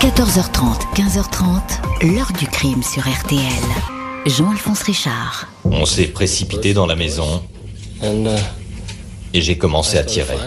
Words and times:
14h30, 0.00 0.94
15h30, 0.94 2.10
l'heure 2.14 2.32
du 2.38 2.46
crime 2.46 2.82
sur 2.82 3.02
RTL. 3.02 3.38
Jean-Alphonse 4.24 4.80
Richard. 4.84 5.46
On 5.64 5.84
s'est 5.84 6.06
précipité 6.06 6.72
dans 6.72 6.86
la 6.86 6.96
maison 6.96 7.42
et 9.34 9.42
j'ai 9.42 9.58
commencé 9.58 9.98
à 9.98 10.02
tirer. 10.02 10.38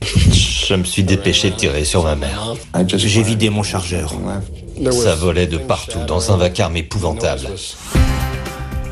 Je 0.00 0.74
me 0.74 0.84
suis 0.84 1.02
dépêché 1.02 1.50
de 1.50 1.56
tirer 1.56 1.84
sur 1.84 2.04
ma 2.04 2.14
mère. 2.14 2.54
J'ai 2.86 3.24
vidé 3.24 3.50
mon 3.50 3.64
chargeur. 3.64 4.14
Ça 4.92 5.16
volait 5.16 5.48
de 5.48 5.58
partout, 5.58 6.04
dans 6.06 6.30
un 6.30 6.36
vacarme 6.36 6.76
épouvantable. 6.76 7.48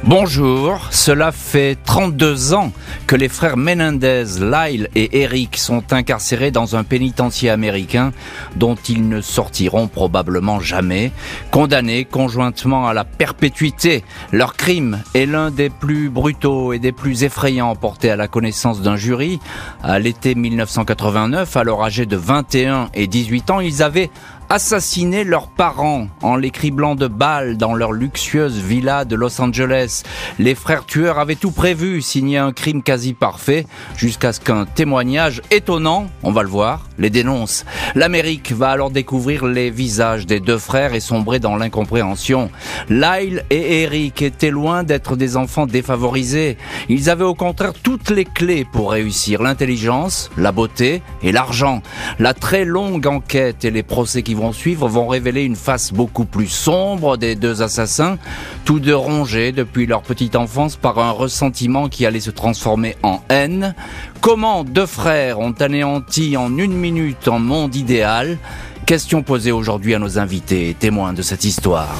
Bonjour, 0.04 0.88
cela 0.90 1.30
fait 1.30 1.76
32 1.84 2.54
ans 2.54 2.72
que 3.06 3.16
les 3.16 3.28
frères 3.28 3.58
Menendez, 3.58 4.24
Lyle 4.40 4.88
et 4.94 5.20
Eric 5.20 5.58
sont 5.58 5.92
incarcérés 5.92 6.50
dans 6.50 6.74
un 6.74 6.84
pénitencier 6.84 7.50
américain 7.50 8.12
dont 8.56 8.76
ils 8.88 9.06
ne 9.06 9.20
sortiront 9.20 9.88
probablement 9.88 10.58
jamais, 10.58 11.12
condamnés 11.50 12.06
conjointement 12.06 12.88
à 12.88 12.94
la 12.94 13.05
perpétuité. 13.05 14.02
Leur 14.32 14.55
crime 14.55 15.02
est 15.12 15.27
l'un 15.27 15.50
des 15.50 15.68
plus 15.68 16.08
brutaux 16.08 16.72
et 16.72 16.78
des 16.78 16.92
plus 16.92 17.22
effrayants 17.22 17.77
portés 17.77 18.10
à 18.10 18.16
la 18.16 18.27
connaissance 18.27 18.80
d'un 18.80 18.96
jury. 18.96 19.38
À 19.82 19.98
l'été 19.98 20.34
1989, 20.34 21.58
alors 21.58 21.84
âgés 21.84 22.06
de 22.06 22.16
21 22.16 22.88
et 22.94 23.06
18 23.06 23.50
ans, 23.50 23.60
ils 23.60 23.82
avaient 23.82 24.10
assassiner 24.50 25.22
leurs 25.22 25.46
parents 25.46 26.09
en 26.22 26.34
les 26.34 26.50
criblant 26.50 26.96
de 26.96 27.06
balles 27.06 27.56
dans 27.56 27.72
leur 27.72 27.92
luxueuse 27.92 28.58
villa 28.58 29.04
de 29.04 29.14
Los 29.14 29.41
Angeles. 29.41 30.02
Les 30.41 30.56
frères 30.56 30.84
tueurs 30.84 31.20
avaient 31.20 31.36
tout 31.36 31.52
prévu, 31.52 32.02
signé 32.02 32.36
un 32.36 32.52
crime 32.52 32.82
quasi 32.82 33.14
parfait, 33.14 33.64
jusqu'à 33.96 34.32
ce 34.32 34.41
qu'un 34.41 34.66
témoignage 34.66 35.41
étonnant, 35.52 36.08
on 36.24 36.32
va 36.32 36.42
le 36.42 36.48
voir, 36.48 36.88
les 36.98 37.10
dénonce. 37.10 37.64
L'Amérique 37.94 38.50
va 38.50 38.70
alors 38.70 38.91
découvrir 38.91 39.46
les 39.46 39.70
visages 39.70 40.27
des 40.27 40.41
deux 40.41 40.58
frères 40.58 40.94
et 40.94 41.00
sombrer 41.00 41.38
dans 41.38 41.56
l'incompréhension. 41.56 42.50
Lyle 42.88 43.44
et 43.50 43.82
Eric 43.82 44.20
étaient 44.20 44.50
loin 44.50 44.82
d'être 44.82 45.14
des 45.14 45.36
enfants 45.36 45.66
défavorisés. 45.66 46.58
Ils 46.88 47.08
avaient 47.08 47.22
au 47.22 47.36
contraire 47.36 47.75
toutes 47.80 48.10
les 48.10 48.25
clés 48.25 48.66
pour 48.70 48.91
réussir, 48.91 49.42
l'intelligence, 49.42 50.28
la 50.36 50.50
beauté 50.50 51.03
et 51.22 51.30
l'argent. 51.30 51.82
La 52.19 52.34
très 52.34 52.64
longue 52.64 53.06
enquête 53.06 53.64
et 53.64 53.70
les 53.70 53.84
procès 53.84 54.25
qui 54.25 54.34
vont 54.41 54.52
suivre 54.52 54.88
vont 54.88 55.06
révéler 55.06 55.44
une 55.44 55.56
face 55.56 55.92
beaucoup 55.92 56.24
plus 56.24 56.48
sombre 56.48 57.16
des 57.16 57.34
deux 57.34 57.62
assassins, 57.62 58.19
tous 58.64 58.80
deux 58.80 58.97
rongés 58.97 59.52
depuis 59.52 59.86
leur 59.86 60.02
petite 60.02 60.34
enfance 60.34 60.77
par 60.77 60.98
un 60.98 61.10
ressentiment 61.10 61.88
qui 61.88 62.06
allait 62.06 62.20
se 62.20 62.30
transformer 62.30 62.97
en 63.02 63.20
haine. 63.28 63.74
Comment 64.20 64.64
deux 64.64 64.86
frères 64.86 65.38
ont 65.38 65.55
anéanti 65.60 66.36
en 66.36 66.56
une 66.56 66.72
minute 66.74 67.28
un 67.28 67.38
monde 67.38 67.77
idéal? 67.77 68.38
Question 68.86 69.22
posée 69.22 69.52
aujourd'hui 69.52 69.94
à 69.94 69.98
nos 69.98 70.19
invités 70.19 70.75
témoins 70.78 71.12
de 71.12 71.22
cette 71.22 71.44
histoire. 71.44 71.94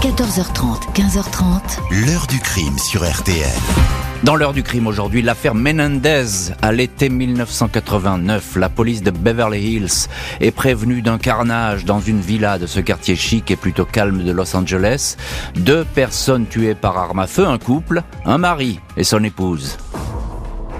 14h30, 0.00 0.94
15h30. 0.94 2.06
L'heure 2.06 2.26
du 2.26 2.38
crime 2.38 2.78
sur 2.78 3.02
RTL. 3.02 3.99
Dans 4.22 4.36
l'heure 4.36 4.52
du 4.52 4.62
crime 4.62 4.86
aujourd'hui, 4.86 5.22
l'affaire 5.22 5.54
Menendez. 5.54 6.52
À 6.60 6.72
l'été 6.72 7.08
1989, 7.08 8.56
la 8.56 8.68
police 8.68 9.02
de 9.02 9.10
Beverly 9.10 9.76
Hills 9.76 10.08
est 10.40 10.50
prévenue 10.50 11.00
d'un 11.00 11.16
carnage 11.16 11.86
dans 11.86 12.00
une 12.00 12.20
villa 12.20 12.58
de 12.58 12.66
ce 12.66 12.80
quartier 12.80 13.16
chic 13.16 13.50
et 13.50 13.56
plutôt 13.56 13.86
calme 13.86 14.22
de 14.22 14.30
Los 14.30 14.54
Angeles. 14.54 15.16
Deux 15.54 15.84
personnes 15.84 16.46
tuées 16.46 16.74
par 16.74 16.98
arme 16.98 17.20
à 17.20 17.26
feu, 17.26 17.46
un 17.46 17.56
couple, 17.56 18.02
un 18.26 18.36
mari 18.36 18.78
et 18.98 19.04
son 19.04 19.24
épouse. 19.24 19.78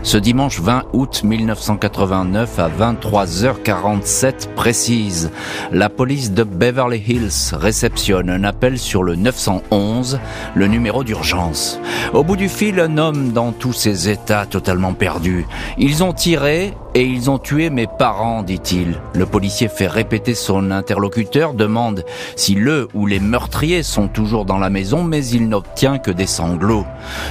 Ce 0.03 0.17
dimanche 0.17 0.61
20 0.61 0.84
août 0.95 1.23
1989 1.25 2.59
à 2.59 2.70
23h47 2.70 4.55
précise, 4.55 5.31
la 5.73 5.91
police 5.91 6.33
de 6.33 6.42
Beverly 6.42 7.03
Hills 7.07 7.53
réceptionne 7.53 8.31
un 8.31 8.45
appel 8.45 8.79
sur 8.79 9.03
le 9.03 9.15
911, 9.15 10.19
le 10.55 10.67
numéro 10.69 11.05
d'urgence. 11.05 11.79
Au 12.15 12.25
bout 12.25 12.37
du 12.37 12.48
fil, 12.48 12.81
un 12.81 12.97
homme 12.97 13.33
dans 13.33 13.53
tous 13.53 13.75
ses 13.75 14.08
états 14.08 14.47
totalement 14.47 14.95
perdu. 14.95 15.47
Ils 15.77 16.03
ont 16.03 16.14
tiré 16.14 16.73
et 16.95 17.05
ils 17.05 17.30
ont 17.30 17.39
tué 17.39 17.70
mes 17.70 17.86
parents, 17.86 18.42
dit-il. 18.42 19.01
Le 19.14 19.27
policier 19.27 19.68
fait 19.68 19.86
répéter 19.86 20.34
son 20.34 20.70
interlocuteur, 20.70 21.55
demande 21.55 22.05
si 22.36 22.55
le 22.55 22.89
ou 22.95 23.06
les 23.06 23.20
meurtriers 23.20 23.83
sont 23.83 24.08
toujours 24.08 24.45
dans 24.45 24.58
la 24.58 24.70
maison, 24.70 25.05
mais 25.05 25.24
il 25.27 25.48
n'obtient 25.48 25.98
que 25.98 26.11
des 26.11 26.27
sanglots. 26.27 26.86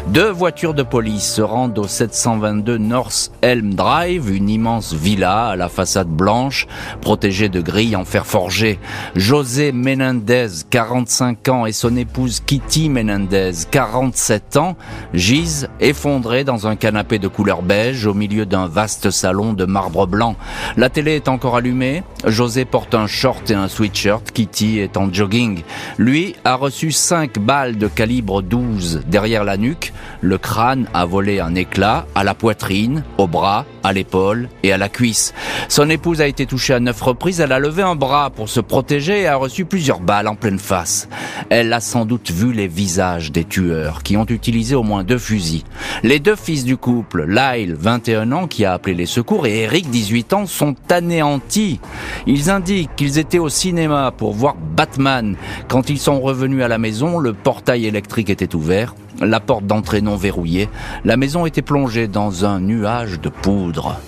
Deux 0.08 0.30
voitures 0.30 0.74
de 0.74 0.84
police 0.84 1.34
se 1.34 1.42
rendent 1.42 1.78
au 1.78 1.88
722 1.88 2.78
North 2.78 3.32
Elm 3.42 3.74
Drive, 3.74 4.34
une 4.34 4.50
immense 4.50 4.94
villa 4.94 5.48
à 5.48 5.56
la 5.56 5.70
façade 5.70 6.08
blanche, 6.08 6.68
protégée 7.02 7.50
de 7.50 7.62
grilles 7.62 7.96
en 7.96 8.06
fer 8.06 8.26
forgé. 8.26 8.80
José 9.16 9.72
Menendez, 9.72 10.48
45 10.70 11.48
ans, 11.50 11.66
et 11.66 11.74
son 11.74 11.96
épouse 11.98 12.42
Kitty 12.46 12.90
Menendez, 12.90 13.52
47 13.70 14.58
ans, 14.58 14.78
gisent 15.14 15.70
effondrés 15.80 16.44
dans 16.44 16.68
un 16.68 16.76
canapé 16.76 17.20
de 17.20 17.28
couleur 17.28 17.62
beige 17.62 18.06
au 18.06 18.14
milieu 18.14 18.46
d'un 18.46 18.68
vaste 18.68 19.12
salon 19.12 19.49
de 19.54 19.66
marbre 19.66 20.08
blanc. 20.08 20.36
La 20.78 20.90
télé 20.90 21.16
est 21.16 21.28
encore 21.28 21.56
allumée. 21.56 22.04
José 22.26 22.66
porte 22.66 22.96
un 22.96 23.08
short 23.08 23.50
et 23.52 23.56
un 23.56 23.68
sweatshirt. 23.68 24.32
Kitty 24.32 24.80
est 24.80 24.98
en 24.98 25.12
jogging. 25.12 25.62
Lui 25.98 26.36
a 26.46 26.56
reçu 26.56 26.92
cinq 26.92 27.40
balles 27.40 27.78
de 27.78 27.88
calibre 27.88 28.42
12 28.42 29.02
derrière 29.08 29.44
la 29.44 29.58
nuque. 29.58 29.94
Le 30.22 30.38
crâne 30.38 30.88
a 30.94 31.06
volé 31.06 31.40
un 31.40 31.56
éclat 31.56 32.06
à 32.16 32.24
la 32.24 32.34
poitrine, 32.34 33.04
au 33.18 33.28
bras, 33.28 33.66
à 33.84 33.94
l'épaule 33.94 34.50
et 34.64 34.72
à 34.72 34.78
la 34.78 34.90
cuisse. 34.90 35.34
Son 35.68 35.90
épouse 35.90 36.22
a 36.22 36.28
été 36.28 36.46
touchée 36.46 36.74
à 36.74 36.80
neuf 36.80 37.02
reprises. 37.02 37.40
Elle 37.40 37.52
a 37.52 37.60
levé 37.60 37.84
un 37.84 37.96
bras 37.96 38.30
pour 38.30 38.50
se 38.50 38.60
protéger 38.60 39.22
et 39.22 39.28
a 39.28 39.36
reçu 39.36 39.66
plusieurs 39.66 40.00
balles 40.00 40.28
en 40.28 40.36
pleine 40.36 40.60
face. 40.60 41.08
Elle 41.50 41.72
a 41.74 41.80
sans 41.80 42.06
doute 42.06 42.32
vu 42.32 42.54
les 42.54 42.68
visages 42.68 43.32
des 43.32 43.44
tueurs 43.44 44.04
qui 44.04 44.18
ont 44.18 44.26
utilisé 44.26 44.76
au 44.76 44.84
moins 44.84 45.04
deux 45.04 45.18
fusils. 45.18 45.64
Les 46.04 46.20
deux 46.20 46.36
fils 46.36 46.64
du 46.64 46.78
couple, 46.78 47.26
Lyle, 47.28 47.76
21 47.78 48.32
ans, 48.32 48.48
qui 48.48 48.66
a 48.66 48.74
appelé 48.74 48.96
les 48.96 49.06
secours, 49.06 49.39
et 49.46 49.62
Eric, 49.62 49.90
18 49.90 50.34
ans, 50.34 50.46
sont 50.46 50.76
anéantis. 50.90 51.80
Ils 52.28 52.50
indiquent 52.50 52.96
qu'ils 52.96 53.20
étaient 53.20 53.40
au 53.40 53.50
cinéma 53.50 54.12
pour 54.16 54.34
voir 54.34 54.56
Batman. 54.56 55.36
Quand 55.68 55.90
ils 55.90 56.00
sont 56.00 56.20
revenus 56.20 56.64
à 56.64 56.68
la 56.68 56.78
maison, 56.78 57.20
le 57.20 57.34
portail 57.34 57.86
électrique 57.86 58.30
était 58.30 58.56
ouvert, 58.56 58.96
la 59.22 59.40
porte 59.40 59.66
d'entrée 59.66 60.02
non 60.02 60.16
verrouillée, 60.16 60.70
la 61.06 61.18
maison 61.18 61.46
était 61.46 61.62
plongée 61.62 62.08
dans 62.08 62.46
un 62.46 62.60
nuage 62.60 63.20
de 63.20 63.30
poudre. 63.30 64.00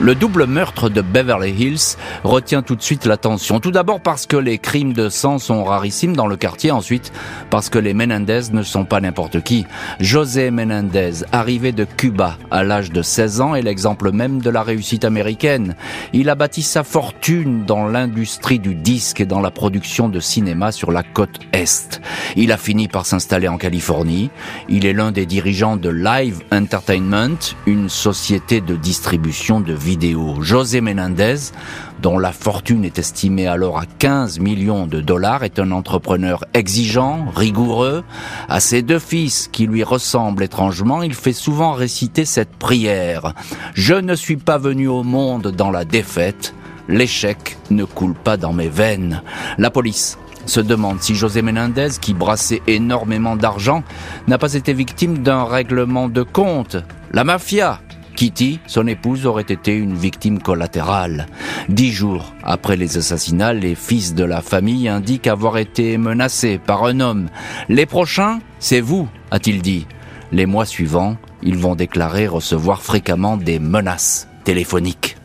Le 0.00 0.14
double 0.14 0.46
meurtre 0.46 0.88
de 0.88 1.02
Beverly 1.02 1.50
Hills 1.50 1.96
retient 2.22 2.62
tout 2.62 2.76
de 2.76 2.82
suite 2.82 3.04
l'attention. 3.04 3.58
Tout 3.58 3.72
d'abord 3.72 4.00
parce 4.00 4.26
que 4.26 4.36
les 4.36 4.58
crimes 4.58 4.92
de 4.92 5.08
sang 5.08 5.38
sont 5.38 5.64
rarissimes 5.64 6.14
dans 6.14 6.28
le 6.28 6.36
quartier. 6.36 6.70
Ensuite, 6.70 7.12
parce 7.50 7.68
que 7.68 7.80
les 7.80 7.94
Menendez 7.94 8.52
ne 8.52 8.62
sont 8.62 8.84
pas 8.84 9.00
n'importe 9.00 9.42
qui. 9.42 9.66
José 9.98 10.52
Menendez, 10.52 11.24
arrivé 11.32 11.72
de 11.72 11.84
Cuba 11.84 12.38
à 12.52 12.62
l'âge 12.62 12.92
de 12.92 13.02
16 13.02 13.40
ans, 13.40 13.54
est 13.56 13.62
l'exemple 13.62 14.12
même 14.12 14.40
de 14.40 14.50
la 14.50 14.62
réussite 14.62 15.04
américaine. 15.04 15.74
Il 16.12 16.28
a 16.30 16.36
bâti 16.36 16.62
sa 16.62 16.84
fortune 16.84 17.64
dans 17.66 17.88
l'industrie 17.88 18.60
du 18.60 18.76
disque 18.76 19.20
et 19.20 19.26
dans 19.26 19.40
la 19.40 19.50
production 19.50 20.08
de 20.08 20.20
cinéma 20.20 20.70
sur 20.70 20.92
la 20.92 21.02
côte 21.02 21.40
Est. 21.52 22.00
Il 22.36 22.52
a 22.52 22.56
fini 22.56 22.86
par 22.86 23.04
s'installer 23.04 23.48
en 23.48 23.58
Californie. 23.58 24.30
Il 24.68 24.86
est 24.86 24.92
l'un 24.92 25.10
des 25.10 25.26
dirigeants 25.26 25.76
de 25.76 25.88
Live 25.88 26.40
Entertainment, 26.52 27.56
une 27.66 27.88
société 27.88 28.60
de 28.60 28.76
distribution 28.76 29.58
de 29.60 29.74
José 30.40 30.82
Menendez, 30.82 31.36
dont 32.02 32.18
la 32.18 32.32
fortune 32.32 32.84
est 32.84 32.98
estimée 32.98 33.46
alors 33.46 33.78
à 33.78 33.86
15 33.86 34.38
millions 34.38 34.86
de 34.86 35.00
dollars, 35.00 35.44
est 35.44 35.58
un 35.58 35.70
entrepreneur 35.70 36.44
exigeant, 36.52 37.26
rigoureux. 37.34 38.04
À 38.50 38.60
ses 38.60 38.82
deux 38.82 38.98
fils, 38.98 39.48
qui 39.50 39.66
lui 39.66 39.82
ressemblent 39.84 40.42
étrangement, 40.42 41.02
il 41.02 41.14
fait 41.14 41.32
souvent 41.32 41.72
réciter 41.72 42.26
cette 42.26 42.50
prière. 42.50 43.32
Je 43.72 43.94
ne 43.94 44.14
suis 44.14 44.36
pas 44.36 44.58
venu 44.58 44.88
au 44.88 45.04
monde 45.04 45.52
dans 45.56 45.70
la 45.70 45.86
défaite. 45.86 46.54
L'échec 46.88 47.56
ne 47.70 47.84
coule 47.84 48.14
pas 48.14 48.36
dans 48.36 48.52
mes 48.52 48.68
veines. 48.68 49.22
La 49.56 49.70
police 49.70 50.18
se 50.44 50.60
demande 50.60 51.00
si 51.00 51.14
José 51.14 51.40
Menendez, 51.40 51.90
qui 52.00 52.12
brassait 52.12 52.62
énormément 52.66 53.36
d'argent, 53.36 53.82
n'a 54.26 54.38
pas 54.38 54.52
été 54.52 54.74
victime 54.74 55.18
d'un 55.18 55.44
règlement 55.44 56.08
de 56.08 56.22
compte. 56.22 56.76
La 57.12 57.24
mafia 57.24 57.80
Kitty, 58.18 58.58
son 58.66 58.88
épouse, 58.88 59.26
aurait 59.26 59.42
été 59.42 59.76
une 59.76 59.94
victime 59.94 60.42
collatérale. 60.42 61.26
Dix 61.68 61.92
jours 61.92 62.34
après 62.42 62.76
les 62.76 62.98
assassinats, 62.98 63.52
les 63.52 63.76
fils 63.76 64.12
de 64.12 64.24
la 64.24 64.40
famille 64.40 64.88
indiquent 64.88 65.28
avoir 65.28 65.56
été 65.56 65.96
menacés 65.98 66.58
par 66.58 66.82
un 66.82 66.98
homme. 66.98 67.28
Les 67.68 67.86
prochains, 67.86 68.40
c'est 68.58 68.80
vous, 68.80 69.08
a-t-il 69.30 69.62
dit. 69.62 69.86
Les 70.32 70.46
mois 70.46 70.66
suivants, 70.66 71.16
ils 71.44 71.58
vont 71.58 71.76
déclarer 71.76 72.26
recevoir 72.26 72.82
fréquemment 72.82 73.36
des 73.36 73.60
menaces 73.60 74.26
téléphoniques. 74.42 75.17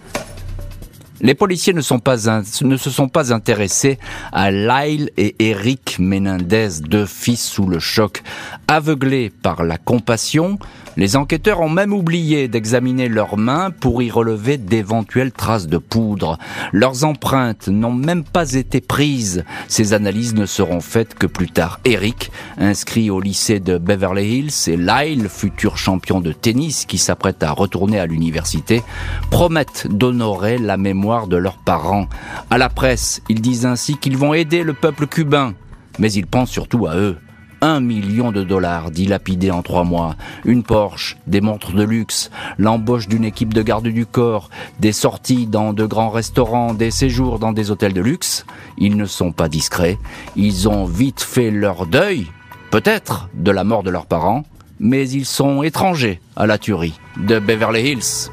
Les 1.23 1.35
policiers 1.35 1.71
ne, 1.71 1.79
sont 1.79 1.99
pas 1.99 2.17
ne 2.63 2.75
se 2.75 2.89
sont 2.89 3.07
pas 3.07 3.33
intéressés 3.33 3.97
à 4.33 4.51
Lyle 4.51 5.09
et 5.15 5.37
Eric 5.39 5.95
Menendez, 5.97 6.81
deux 6.81 7.05
fils 7.05 7.41
sous 7.41 7.65
le 7.65 7.79
choc. 7.79 8.21
Aveuglés 8.67 9.29
par 9.29 9.63
la 9.63 9.77
compassion, 9.77 10.59
les 10.97 11.15
enquêteurs 11.15 11.61
ont 11.61 11.69
même 11.69 11.93
oublié 11.93 12.49
d'examiner 12.49 13.07
leurs 13.07 13.37
mains 13.37 13.71
pour 13.71 14.03
y 14.03 14.11
relever 14.11 14.57
d'éventuelles 14.57 15.31
traces 15.31 15.67
de 15.67 15.77
poudre. 15.77 16.37
Leurs 16.73 17.05
empreintes 17.05 17.69
n'ont 17.69 17.93
même 17.93 18.25
pas 18.25 18.53
été 18.53 18.81
prises. 18.81 19.45
Ces 19.69 19.93
analyses 19.93 20.35
ne 20.35 20.45
seront 20.45 20.81
faites 20.81 21.15
que 21.15 21.25
plus 21.25 21.49
tard. 21.49 21.79
Eric, 21.85 22.31
inscrit 22.57 23.09
au 23.09 23.21
lycée 23.21 23.61
de 23.61 23.77
Beverly 23.77 24.39
Hills, 24.39 24.67
et 24.67 24.77
Lyle, 24.77 25.29
futur 25.29 25.77
champion 25.77 26.19
de 26.19 26.33
tennis 26.33 26.85
qui 26.85 26.97
s'apprête 26.97 27.41
à 27.43 27.51
retourner 27.51 27.99
à 27.99 28.05
l'université, 28.05 28.83
promettent 29.31 29.87
d'honorer 29.89 30.57
la 30.57 30.75
mémoire 30.77 31.12
de 31.27 31.37
leurs 31.37 31.57
parents. 31.57 32.07
À 32.49 32.57
la 32.57 32.69
presse, 32.69 33.21
ils 33.29 33.41
disent 33.41 33.65
ainsi 33.65 33.97
qu'ils 33.97 34.17
vont 34.17 34.33
aider 34.33 34.63
le 34.63 34.73
peuple 34.73 35.07
cubain, 35.07 35.53
mais 35.99 36.11
ils 36.11 36.27
pensent 36.27 36.49
surtout 36.49 36.87
à 36.87 36.95
eux. 36.95 37.17
Un 37.61 37.79
million 37.79 38.33
de 38.33 38.43
dollars 38.43 38.91
dilapidés 38.91 39.51
en 39.51 39.61
trois 39.61 39.85
mois, 39.85 40.17
une 40.43 40.63
Porsche, 40.63 41.17
des 41.27 41.39
montres 41.39 41.71
de 41.71 41.83
luxe, 41.83 42.29
l'embauche 42.57 43.07
d'une 43.07 43.23
équipe 43.23 43.53
de 43.53 43.61
garde 43.61 43.87
du 43.87 44.05
corps, 44.05 44.49
des 44.79 44.91
sorties 44.91 45.47
dans 45.47 45.71
de 45.71 45.85
grands 45.85 46.09
restaurants, 46.09 46.73
des 46.73 46.91
séjours 46.91 47.39
dans 47.39 47.53
des 47.53 47.71
hôtels 47.71 47.93
de 47.93 48.01
luxe. 48.01 48.45
Ils 48.77 48.97
ne 48.97 49.05
sont 49.05 49.31
pas 49.31 49.47
discrets, 49.47 49.97
ils 50.35 50.67
ont 50.67 50.83
vite 50.83 51.21
fait 51.21 51.51
leur 51.51 51.85
deuil, 51.85 52.27
peut-être, 52.69 53.29
de 53.33 53.51
la 53.51 53.63
mort 53.63 53.83
de 53.83 53.91
leurs 53.91 54.07
parents, 54.07 54.43
mais 54.79 55.07
ils 55.09 55.25
sont 55.25 55.63
étrangers 55.63 56.19
à 56.35 56.45
la 56.45 56.57
tuerie 56.57 56.99
de 57.15 57.39
Beverly 57.39 57.91
Hills. 57.91 58.29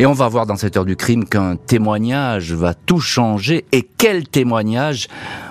Et 0.00 0.06
on 0.06 0.14
va 0.14 0.28
voir 0.28 0.46
dans 0.46 0.56
cette 0.56 0.78
heure 0.78 0.86
du 0.86 0.96
crime 0.96 1.26
qu'un 1.26 1.56
témoignage 1.56 2.54
va 2.54 2.72
tout 2.72 3.00
changer. 3.00 3.66
Et 3.70 3.86
quel 3.98 4.26
témoignage 4.26 5.08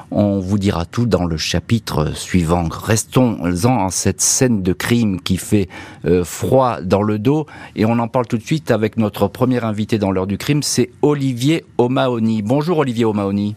on 0.09 0.39
vous 0.39 0.57
dira 0.57 0.85
tout 0.85 1.05
dans 1.05 1.25
le 1.25 1.37
chapitre 1.37 2.15
suivant. 2.15 2.67
Restons-en 2.67 3.69
en 3.69 3.89
cette 3.91 4.21
scène 4.21 4.63
de 4.63 4.73
crime 4.73 5.21
qui 5.21 5.37
fait 5.37 5.69
euh, 6.05 6.23
froid 6.23 6.81
dans 6.81 7.03
le 7.03 7.19
dos 7.19 7.45
et 7.75 7.85
on 7.85 7.99
en 7.99 8.07
parle 8.07 8.25
tout 8.25 8.39
de 8.39 8.43
suite 8.43 8.71
avec 8.71 8.97
notre 8.97 9.27
premier 9.27 9.63
invité 9.63 9.99
dans 9.99 10.09
l'heure 10.09 10.25
du 10.25 10.39
crime, 10.39 10.63
c'est 10.63 10.89
Olivier 11.03 11.63
O'Mahony. 11.77 12.41
Bonjour 12.41 12.79
Olivier 12.79 13.05
O'Mahony. 13.05 13.55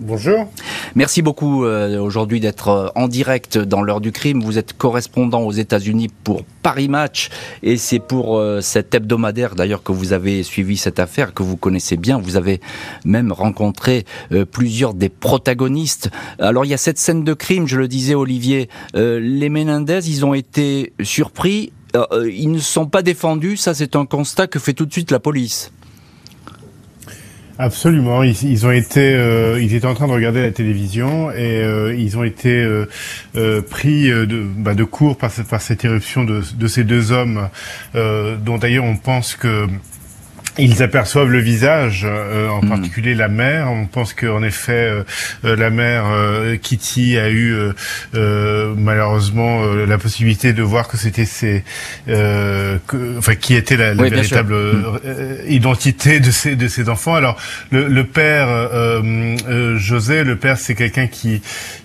Bonjour. 0.00 0.46
Merci 0.94 1.22
beaucoup 1.22 1.64
euh, 1.64 1.98
aujourd'hui 1.98 2.38
d'être 2.38 2.68
euh, 2.68 2.88
en 2.94 3.08
direct 3.08 3.58
dans 3.58 3.82
l'heure 3.82 4.00
du 4.00 4.12
crime. 4.12 4.40
Vous 4.40 4.56
êtes 4.56 4.72
correspondant 4.72 5.40
aux 5.40 5.50
États-Unis 5.50 6.08
pour 6.22 6.44
Paris 6.62 6.88
Match 6.88 7.30
et 7.64 7.76
c'est 7.76 7.98
pour 7.98 8.38
euh, 8.38 8.60
cet 8.60 8.94
hebdomadaire 8.94 9.56
d'ailleurs 9.56 9.82
que 9.82 9.90
vous 9.90 10.12
avez 10.12 10.44
suivi 10.44 10.76
cette 10.76 11.00
affaire 11.00 11.34
que 11.34 11.42
vous 11.42 11.56
connaissez 11.56 11.96
bien. 11.96 12.18
Vous 12.18 12.36
avez 12.36 12.60
même 13.04 13.32
rencontré 13.32 14.04
plusieurs 14.52 14.94
des 14.94 15.08
protagonistes. 15.08 16.10
Alors 16.38 16.64
il 16.64 16.68
y 16.68 16.74
a 16.74 16.78
cette 16.78 16.98
scène 16.98 17.24
de 17.24 17.34
crime, 17.34 17.66
je 17.66 17.76
le 17.76 17.88
disais 17.88 18.14
Olivier, 18.14 18.68
les 18.94 19.48
Menendez, 19.48 20.08
ils 20.08 20.24
ont 20.24 20.34
été 20.34 20.92
surpris, 21.02 21.72
ils 21.94 22.50
ne 22.50 22.58
sont 22.58 22.86
pas 22.86 23.02
défendus. 23.02 23.56
Ça 23.56 23.74
c'est 23.74 23.96
un 23.96 24.06
constat 24.06 24.46
que 24.46 24.58
fait 24.58 24.74
tout 24.74 24.86
de 24.86 24.92
suite 24.92 25.10
la 25.10 25.20
police. 25.20 25.72
Absolument. 27.60 28.22
Ils, 28.22 28.66
ont 28.66 28.70
été, 28.70 29.14
euh, 29.14 29.60
ils 29.60 29.74
étaient 29.74 29.86
en 29.86 29.94
train 29.94 30.06
de 30.06 30.12
regarder 30.12 30.42
la 30.42 30.52
télévision 30.52 31.32
et 31.32 31.60
euh, 31.60 31.92
ils 31.92 32.16
ont 32.16 32.22
été 32.22 32.50
euh, 32.50 33.62
pris 33.62 34.08
de, 34.08 34.44
bah, 34.56 34.74
de 34.74 34.84
court 34.84 35.18
par 35.18 35.32
cette, 35.32 35.48
par 35.48 35.60
cette 35.60 35.84
éruption 35.84 36.22
de, 36.22 36.40
de 36.54 36.66
ces 36.68 36.84
deux 36.84 37.10
hommes, 37.10 37.48
dont 37.94 38.58
d'ailleurs 38.58 38.84
on 38.84 38.96
pense 38.96 39.34
que 39.34 39.66
ils 40.58 40.82
aperçoivent 40.82 41.30
le 41.30 41.40
visage, 41.40 42.04
euh, 42.04 42.48
en 42.48 42.62
hmm. 42.62 42.68
particulier 42.68 43.14
la 43.14 43.28
mère. 43.28 43.70
On 43.70 43.86
pense 43.86 44.12
qu'en 44.12 44.42
effet, 44.42 44.72
euh, 44.72 45.02
euh, 45.44 45.56
la 45.56 45.70
mère 45.70 46.04
Kitty 46.60 47.16
a 47.18 47.30
eu 47.30 47.54
malheureusement 48.12 49.64
la 49.64 49.98
possibilité 49.98 50.52
de 50.52 50.62
voir 50.62 50.88
que 50.88 50.96
c'était 50.96 51.24
ses, 51.24 51.64
enfin, 52.08 53.34
qui 53.34 53.54
était 53.54 53.76
la, 53.76 53.94
véritable 53.94 54.54
identité 55.48 56.20
de 56.20 56.30
ces 56.30 56.56
de 56.56 56.68
ses 56.68 56.88
enfants. 56.88 57.14
Alors, 57.14 57.36
le, 57.70 57.88
le 57.88 58.04
père 58.04 58.48
José, 59.76 60.24
le 60.24 60.36
père, 60.36 60.58
c'est 60.58 60.74
quelqu'un 60.74 61.06
qui 61.06 61.40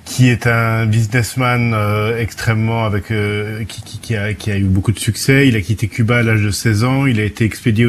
qui 0.05 0.29
est 0.29 0.47
un 0.47 0.85
businessman 0.85 1.73
euh, 1.73 2.19
extrêmement 2.19 2.85
avec 2.85 3.09
euh, 3.11 3.63
qui, 3.65 3.81
qui, 3.81 3.99
qui, 3.99 4.15
a, 4.15 4.33
qui, 4.33 4.51
a, 4.51 4.57
eu 4.57 4.65
beaucoup 4.65 4.91
de 4.91 4.99
succès. 4.99 5.47
Il 5.47 5.55
a 5.55 5.61
quitté 5.61 5.87
Cuba 5.87 6.17
à 6.17 6.23
l'âge 6.23 6.41
de 6.41 6.51
16 6.51 6.83
ans. 6.83 7.05
Il 7.05 7.19
a 7.19 7.23
été 7.23 7.45
expédié 7.45 7.87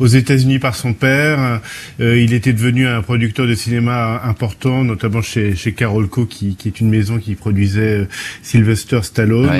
aux, 0.00 0.06
États-Unis 0.22 0.58
par 0.58 0.74
son 0.74 0.94
père. 0.94 1.60
Euh, 2.00 2.18
il 2.18 2.32
était 2.32 2.52
devenu 2.52 2.86
un 2.86 3.02
producteur 3.02 3.46
de 3.46 3.54
cinéma 3.54 4.22
important, 4.24 4.82
notamment 4.82 5.22
chez, 5.22 5.54
chez 5.54 5.72
Carolco, 5.72 6.24
qui, 6.26 6.56
qui 6.56 6.68
est 6.68 6.80
une 6.80 6.88
maison 6.88 7.18
qui 7.18 7.34
produisait 7.34 8.08
Sylvester 8.42 9.02
Stallone. 9.02 9.50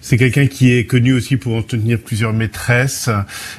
C'est 0.00 0.16
quelqu'un 0.16 0.46
qui 0.46 0.72
est 0.72 0.84
connu 0.84 1.12
aussi 1.12 1.36
pour 1.36 1.56
entretenir 1.56 1.98
plusieurs 1.98 2.32
maîtresses 2.32 3.10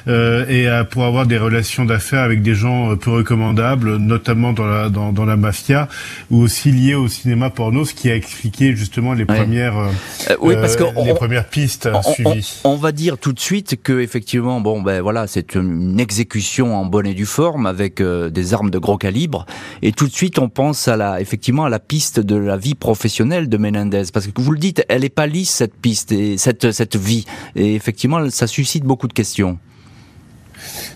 et 0.06 0.66
pour 0.90 1.04
avoir 1.04 1.26
des 1.26 1.38
relations 1.38 1.84
d'affaires 1.84 2.22
avec 2.22 2.42
des 2.42 2.54
gens 2.54 2.96
peu 2.96 3.10
recommandables, 3.10 3.96
notamment 3.96 4.52
dans 4.52 4.66
la 4.66 4.88
dans, 4.88 5.12
dans 5.12 5.24
la 5.24 5.36
mafia 5.36 5.88
ou 6.30 6.40
aussi 6.40 6.70
liés 6.70 6.94
au 6.94 7.08
cinéma 7.08 7.50
porno 7.50 7.84
qui 7.92 8.10
a 8.10 8.16
expliqué 8.16 8.74
justement 8.76 9.12
les 9.12 9.24
premières, 9.24 9.76
euh, 9.76 9.90
euh, 10.30 10.36
oui, 10.40 10.54
parce 10.54 10.76
que 10.76 10.84
euh, 10.84 11.04
les 11.04 11.14
premières 11.14 11.48
pistes 11.48 11.88
suivies. 12.14 12.60
On, 12.64 12.76
va 12.76 12.92
dire 12.92 13.18
tout 13.18 13.32
de 13.32 13.40
suite 13.40 13.82
que 13.82 14.00
effectivement, 14.00 14.60
bon, 14.60 14.80
ben 14.80 15.00
voilà, 15.00 15.26
c'est 15.26 15.54
une 15.54 15.98
exécution 15.98 16.43
en 16.74 16.86
bonne 16.86 17.06
et 17.06 17.14
due 17.14 17.26
forme 17.26 17.66
avec 17.66 18.02
des 18.02 18.54
armes 18.54 18.70
de 18.70 18.78
gros 18.78 18.96
calibre, 18.96 19.46
et 19.82 19.92
tout 19.92 20.06
de 20.06 20.12
suite 20.12 20.38
on 20.38 20.48
pense 20.48 20.88
à 20.88 20.96
la, 20.96 21.20
effectivement, 21.20 21.64
à 21.64 21.68
la 21.68 21.78
piste 21.78 22.20
de 22.20 22.36
la 22.36 22.56
vie 22.56 22.74
professionnelle 22.74 23.48
de 23.48 23.56
Menendez, 23.56 24.04
parce 24.12 24.26
que 24.26 24.40
vous 24.40 24.52
le 24.52 24.58
dites, 24.58 24.84
elle 24.88 25.04
est 25.04 25.08
pas 25.08 25.26
lisse 25.26 25.50
cette 25.50 25.74
piste 25.74 26.12
et 26.12 26.38
cette 26.38 26.72
cette 26.72 26.96
vie, 26.96 27.24
et 27.56 27.74
effectivement, 27.74 28.30
ça 28.30 28.46
suscite 28.46 28.84
beaucoup 28.84 29.08
de 29.08 29.12
questions. 29.12 29.58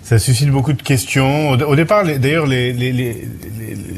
Ça 0.08 0.18
suscite 0.18 0.48
beaucoup 0.48 0.72
de 0.72 0.80
questions. 0.80 1.50
Au, 1.50 1.76
départ, 1.76 2.02
d'ailleurs, 2.02 2.46
les, 2.46 2.72
les, 2.72 2.92
les, 2.92 3.28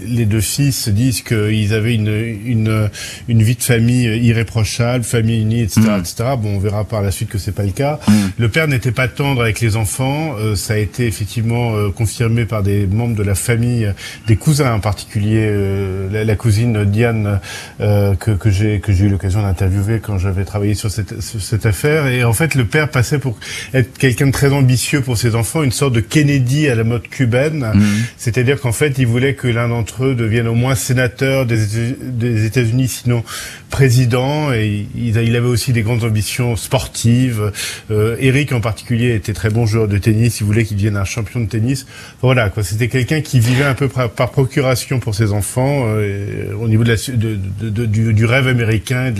les, 0.09 0.27
deux 0.27 0.41
fils 0.41 0.89
disent 0.89 1.23
qu'ils 1.23 1.73
avaient 1.73 1.95
une, 1.95 2.09
une, 2.45 2.91
une 3.29 3.43
vie 3.45 3.55
de 3.55 3.62
famille 3.62 4.07
irréprochable, 4.19 5.05
famille 5.05 5.41
unie, 5.41 5.61
etc., 5.62 5.83
mm. 5.83 6.01
etc. 6.01 6.15
Bon, 6.37 6.57
on 6.57 6.59
verra 6.59 6.83
par 6.85 7.01
la 7.01 7.12
suite 7.12 7.29
que 7.29 7.39
c'est 7.39 7.53
pas 7.53 7.62
le 7.62 7.71
cas. 7.71 8.01
Mm. 8.09 8.12
Le 8.39 8.49
père 8.49 8.67
n'était 8.67 8.91
pas 8.91 9.07
tendre 9.07 9.41
avec 9.41 9.61
les 9.61 9.77
enfants. 9.77 10.35
Euh, 10.37 10.57
ça 10.57 10.75
a 10.75 10.79
été 10.79 11.07
effectivement 11.07 11.77
euh, 11.77 11.91
confirmé 11.91 12.45
par 12.45 12.65
des 12.65 12.89
membres 12.89 13.15
de 13.15 13.23
la 13.23 13.37
famille, 13.37 13.95
des 14.27 14.35
cousins 14.35 14.75
en 14.75 14.81
particulier, 14.81 15.47
euh, 15.49 16.25
la, 16.25 16.35
cousine 16.35 16.87
Diane 16.87 17.39
que, 17.79 18.33
que 18.33 18.51
j'ai 18.51 18.81
que 18.81 18.93
j'ai 18.93 19.05
eu 19.05 19.09
l'occasion 19.11 19.43
d'interviewer 19.43 20.01
quand 20.01 20.19
j'avais 20.19 20.45
travaillé 20.45 20.75
sur 20.75 20.91
cette, 20.91 21.21
sur 21.21 21.41
cette 21.41 21.67
affaire. 21.67 22.09
Et 22.09 22.25
en 22.25 22.33
fait, 22.33 22.57
le 22.57 22.65
père 22.65 22.91
passait 22.91 23.21
pour 23.21 23.39
être 23.75 23.97
quelqu'un 23.97 24.27
de 24.27 24.33
très 24.33 24.53
ambitieux 24.53 25.03
pour 25.03 25.17
ses 25.17 25.37
enfants, 25.37 25.62
une 25.62 25.71
sorte 25.71 25.93
de 25.93 26.00
Kennedy 26.00 26.69
à 26.69 26.75
la 26.75 26.85
mode 26.85 27.08
cubaine. 27.08 27.70
Mhm. 27.75 27.82
C'est-à-dire 28.17 28.61
qu'en 28.61 28.73
fait, 28.73 28.94
il 28.99 29.06
voulait 29.06 29.35
que 29.35 29.49
l'un 29.49 29.69
d'entre 29.69 30.05
eux 30.05 30.14
devienne 30.14 30.49
au 30.49 30.55
moins 30.55 30.75
sénateur 30.75 31.47
des 31.47 32.47
États-Unis, 32.47 32.88
sinon 32.88 33.25
président. 33.71 34.52
Et 34.52 34.87
il, 34.95 35.16
avait 35.16 35.47
aussi 35.47 35.73
des 35.73 35.83
grandes 35.83 36.04
ambitions 36.04 36.57
sportives. 36.57 37.52
Euh, 37.90 38.16
Eric, 38.21 38.52
en 38.52 38.61
particulier, 38.61 39.14
était 39.14 39.33
très 39.33 39.49
bon 39.49 39.64
joueur 39.64 39.88
de 39.88 39.97
tennis. 39.97 40.40
Il 40.40 40.45
voulait 40.45 40.64
qu'il 40.64 40.76
devienne 40.76 40.97
un 40.97 41.04
champion 41.04 41.40
de 41.40 41.47
tennis. 41.47 41.87
Voilà, 42.21 42.50
quoi. 42.50 42.62
C'était 42.62 42.88
quelqu'un 42.88 43.23
qui 43.23 43.40
vivait 43.40 43.64
un 43.64 43.75
peu 43.75 43.88
par, 43.88 44.11
procuration 44.30 45.00
pour 45.00 45.14
ses 45.14 45.33
enfants, 45.33 45.85
euh, 45.87 46.52
au 46.61 46.69
niveau 46.69 46.85
de 46.85 46.90
la, 46.90 47.87
du, 47.87 48.25
rêve 48.25 48.49
américain, 48.49 49.12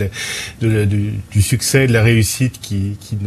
du, 0.61 1.41
succès, 1.41 1.87
de 1.87 1.93
la 1.93 2.03
réussite 2.03 2.59
qui, 2.61 2.97
qui 2.99 3.17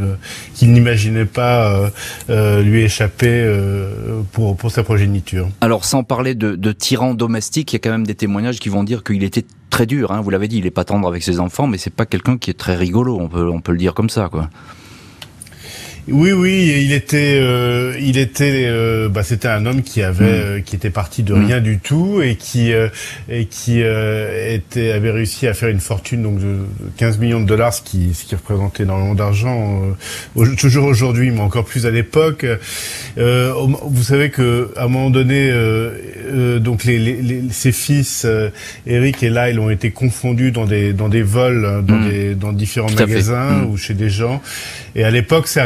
qu'il 0.55 0.73
n'imaginait 0.73 1.25
pas 1.25 1.91
euh 2.29 2.63
lui 2.63 2.83
échapper 2.83 3.44
euh, 3.45 4.23
pour, 4.33 4.71
sa 4.71 4.83
progéniture. 4.83 5.49
Alors 5.61 5.85
sans 5.85 6.03
parler 6.03 6.35
de, 6.35 6.57
de 6.57 6.73
tyran 6.73 7.15
domestique, 7.15 7.73
il 7.73 7.77
y 7.77 7.79
a 7.79 7.81
quand 7.81 7.91
même 7.91 8.07
des 8.07 8.15
témoignages 8.15 8.59
qui 8.59 8.69
vont 8.69 8.85
dire 8.85 9.05
qu'il 9.05 9.23
était 9.23 9.45
très 9.71 9.87
dur. 9.87 10.13
Hein. 10.13 10.21
Vous 10.21 10.31
l'avez 10.31 10.49
dit, 10.49 10.59
il 10.59 10.67
est 10.67 10.71
pas 10.71 10.85
tendre 10.85 11.09
avec 11.09 11.23
ses 11.23 11.41
enfants, 11.41 11.67
mais 11.67 11.79
c'est 11.79 11.95
pas 11.95 12.07
quelqu'un 12.07 12.39
qui 12.39 12.51
est 12.51 12.59
très 12.59 12.77
rigolo. 12.77 13.19
On 13.21 13.29
peut, 13.29 13.49
on 13.49 13.61
peut 13.61 13.73
le 13.73 13.79
dire 13.79 13.95
comme 13.95 14.11
ça, 14.11 14.29
quoi. 14.29 14.49
Oui, 16.09 16.33
oui, 16.33 16.83
il 16.85 16.93
était, 16.93 17.39
euh, 17.41 17.97
il 17.99 18.19
était, 18.19 18.65
euh, 18.67 19.09
bah, 19.09 19.23
c'était 19.23 19.49
un 19.49 19.65
homme 19.65 19.83
qui 19.83 20.03
avait, 20.03 20.25
mm. 20.25 20.45
euh, 20.45 20.61
qui 20.61 20.77
était 20.77 20.91
parti 20.91 21.23
de 21.23 21.33
mm. 21.33 21.47
rien 21.47 21.61
du 21.61 21.79
tout 21.79 22.21
et 22.21 22.37
qui 22.37 22.73
et 23.29 23.47
qui 23.47 23.81
était 23.81 24.93
avait 24.93 25.11
réussi 25.11 25.47
à 25.47 25.55
faire 25.55 25.71
une 25.71 25.81
fortune 25.81 26.23
donc 26.23 26.39
de 26.41 26.59
15 26.99 27.19
millions 27.19 27.41
de 27.41 27.47
dollars, 27.47 27.73
ce 27.73 27.83
qui 27.83 28.13
ce 28.13 28.25
qui 28.25 28.35
représentait 28.35 28.83
énormément 28.83 29.15
d'argent, 29.15 29.83
toujours 30.59 30.87
aujourd'hui, 30.87 31.31
mais 31.31 31.41
encore 31.41 31.65
plus 31.65 31.87
à 31.87 31.91
l'époque. 31.91 32.45
vous 33.17 34.03
savez 34.03 34.31
que 34.31 34.73
à 34.77 34.85
un 34.85 34.89
moment 34.89 35.11
donné, 35.11 35.51
euh, 35.51 36.59
donc 36.59 36.85
les, 36.85 36.99
les, 36.99 37.43
ses 37.51 37.73
fils 37.73 38.27
Eric 38.87 39.23
et 39.23 39.31
Lyle 39.31 39.59
ont 39.59 39.71
été 39.71 39.91
confondus 39.91 40.53
dans 40.53 40.67
des 40.67 40.93
dans 40.93 41.09
des 41.09 41.23
vols 41.23 41.83
dans 41.87 41.97
hmm. 41.97 42.09
des 42.11 42.35
dans 42.35 42.53
différents 42.53 42.91
magasins 42.91 43.65
ou 43.65 43.77
chez 43.77 43.95
des 43.95 44.11
gens. 44.11 44.43
Et 44.97 45.03
à 45.03 45.11
l'époque, 45.11 45.49
sa 45.49 45.65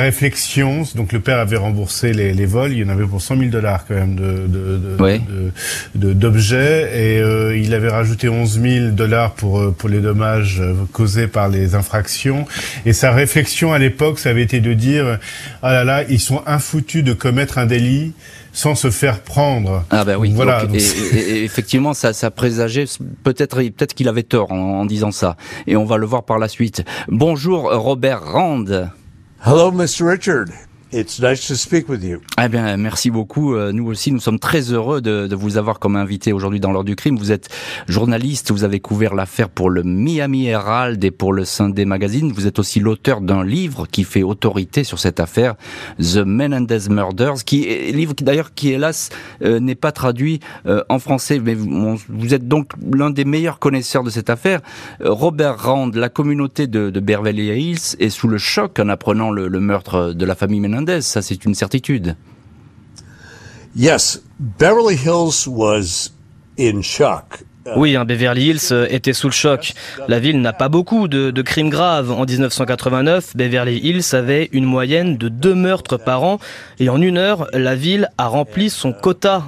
donc 0.94 1.12
le 1.12 1.20
père 1.20 1.38
avait 1.38 1.56
remboursé 1.56 2.12
les, 2.12 2.32
les 2.32 2.46
vols, 2.46 2.72
il 2.72 2.78
y 2.78 2.84
en 2.84 2.88
avait 2.88 3.06
pour 3.06 3.20
100 3.20 3.36
000 3.36 3.50
dollars 3.50 3.84
quand 3.86 3.94
même 3.94 4.14
de 4.14 4.48
de 5.94 6.12
d'objets 6.12 6.90
et 6.94 7.58
il 7.58 7.74
avait 7.74 7.88
rajouté 7.88 8.28
11 8.28 8.60
000 8.60 8.90
dollars 8.90 9.32
pour 9.32 9.72
pour 9.74 9.88
les 9.88 10.00
dommages 10.00 10.62
causés 10.92 11.26
par 11.26 11.48
les 11.48 11.74
infractions. 11.74 12.46
Et 12.86 12.92
sa 12.92 13.12
réflexion 13.12 13.72
à 13.72 13.78
l'époque, 13.78 14.18
ça 14.18 14.30
avait 14.30 14.42
été 14.42 14.60
de 14.60 14.72
dire 14.74 15.18
ah 15.62 15.72
là 15.72 15.84
là, 15.84 16.04
ils 16.08 16.20
sont 16.20 16.42
infoutus 16.46 17.04
de 17.04 17.12
commettre 17.12 17.58
un 17.58 17.66
délit 17.66 18.12
sans 18.52 18.74
se 18.74 18.90
faire 18.90 19.20
prendre. 19.20 19.84
Ah 19.90 20.04
ben 20.04 20.16
oui. 20.16 20.32
voilà. 20.34 20.64
et, 20.72 21.44
effectivement, 21.44 21.94
ça, 21.94 22.12
ça 22.12 22.30
présageait 22.30 22.86
peut-être, 23.22 23.56
peut-être 23.56 23.94
qu'il 23.94 24.08
avait 24.08 24.22
tort 24.24 24.50
en, 24.50 24.80
en, 24.80 24.86
disant 24.86 25.12
ça. 25.12 25.36
Et 25.66 25.76
on 25.76 25.84
va 25.84 25.96
le 25.96 26.06
voir 26.06 26.24
par 26.24 26.38
la 26.38 26.48
suite. 26.48 26.84
Bonjour 27.08 27.70
Robert 27.72 28.22
Rand. 28.22 28.64
Hello, 29.40 29.70
Mr. 29.70 30.04
Richard. 30.04 30.52
It's 30.90 31.20
nice 31.20 31.46
to 31.48 31.54
speak 31.54 31.86
with 31.90 32.02
you. 32.02 32.20
Eh 32.42 32.48
bien, 32.48 32.78
merci 32.78 33.10
beaucoup. 33.10 33.54
Euh, 33.54 33.72
nous 33.72 33.86
aussi, 33.88 34.10
nous 34.10 34.20
sommes 34.20 34.38
très 34.38 34.72
heureux 34.72 35.02
de, 35.02 35.26
de 35.26 35.36
vous 35.36 35.58
avoir 35.58 35.80
comme 35.80 35.96
invité 35.96 36.32
aujourd'hui 36.32 36.60
dans 36.60 36.72
l'heure 36.72 36.82
du 36.82 36.96
crime. 36.96 37.18
Vous 37.18 37.30
êtes 37.30 37.50
journaliste, 37.88 38.52
vous 38.52 38.64
avez 38.64 38.80
couvert 38.80 39.14
l'affaire 39.14 39.50
pour 39.50 39.68
le 39.68 39.82
Miami 39.82 40.46
Herald 40.46 41.04
et 41.04 41.10
pour 41.10 41.34
le 41.34 41.44
Sunday 41.44 41.84
Magazine. 41.84 42.32
Vous 42.32 42.46
êtes 42.46 42.58
aussi 42.58 42.80
l'auteur 42.80 43.20
d'un 43.20 43.44
livre 43.44 43.86
qui 43.86 44.02
fait 44.02 44.22
autorité 44.22 44.82
sur 44.82 44.98
cette 44.98 45.20
affaire, 45.20 45.56
The 45.98 46.24
Menendez 46.24 46.88
Murders, 46.88 47.44
qui 47.44 47.68
est 47.68 47.92
livre 47.92 48.14
qui 48.14 48.24
d'ailleurs 48.24 48.54
qui 48.54 48.70
hélas 48.70 49.10
euh, 49.42 49.60
n'est 49.60 49.74
pas 49.74 49.92
traduit 49.92 50.40
euh, 50.64 50.82
en 50.88 50.98
français. 50.98 51.38
Mais 51.38 51.52
vous, 51.52 51.98
vous 52.08 52.32
êtes 52.32 52.48
donc 52.48 52.72
l'un 52.94 53.10
des 53.10 53.26
meilleurs 53.26 53.58
connaisseurs 53.58 54.04
de 54.04 54.10
cette 54.10 54.30
affaire. 54.30 54.62
Robert 55.00 55.58
Rand, 55.58 55.90
la 55.94 56.08
communauté 56.08 56.66
de, 56.66 56.88
de 56.88 57.00
Beverly 57.00 57.48
Hills 57.48 57.96
est 57.98 58.08
sous 58.08 58.28
le 58.28 58.38
choc 58.38 58.78
en 58.80 58.88
apprenant 58.88 59.30
le, 59.30 59.48
le 59.48 59.60
meurtre 59.60 60.14
de 60.14 60.24
la 60.24 60.34
famille 60.34 60.60
Menendez 60.60 60.77
ça 61.00 61.22
c'est 61.22 61.44
une 61.44 61.54
certitude. 61.54 62.16
Yes, 63.76 64.22
Beverly 64.38 64.96
Hills 64.96 65.46
was 65.46 66.10
in 66.58 66.82
shock. 66.82 67.44
Oui, 67.76 67.96
hein, 67.96 68.04
Beverly 68.04 68.48
Hills 68.48 68.72
euh, 68.72 68.86
était 68.88 69.12
sous 69.12 69.28
le 69.28 69.32
choc. 69.32 69.74
La 70.08 70.18
ville 70.18 70.40
n'a 70.40 70.52
pas 70.52 70.68
beaucoup 70.68 71.08
de, 71.08 71.30
de, 71.30 71.42
crimes 71.42 71.68
graves. 71.68 72.10
En 72.10 72.24
1989, 72.24 73.36
Beverly 73.36 73.78
Hills 73.78 74.14
avait 74.14 74.48
une 74.52 74.64
moyenne 74.64 75.16
de 75.16 75.28
deux 75.28 75.54
meurtres 75.54 75.96
par 75.96 76.22
an 76.22 76.38
et 76.78 76.88
en 76.88 77.00
une 77.00 77.18
heure, 77.18 77.46
la 77.52 77.74
ville 77.74 78.08
a 78.18 78.28
rempli 78.28 78.70
son 78.70 78.92
quota. 78.92 79.44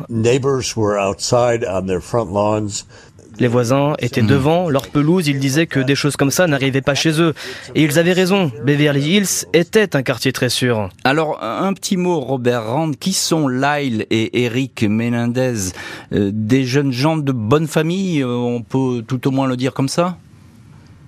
Les 3.41 3.49
voisins 3.49 3.95
étaient 3.99 4.23
devant 4.23 4.69
leur 4.69 4.89
pelouse, 4.89 5.27
ils 5.27 5.39
disaient 5.39 5.67
que 5.67 5.81
des 5.81 5.95
choses 5.95 6.17
comme 6.17 6.31
ça 6.31 6.47
n'arrivaient 6.47 6.83
pas 6.83 6.95
chez 6.95 7.23
eux. 7.23 7.33
Et 7.75 7.83
ils 7.83 7.99
avaient 7.99 8.13
raison, 8.13 8.53
Beverly 8.65 9.17
Hills 9.17 9.47
était 9.55 9.97
un 9.97 10.03
quartier 10.03 10.33
très 10.33 10.51
sûr. 10.51 10.91
Alors, 11.05 11.43
un 11.43 11.73
petit 11.73 11.97
mot, 11.97 12.21
Robert 12.21 12.67
Rand, 12.67 12.93
qui 12.93 13.15
sont 13.15 13.49
Lyle 13.49 14.07
et 14.11 14.45
Eric 14.45 14.85
Menendez 14.87 15.73
euh, 16.13 16.31
Des 16.35 16.65
jeunes 16.65 16.93
gens 16.93 17.17
de 17.17 17.33
bonne 17.33 17.67
famille, 17.67 18.21
euh, 18.21 18.29
on 18.29 18.61
peut 18.61 19.03
tout 19.09 19.27
au 19.27 19.31
moins 19.31 19.47
le 19.47 19.57
dire 19.57 19.73
comme 19.73 19.89
ça? 19.89 20.19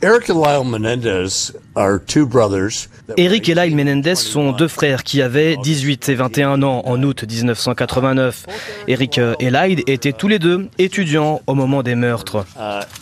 Eric 0.05 0.31
and 0.31 0.41
Lyle 0.41 0.65
Menendez 0.65 1.55
are 1.77 2.01
two 2.01 2.27
brothers 2.27 2.89
Eric 3.17 3.49
et 3.49 3.55
Lyle 3.55 3.77
Menendez 3.77 4.15
sont 4.15 4.53
deux 4.53 4.69
frères 4.69 5.03
qui 5.03 5.23
avaient 5.23 5.57
18 5.57 6.09
et 6.09 6.15
21 6.15 6.63
ans 6.63 6.83
en 6.85 7.03
août 7.03 7.25
1989. 7.29 8.47
Eric 8.89 9.21
et 9.39 9.51
Lyle 9.51 9.83
étaient 9.87 10.13
tous 10.13 10.29
les 10.29 10.39
deux 10.39 10.69
étudiants 10.79 11.41
au 11.47 11.55
moment 11.55 11.83
des 11.83 11.95
meurtres. 11.95 12.45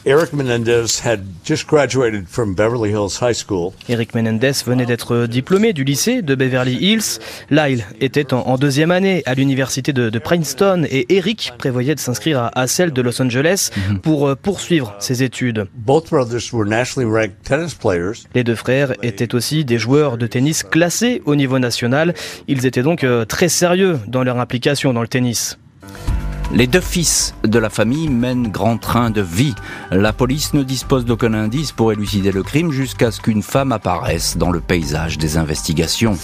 Eric 0.07 0.33
Menendez 0.33 0.87
had 1.05 1.21
just 1.45 1.67
graduated 1.67 2.27
from 2.29 2.55
Beverly 2.55 2.91
Hills 2.91 3.21
High 3.21 3.35
School. 3.35 3.73
Eric 3.89 4.15
Menendez 4.15 4.53
venait 4.65 4.87
d'être 4.87 5.27
diplômé 5.27 5.73
du 5.73 5.85
lycée 5.85 6.23
de 6.23 6.35
Beverly 6.35 6.77
Hills. 6.77 7.21
Lyle 7.51 7.85
était 8.01 8.33
en, 8.33 8.57
deuxième 8.57 8.91
année 8.91 9.23
à 9.27 9.35
l'université 9.35 9.93
de, 9.93 10.19
Princeton 10.19 10.87
et 10.91 11.15
Eric 11.17 11.53
prévoyait 11.59 11.95
de 11.95 12.01
s'inscrire 12.01 12.51
à, 12.55 12.67
celle 12.67 12.93
de 12.93 13.03
Los 13.03 13.21
Angeles 13.23 13.71
mhm. 13.89 14.01
pour 14.01 14.29
euh, 14.29 14.35
poursuivre 14.35 14.95
ses 14.99 15.23
études. 15.23 15.67
Les 18.35 18.45
deux 18.45 18.55
frères 18.55 18.93
étaient 19.03 19.35
aussi 19.35 19.65
des 19.65 19.79
joueurs 19.79 20.19
de 20.19 20.27
tennis 20.27 20.63
classés 20.63 21.23
au 21.25 21.37
niveau 21.37 21.59
national. 21.59 22.15
Ils 22.49 22.67
étaient 22.67 22.83
donc 22.83 23.05
euh, 23.05 23.25
très 23.25 23.49
sérieux 23.49 23.99
dans 24.07 24.23
leur 24.23 24.39
implication 24.39 24.93
dans 24.93 25.03
le 25.03 25.09
tennis. 25.09 25.59
Les 26.53 26.67
deux 26.67 26.81
fils 26.81 27.35
de 27.45 27.61
la 27.61 27.71
famille 27.71 28.09
mènent 28.09 28.49
grand 28.49 28.77
train 28.77 29.11
de 29.11 29.21
vie. 29.21 29.55
La 29.93 30.13
police 30.13 30.53
ne 30.53 30.65
dispose 30.65 31.05
d'aucun 31.05 31.33
indice 31.33 31.71
pour 31.71 31.93
élucider 31.93 32.33
le 32.33 32.43
crime 32.43 32.73
jusqu'à 32.73 33.13
ce 33.13 33.21
qu'une 33.21 33.43
femme 33.43 33.71
apparaisse 33.71 34.37
dans 34.37 34.51
le 34.51 34.59
paysage 34.59 35.17
des 35.17 35.37
investigations. 35.37 36.19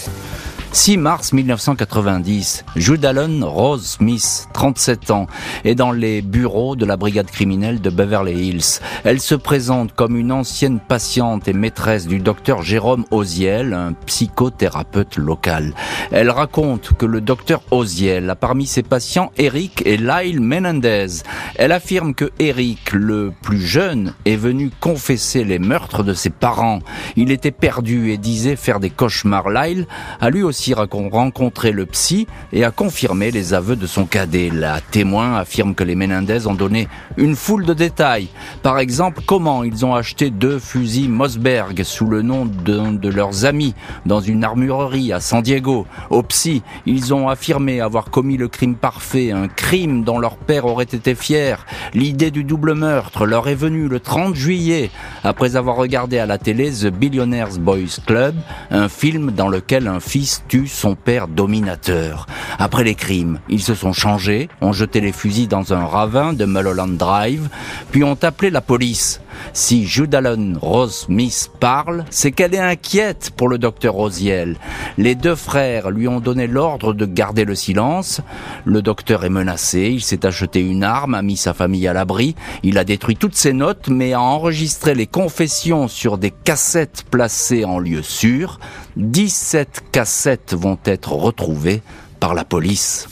6 0.76 0.98
mars 0.98 1.32
1990, 1.32 2.66
Jude 2.76 3.06
Allen 3.06 3.42
Rose 3.42 3.86
Smith, 3.86 4.46
37 4.52 5.10
ans, 5.10 5.26
est 5.64 5.74
dans 5.74 5.90
les 5.90 6.20
bureaux 6.20 6.76
de 6.76 6.84
la 6.84 6.98
brigade 6.98 7.30
criminelle 7.30 7.80
de 7.80 7.88
Beverly 7.88 8.48
Hills. 8.48 8.80
Elle 9.02 9.20
se 9.20 9.34
présente 9.34 9.94
comme 9.94 10.18
une 10.18 10.30
ancienne 10.30 10.78
patiente 10.78 11.48
et 11.48 11.54
maîtresse 11.54 12.06
du 12.06 12.18
docteur 12.18 12.60
Jérôme 12.62 13.06
Oziel, 13.10 13.72
un 13.72 13.94
psychothérapeute 14.04 15.16
local. 15.16 15.72
Elle 16.12 16.28
raconte 16.28 16.92
que 16.92 17.06
le 17.06 17.22
docteur 17.22 17.62
Oziel 17.70 18.28
a 18.28 18.36
parmi 18.36 18.66
ses 18.66 18.82
patients 18.82 19.32
Eric 19.38 19.82
et 19.86 19.96
Lyle 19.96 20.42
Menendez. 20.42 21.22
Elle 21.54 21.72
affirme 21.72 22.14
que 22.14 22.30
Eric, 22.38 22.92
le 22.92 23.32
plus 23.40 23.62
jeune, 23.62 24.12
est 24.26 24.36
venu 24.36 24.70
confesser 24.78 25.42
les 25.42 25.58
meurtres 25.58 26.02
de 26.02 26.12
ses 26.12 26.30
parents. 26.30 26.80
Il 27.16 27.30
était 27.30 27.50
perdu 27.50 28.12
et 28.12 28.18
disait 28.18 28.56
faire 28.56 28.78
des 28.78 28.90
cauchemars. 28.90 29.48
Lyle 29.48 29.86
a 30.20 30.28
lui 30.28 30.42
aussi 30.42 30.65
a 30.74 30.86
rencontré 30.90 31.72
le 31.72 31.86
psy 31.86 32.26
et 32.52 32.64
a 32.64 32.70
confirmé 32.70 33.30
les 33.30 33.54
aveux 33.54 33.76
de 33.76 33.86
son 33.86 34.06
cadet. 34.06 34.50
La 34.52 34.80
témoin 34.80 35.36
affirme 35.36 35.74
que 35.74 35.84
les 35.84 35.94
Menendez 35.94 36.46
ont 36.46 36.54
donné 36.54 36.88
une 37.16 37.36
foule 37.36 37.64
de 37.64 37.74
détails. 37.74 38.28
Par 38.62 38.78
exemple, 38.78 39.20
comment 39.24 39.64
ils 39.64 39.84
ont 39.84 39.94
acheté 39.94 40.30
deux 40.30 40.58
fusils 40.58 41.08
Mossberg 41.08 41.82
sous 41.82 42.06
le 42.06 42.22
nom 42.22 42.46
d'un 42.46 42.92
de 42.92 43.08
leurs 43.08 43.44
amis 43.44 43.74
dans 44.04 44.20
une 44.20 44.44
armurerie 44.44 45.12
à 45.12 45.20
San 45.20 45.42
Diego. 45.42 45.86
Au 46.10 46.22
psy, 46.22 46.62
ils 46.86 47.14
ont 47.14 47.28
affirmé 47.28 47.80
avoir 47.80 48.10
commis 48.10 48.36
le 48.36 48.48
crime 48.48 48.74
parfait, 48.74 49.32
un 49.32 49.48
crime 49.48 50.04
dont 50.04 50.18
leur 50.18 50.36
père 50.36 50.66
aurait 50.66 50.84
été 50.84 51.14
fier. 51.14 51.66
L'idée 51.94 52.30
du 52.30 52.44
double 52.44 52.74
meurtre 52.74 53.26
leur 53.26 53.48
est 53.48 53.54
venue 53.54 53.88
le 53.88 54.00
30 54.00 54.34
juillet 54.34 54.90
après 55.24 55.56
avoir 55.56 55.76
regardé 55.76 56.18
à 56.18 56.26
la 56.26 56.38
télé 56.38 56.70
The 56.70 56.86
Billionaires 56.86 57.58
Boys 57.58 58.00
Club, 58.06 58.34
un 58.70 58.88
film 58.88 59.30
dans 59.30 59.48
lequel 59.48 59.88
un 59.88 60.00
fils 60.00 60.42
tue 60.48 60.55
son 60.64 60.94
père 60.94 61.28
dominateur. 61.28 62.26
Après 62.58 62.84
les 62.84 62.94
crimes, 62.94 63.40
ils 63.48 63.62
se 63.62 63.74
sont 63.74 63.92
changés, 63.92 64.48
ont 64.60 64.72
jeté 64.72 65.00
les 65.00 65.12
fusils 65.12 65.48
dans 65.48 65.74
un 65.74 65.84
ravin 65.84 66.32
de 66.32 66.46
Mulholland 66.46 66.96
Drive, 66.96 67.48
puis 67.90 68.02
ont 68.04 68.18
appelé 68.22 68.50
la 68.50 68.60
police. 68.62 69.20
Si 69.52 69.86
Judalon 69.86 70.54
Rose 70.60 71.06
Smith 71.06 71.50
parle, 71.60 72.04
c'est 72.10 72.32
qu'elle 72.32 72.54
est 72.54 72.58
inquiète 72.58 73.32
pour 73.36 73.48
le 73.48 73.58
docteur 73.58 73.94
Rosiel. 73.94 74.56
Les 74.98 75.14
deux 75.14 75.34
frères 75.34 75.90
lui 75.90 76.08
ont 76.08 76.20
donné 76.20 76.46
l'ordre 76.46 76.92
de 76.92 77.06
garder 77.06 77.44
le 77.44 77.54
silence. 77.54 78.20
Le 78.64 78.82
docteur 78.82 79.24
est 79.24 79.30
menacé, 79.30 79.90
il 79.92 80.02
s'est 80.02 80.26
acheté 80.26 80.60
une 80.60 80.84
arme, 80.84 81.14
a 81.14 81.22
mis 81.22 81.36
sa 81.36 81.54
famille 81.54 81.86
à 81.88 81.92
l'abri, 81.92 82.34
il 82.62 82.78
a 82.78 82.84
détruit 82.84 83.16
toutes 83.16 83.36
ses 83.36 83.52
notes, 83.52 83.88
mais 83.88 84.12
a 84.12 84.20
enregistré 84.20 84.94
les 84.94 85.06
confessions 85.06 85.88
sur 85.88 86.18
des 86.18 86.30
cassettes 86.30 87.04
placées 87.10 87.64
en 87.64 87.78
lieu 87.78 88.02
sûr. 88.02 88.58
17 88.96 89.84
cassettes 89.92 90.54
vont 90.54 90.78
être 90.84 91.12
retrouvées 91.12 91.82
par 92.20 92.34
la 92.34 92.44
police. 92.44 93.08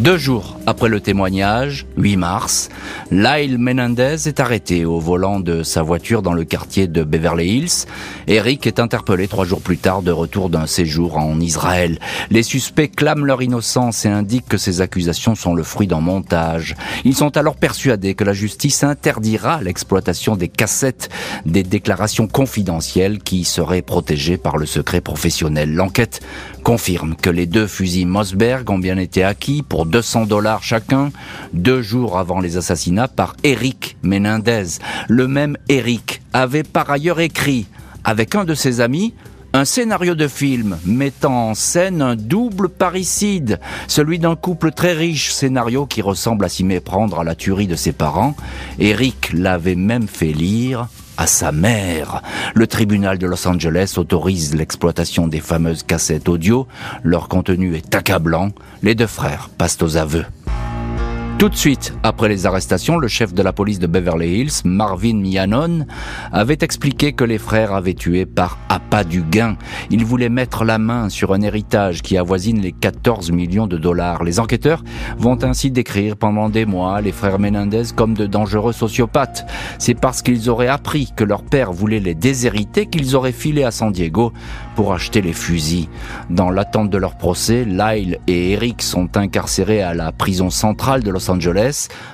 Deux 0.00 0.16
jours 0.16 0.56
après 0.66 0.88
le 0.88 1.00
témoignage, 1.00 1.84
8 1.98 2.16
mars, 2.16 2.70
Lyle 3.10 3.58
Menendez 3.58 4.28
est 4.28 4.40
arrêté 4.40 4.86
au 4.86 4.98
volant 4.98 5.40
de 5.40 5.62
sa 5.62 5.82
voiture 5.82 6.22
dans 6.22 6.32
le 6.32 6.44
quartier 6.44 6.86
de 6.86 7.02
Beverly 7.02 7.58
Hills. 7.58 7.86
Eric 8.26 8.66
est 8.66 8.80
interpellé 8.80 9.28
trois 9.28 9.44
jours 9.44 9.60
plus 9.60 9.76
tard 9.76 10.00
de 10.00 10.10
retour 10.10 10.48
d'un 10.48 10.66
séjour 10.66 11.18
en 11.18 11.38
Israël. 11.38 11.98
Les 12.30 12.42
suspects 12.42 12.88
clament 12.88 13.26
leur 13.26 13.42
innocence 13.42 14.06
et 14.06 14.08
indiquent 14.08 14.48
que 14.48 14.56
ces 14.56 14.80
accusations 14.80 15.34
sont 15.34 15.52
le 15.52 15.62
fruit 15.62 15.86
d'un 15.86 16.00
montage. 16.00 16.76
Ils 17.04 17.16
sont 17.16 17.36
alors 17.36 17.56
persuadés 17.56 18.14
que 18.14 18.24
la 18.24 18.32
justice 18.32 18.82
interdira 18.84 19.60
l'exploitation 19.62 20.34
des 20.34 20.48
cassettes 20.48 21.10
des 21.44 21.62
déclarations 21.62 22.26
confidentielles 22.26 23.18
qui 23.18 23.44
seraient 23.44 23.82
protégées 23.82 24.38
par 24.38 24.56
le 24.56 24.64
secret 24.64 25.02
professionnel. 25.02 25.74
L'enquête 25.74 26.20
confirme 26.62 27.16
que 27.16 27.30
les 27.30 27.46
deux 27.46 27.66
fusils 27.66 28.06
Mossberg 28.06 28.70
ont 28.70 28.78
bien 28.78 28.96
été 28.96 29.24
acquis 29.24 29.62
pour 29.62 29.89
200 29.90 30.26
dollars 30.26 30.62
chacun, 30.62 31.10
deux 31.52 31.82
jours 31.82 32.18
avant 32.18 32.40
les 32.40 32.56
assassinats 32.56 33.08
par 33.08 33.34
Eric 33.42 33.96
Menendez. 34.02 34.78
Le 35.08 35.28
même 35.28 35.56
Eric 35.68 36.22
avait 36.32 36.62
par 36.62 36.90
ailleurs 36.90 37.20
écrit 37.20 37.66
avec 38.04 38.34
un 38.34 38.44
de 38.44 38.54
ses 38.54 38.80
amis 38.80 39.14
un 39.52 39.64
scénario 39.64 40.14
de 40.14 40.28
film 40.28 40.78
mettant 40.84 41.48
en 41.50 41.54
scène 41.54 42.02
un 42.02 42.14
double 42.14 42.68
parricide, 42.68 43.58
celui 43.88 44.20
d'un 44.20 44.36
couple 44.36 44.70
très 44.70 44.92
riche, 44.92 45.32
scénario 45.32 45.86
qui 45.86 46.02
ressemble 46.02 46.44
à 46.44 46.48
s'y 46.48 46.62
méprendre 46.62 47.18
à 47.18 47.24
la 47.24 47.34
tuerie 47.34 47.66
de 47.66 47.74
ses 47.74 47.92
parents. 47.92 48.36
Eric 48.78 49.32
l'avait 49.32 49.74
même 49.74 50.06
fait 50.06 50.32
lire 50.32 50.86
à 51.20 51.26
sa 51.26 51.52
mère. 51.52 52.22
Le 52.54 52.66
tribunal 52.66 53.18
de 53.18 53.26
Los 53.26 53.46
Angeles 53.46 53.94
autorise 53.98 54.54
l'exploitation 54.54 55.28
des 55.28 55.40
fameuses 55.40 55.82
cassettes 55.82 56.30
audio. 56.30 56.66
Leur 57.02 57.28
contenu 57.28 57.76
est 57.76 57.94
accablant. 57.94 58.48
Les 58.82 58.94
deux 58.94 59.06
frères 59.06 59.50
passent 59.58 59.82
aux 59.82 59.98
aveux. 59.98 60.24
Tout 61.40 61.48
de 61.48 61.56
suite, 61.56 61.94
après 62.02 62.28
les 62.28 62.44
arrestations, 62.44 62.98
le 62.98 63.08
chef 63.08 63.32
de 63.32 63.42
la 63.42 63.54
police 63.54 63.78
de 63.78 63.86
Beverly 63.86 64.40
Hills, 64.40 64.60
Marvin 64.64 65.14
Mianon, 65.14 65.86
avait 66.32 66.58
expliqué 66.60 67.14
que 67.14 67.24
les 67.24 67.38
frères 67.38 67.72
avaient 67.72 67.94
tué 67.94 68.26
par 68.26 68.58
appât 68.68 69.04
du 69.04 69.22
gain. 69.22 69.56
Ils 69.88 70.04
voulaient 70.04 70.28
mettre 70.28 70.66
la 70.66 70.76
main 70.76 71.08
sur 71.08 71.32
un 71.32 71.40
héritage 71.40 72.02
qui 72.02 72.18
avoisine 72.18 72.60
les 72.60 72.72
14 72.72 73.30
millions 73.30 73.66
de 73.66 73.78
dollars. 73.78 74.22
Les 74.22 74.38
enquêteurs 74.38 74.84
vont 75.16 75.42
ainsi 75.42 75.70
décrire 75.70 76.18
pendant 76.18 76.50
des 76.50 76.66
mois 76.66 77.00
les 77.00 77.10
frères 77.10 77.38
Menendez 77.38 77.84
comme 77.96 78.12
de 78.12 78.26
dangereux 78.26 78.74
sociopathes. 78.74 79.46
C'est 79.78 79.98
parce 79.98 80.20
qu'ils 80.20 80.50
auraient 80.50 80.68
appris 80.68 81.10
que 81.16 81.24
leur 81.24 81.42
père 81.42 81.72
voulait 81.72 82.00
les 82.00 82.14
déshériter 82.14 82.84
qu'ils 82.84 83.16
auraient 83.16 83.32
filé 83.32 83.64
à 83.64 83.70
San 83.70 83.92
Diego 83.92 84.34
pour 84.76 84.92
acheter 84.92 85.22
les 85.22 85.32
fusils. 85.32 85.88
Dans 86.28 86.50
l'attente 86.50 86.90
de 86.90 86.98
leur 86.98 87.16
procès, 87.16 87.64
Lyle 87.64 88.18
et 88.26 88.52
Eric 88.52 88.82
sont 88.82 89.16
incarcérés 89.16 89.80
à 89.80 89.94
la 89.94 90.12
prison 90.12 90.50
centrale 90.50 91.02
de 91.02 91.10
Los 91.10 91.29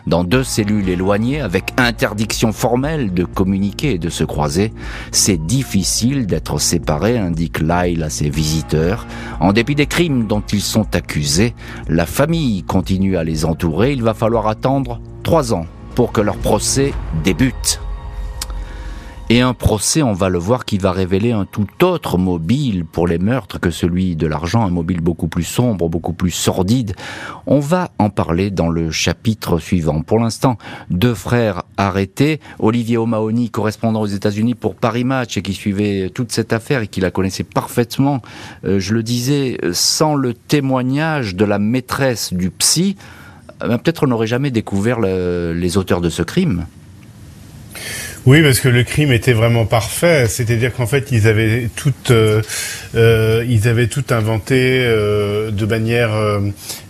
Dans 0.06 0.24
deux 0.24 0.44
cellules 0.44 0.88
éloignées 0.88 1.40
avec 1.40 1.72
interdiction 1.76 2.52
formelle 2.52 3.14
de 3.14 3.24
communiquer 3.24 3.94
et 3.94 3.98
de 3.98 4.10
se 4.10 4.24
croiser. 4.24 4.72
C'est 5.12 5.38
difficile 5.46 6.26
d'être 6.26 6.58
séparés, 6.58 7.18
indique 7.18 7.60
Lyle 7.60 8.02
à 8.02 8.10
ses 8.10 8.28
visiteurs. 8.28 9.06
En 9.40 9.52
dépit 9.52 9.74
des 9.74 9.86
crimes 9.86 10.26
dont 10.26 10.42
ils 10.52 10.62
sont 10.62 10.94
accusés, 10.94 11.54
la 11.88 12.06
famille 12.06 12.62
continue 12.62 13.16
à 13.16 13.24
les 13.24 13.44
entourer. 13.44 13.92
Il 13.92 14.02
va 14.02 14.14
falloir 14.14 14.46
attendre 14.48 15.00
trois 15.22 15.54
ans 15.54 15.66
pour 15.94 16.12
que 16.12 16.20
leur 16.20 16.36
procès 16.36 16.92
débute. 17.24 17.80
Et 19.28 19.40
un 19.40 19.54
procès, 19.54 20.02
on 20.02 20.12
va 20.12 20.28
le 20.28 20.38
voir, 20.38 20.64
qui 20.64 20.78
va 20.78 20.92
révéler 20.92 21.32
un 21.32 21.46
tout 21.46 21.66
autre 21.82 22.16
mobile 22.16 22.84
pour 22.84 23.08
les 23.08 23.18
meurtres 23.18 23.58
que 23.58 23.72
celui 23.72 24.14
de 24.14 24.28
l'argent, 24.28 24.64
un 24.64 24.70
mobile 24.70 25.00
beaucoup 25.00 25.26
plus 25.26 25.42
sombre, 25.42 25.88
beaucoup 25.88 26.12
plus 26.12 26.30
sordide. 26.30 26.94
On 27.48 27.58
va 27.58 27.90
en 27.98 28.08
parler 28.08 28.52
dans 28.52 28.68
le 28.68 28.92
chapitre 28.92 29.58
suivant. 29.58 30.02
Pour 30.02 30.20
l'instant, 30.20 30.58
deux 30.90 31.14
frères 31.14 31.64
arrêtés. 31.76 32.38
Olivier 32.60 32.98
O'Mahony, 32.98 33.50
correspondant 33.50 34.02
aux 34.02 34.06
États-Unis 34.06 34.54
pour 34.54 34.76
Paris 34.76 35.02
Match 35.02 35.36
et 35.36 35.42
qui 35.42 35.54
suivait 35.54 36.08
toute 36.14 36.30
cette 36.30 36.52
affaire 36.52 36.82
et 36.82 36.86
qui 36.86 37.00
la 37.00 37.10
connaissait 37.10 37.42
parfaitement, 37.42 38.22
euh, 38.64 38.78
je 38.78 38.94
le 38.94 39.02
disais, 39.02 39.58
sans 39.72 40.14
le 40.14 40.34
témoignage 40.34 41.34
de 41.34 41.44
la 41.44 41.58
maîtresse 41.58 42.32
du 42.32 42.50
psy, 42.50 42.94
euh, 43.64 43.76
peut-être 43.76 44.04
on 44.04 44.06
n'aurait 44.06 44.28
jamais 44.28 44.52
découvert 44.52 45.00
les 45.00 45.76
auteurs 45.76 46.00
de 46.00 46.10
ce 46.10 46.22
crime. 46.22 46.64
Oui, 48.26 48.42
parce 48.42 48.58
que 48.58 48.68
le 48.68 48.82
crime 48.82 49.12
était 49.12 49.32
vraiment 49.32 49.66
parfait. 49.66 50.26
C'est-à-dire 50.26 50.74
qu'en 50.74 50.88
fait, 50.88 51.12
ils 51.12 51.28
avaient 51.28 51.70
tout, 51.76 51.94
euh, 52.10 52.42
euh, 52.96 53.44
ils 53.48 53.68
avaient 53.68 53.86
tout 53.86 54.02
inventé 54.10 54.80
euh, 54.84 55.52
de 55.52 55.64
manière 55.64 56.10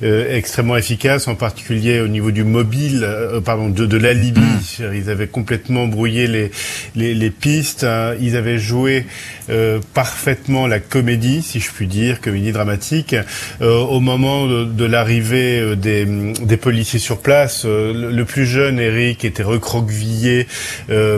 extrêmement 0.03 0.79
efficace, 0.79 1.29
en 1.29 1.35
particulier 1.35 2.01
au 2.01 2.09
niveau 2.09 2.31
du 2.31 2.43
mobile, 2.43 3.07
pardon, 3.45 3.69
de, 3.69 3.85
de 3.85 3.97
l'alibi. 3.99 4.41
Mmh. 4.41 4.95
Ils 4.95 5.11
avaient 5.11 5.27
complètement 5.27 5.87
brouillé 5.87 6.27
les 6.27 6.51
les, 6.95 7.13
les 7.13 7.31
pistes. 7.31 7.85
Hein. 7.85 8.15
Ils 8.19 8.35
avaient 8.37 8.59
joué 8.59 9.05
parfaitement 9.93 10.67
la 10.67 10.81
comédie, 10.81 11.43
si 11.43 11.61
je 11.61 11.71
puis 11.71 11.87
dire, 11.87 12.23
comédie 12.23 12.53
dramatique. 12.53 13.15
au 13.61 14.01
moment 14.01 14.47
de, 14.47 14.65
de 14.65 14.85
l'arrivée 14.87 15.77
des, 15.77 16.07
des 16.07 16.57
policiers 16.57 16.99
sur 16.99 17.19
place, 17.19 17.67
le, 17.67 18.11
le, 18.11 18.25
plus 18.25 18.47
jeune 18.47 18.81
Eric 18.81 19.25
était 19.25 19.43
recroquevillé 19.43 20.47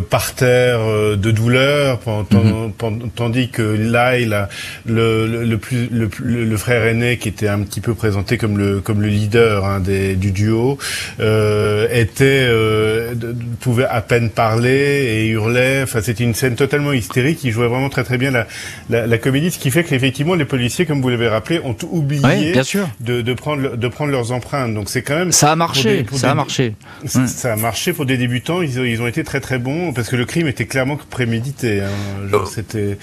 par 0.09 0.35
terre 0.35 0.81
euh, 0.81 1.17
de 1.17 1.31
douleur, 1.31 2.01
mhm. 2.07 2.73
tandis 3.15 3.51
que 3.51 3.63
Lyle, 3.63 4.49
le, 4.87 5.27
le, 5.27 5.45
le, 5.45 5.59
plus, 5.59 5.89
le, 5.91 6.09
le, 6.21 6.57
frère 6.57 6.85
aîné 6.85 7.19
qui 7.19 7.29
était 7.29 7.49
un 7.49 7.61
petit 7.61 7.81
peu 7.81 7.95
présenté 7.95 8.39
comme 8.39 8.59
le, 8.59 8.81
comme 8.81 9.03
le 9.03 9.09
leader 9.09 9.65
hein, 9.65 9.81
des, 9.81 10.15
du 10.17 10.33
duo, 10.33 10.79
euh, 11.21 11.87
était 11.93 12.47
euh, 12.49 13.15
pouvait 13.61 13.87
à 13.87 14.01
peine 14.01 14.31
parler 14.31 14.71
et 14.71 15.27
hurlait. 15.29 15.83
Enfin, 15.83 16.01
c'était 16.03 16.25
une 16.25 16.35
scène 16.35 16.55
totalement 16.55 16.93
hystérique. 16.93 17.45
Il 17.45 17.53
jouait 17.53 17.69
vraiment 17.69 17.89
très 17.89 18.05
très 18.05 18.19
bien 18.19 18.31
la, 18.31 18.47
la, 18.91 19.07
la 19.07 19.19
comédie, 19.19 19.51
ce 19.51 19.59
qui 19.59 19.71
fait 19.71 19.85
qu'effectivement 19.85 20.35
les 20.35 20.45
policiers, 20.45 20.87
comme 20.87 21.03
vous 21.03 21.09
l'avez 21.11 21.29
rappelé, 21.29 21.61
ont 21.61 21.77
oublié 21.91 22.53
bien 22.53 22.63
sûr. 22.63 22.89
De, 23.01 23.21
de, 23.21 23.35
prendre 23.35 23.77
de 23.77 23.89
prendre 23.89 24.11
leurs 24.11 24.33
empreintes. 24.33 24.75
Donc 24.75 24.89
c'est 24.89 25.03
quand 25.03 25.17
même 25.17 25.33
ça 25.33 25.53
a 25.53 25.57
marché. 25.57 26.07
ça 26.13 26.31
a 26.31 26.35
marché. 26.35 26.75
Ça 27.05 27.53
a 27.53 27.57
marché 27.57 27.93
pour 27.93 28.07
des 28.07 28.17
débutants. 28.17 28.63
Ils, 28.63 28.79
ils 28.79 29.03
ont 29.03 29.07
été 29.07 29.25
très 29.25 29.41
très 29.41 29.59
bons 29.59 29.93
parce 29.99 30.11
que 30.11 30.15
le 30.15 30.27
crime 30.27 30.47
était 30.47 30.67
clairement 30.67 30.97
prémédité. 31.11 31.81
Hein. 31.81 31.89
Genre, 32.31 32.45
oh. 32.45 32.49
c'était. 32.49 32.99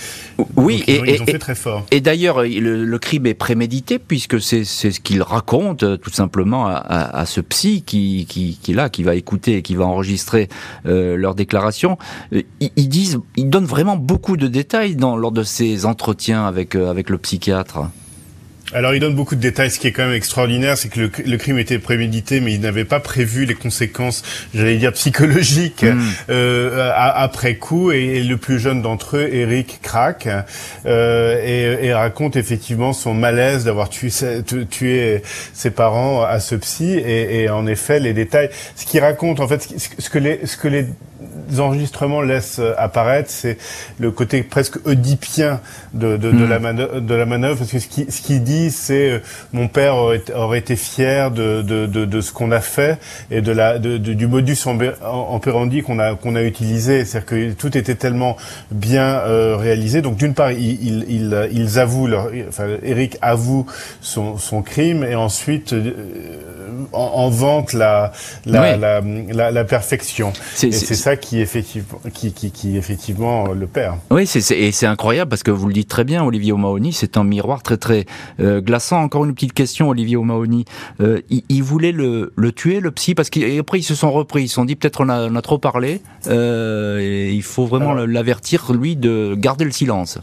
Oui, 0.55 0.81
et, 0.87 1.01
ils 1.05 1.21
ont, 1.21 1.25
fait 1.25 1.39
très 1.39 1.53
fort. 1.53 1.85
Et 1.91 1.99
d'ailleurs, 1.99 2.43
le, 2.43 2.97
crime 2.99 3.25
est 3.25 3.33
prémédité 3.33 3.99
puisque 3.99 4.39
c'est 4.39 4.63
ce 4.63 4.99
qu'il 5.01 5.21
raconte 5.21 5.83
euh, 5.83 5.97
tout 5.97 6.09
simplement 6.09 6.67
à, 6.67 6.75
à, 6.75 7.25
ce 7.25 7.41
psy 7.41 7.83
qui 7.85 8.25
qui 8.29 8.57
qui 8.63 8.71
là 8.71 8.87
qui 8.87 9.03
va 9.03 9.15
écouter 9.15 9.57
et 9.57 9.61
qui 9.61 9.75
va 9.75 9.83
enregistrer 9.83 10.47
euh, 10.85 11.17
leur 11.17 11.35
déclaration. 11.35 11.97
Euh, 12.31 12.43
ils, 12.61 12.71
ils, 12.77 12.87
disent, 12.87 13.19
ils 13.35 13.49
donnent 13.49 13.65
vraiment 13.65 13.97
beaucoup 13.97 14.37
de 14.37 14.47
détails 14.47 14.95
dans 14.95 15.17
lors 15.17 15.33
de 15.33 15.43
ces 15.43 15.85
entretiens 15.85 16.45
avec 16.45 16.75
euh, 16.75 16.89
avec 16.89 17.09
le 17.09 17.17
psychiatre. 17.17 17.89
Alors, 18.75 18.93
il 18.93 18.99
donne 18.99 19.15
beaucoup 19.15 19.35
de 19.35 19.39
détails. 19.39 19.71
Ce 19.71 19.79
qui 19.79 19.87
est 19.87 19.93
quand 19.93 20.03
même 20.03 20.13
extraordinaire, 20.13 20.77
c'est 20.77 20.89
que 20.89 20.99
le, 20.99 21.37
crime 21.37 21.57
était 21.57 21.79
prémédité, 21.79 22.41
mais 22.41 22.53
il 22.53 22.59
n'avait 22.59 22.83
pas 22.83 22.99
prévu 22.99 23.45
les 23.45 23.53
conséquences, 23.53 24.21
j'allais 24.53 24.75
dire 24.75 24.91
psychologiques, 24.91 25.83
hmm. 25.83 26.01
euh, 26.29 26.91
après 26.93 27.55
coup. 27.55 27.91
Et, 27.91 28.21
le 28.21 28.35
plus 28.35 28.59
jeune 28.59 28.81
d'entre 28.81 29.15
eux, 29.15 29.29
Eric, 29.31 29.79
craque 29.81 30.27
euh, 30.85 31.79
et, 31.81 31.93
raconte 31.93 32.35
effectivement 32.35 32.91
son 32.91 33.13
malaise 33.13 33.63
d'avoir 33.63 33.87
tué, 33.87 34.09
tué 34.69 35.21
ses 35.53 35.71
parents 35.71 36.23
à 36.23 36.41
ce 36.41 36.55
psy. 36.55 36.99
Et, 36.99 37.49
en 37.49 37.67
effet, 37.67 38.01
les 38.01 38.11
détails, 38.11 38.49
ce 38.75 38.85
qu'il 38.85 38.99
raconte, 38.99 39.39
en 39.39 39.47
fait, 39.47 39.65
ce 39.97 40.09
que 40.09 40.19
les, 40.19 40.45
ce 40.45 40.57
que 40.57 40.67
les 40.67 40.85
enregistrements 41.59 42.21
laissent 42.21 42.61
apparaître, 42.77 43.29
c'est 43.29 43.57
le 43.99 44.11
côté 44.11 44.43
presque 44.43 44.77
oedipien 44.85 45.59
de, 45.93 46.17
de, 46.17 46.31
de, 46.31 46.45
hmm. 46.45 46.49
la 46.49 46.59
manœuvre, 46.59 46.99
de 46.99 47.15
la 47.15 47.25
manœuvre, 47.25 47.59
parce 47.59 47.71
que 47.71 47.79
ce 47.79 47.87
qu'il 47.87 48.11
ce 48.11 48.21
qui 48.21 48.39
dit, 48.39 48.71
c'est 48.71 49.11
euh, 49.11 49.19
mon 49.53 49.67
père 49.67 49.95
aurait, 49.95 50.57
été 50.57 50.75
fier 50.75 51.31
de, 51.31 51.61
de, 51.61 51.85
de, 51.85 52.21
ce 52.21 52.31
qu'on 52.31 52.51
a 52.51 52.61
fait 52.61 52.97
et 53.29 53.41
de 53.41 53.51
la, 53.51 53.77
de, 53.77 53.97
du 53.97 54.27
modus 54.27 54.57
operandi 55.03 55.81
qu'on 55.81 55.99
a, 55.99 56.15
qu'on 56.15 56.35
a 56.35 56.43
utilisé. 56.43 57.03
C'est-à-dire 57.03 57.25
que 57.25 57.51
tout 57.51 57.77
était 57.77 57.95
tellement 57.95 58.37
bien 58.71 59.19
euh, 59.19 59.57
réalisé. 59.57 60.01
Donc 60.01 60.15
d'une 60.15 60.33
part, 60.33 60.51
ils, 60.51 61.03
ils, 61.09 61.49
ils, 61.51 61.79
avouent, 61.79 62.07
leur, 62.07 62.29
enfin, 62.47 62.67
Eric 62.83 63.17
avoue 63.21 63.65
son, 64.01 64.37
son 64.37 64.61
crime 64.61 65.03
et 65.03 65.15
ensuite 65.15 65.73
euh, 65.73 65.91
en, 66.93 66.99
en, 66.99 67.29
vante 67.29 67.73
la, 67.73 68.13
la, 68.45 68.77
la, 68.77 69.01
la, 69.01 69.51
la, 69.51 69.63
perfection. 69.65 70.31
C'est 70.53 70.71
ça 70.71 71.15
qui 71.17 71.34
effectivement, 71.39 71.99
qui, 72.13 72.33
qui, 72.33 72.51
qui 72.51 72.77
effectivement 72.77 73.47
le 73.53 73.67
perd. 73.67 73.97
Oui, 74.09 74.25
c'est, 74.27 74.51
et 74.51 74.71
c'est 74.71 74.85
incroyable 74.85 75.29
parce 75.29 75.43
que 75.43 75.51
vous 75.51 75.67
le 75.67 75.73
dites 75.73 75.87
très 75.89 76.03
bien, 76.03 76.23
Olivier 76.23 76.51
O'Mahony, 76.51 76.93
c'est 76.93 77.17
un 77.17 77.23
miroir 77.23 77.63
très 77.63 77.77
très 77.77 78.05
euh, 78.39 78.61
glaçant. 78.61 79.01
Encore 79.01 79.25
une 79.25 79.33
petite 79.33 79.53
question, 79.53 79.89
Olivier 79.89 80.15
O'Mahony. 80.15 80.65
Euh, 81.01 81.21
il, 81.29 81.63
voulait 81.63 81.91
le, 81.91 82.33
le, 82.35 82.51
tuer, 82.51 82.79
le 82.79 82.91
psy, 82.91 83.15
parce 83.15 83.29
qu'après 83.29 83.79
ils 83.79 83.83
se 83.83 83.95
sont 83.95 84.11
repris. 84.11 84.43
Ils 84.43 84.47
se 84.47 84.55
sont 84.55 84.65
dit 84.65 84.75
peut-être 84.75 85.01
on 85.01 85.09
a, 85.09 85.29
on 85.29 85.35
a 85.35 85.41
trop 85.41 85.57
parlé. 85.57 86.01
Euh, 86.27 86.99
et 86.99 87.33
il 87.33 87.43
faut 87.43 87.65
vraiment 87.65 87.93
l'avertir, 87.93 88.71
lui, 88.73 88.95
de 88.95 89.35
garder 89.37 89.65
le 89.65 89.71
silence. 89.71 90.19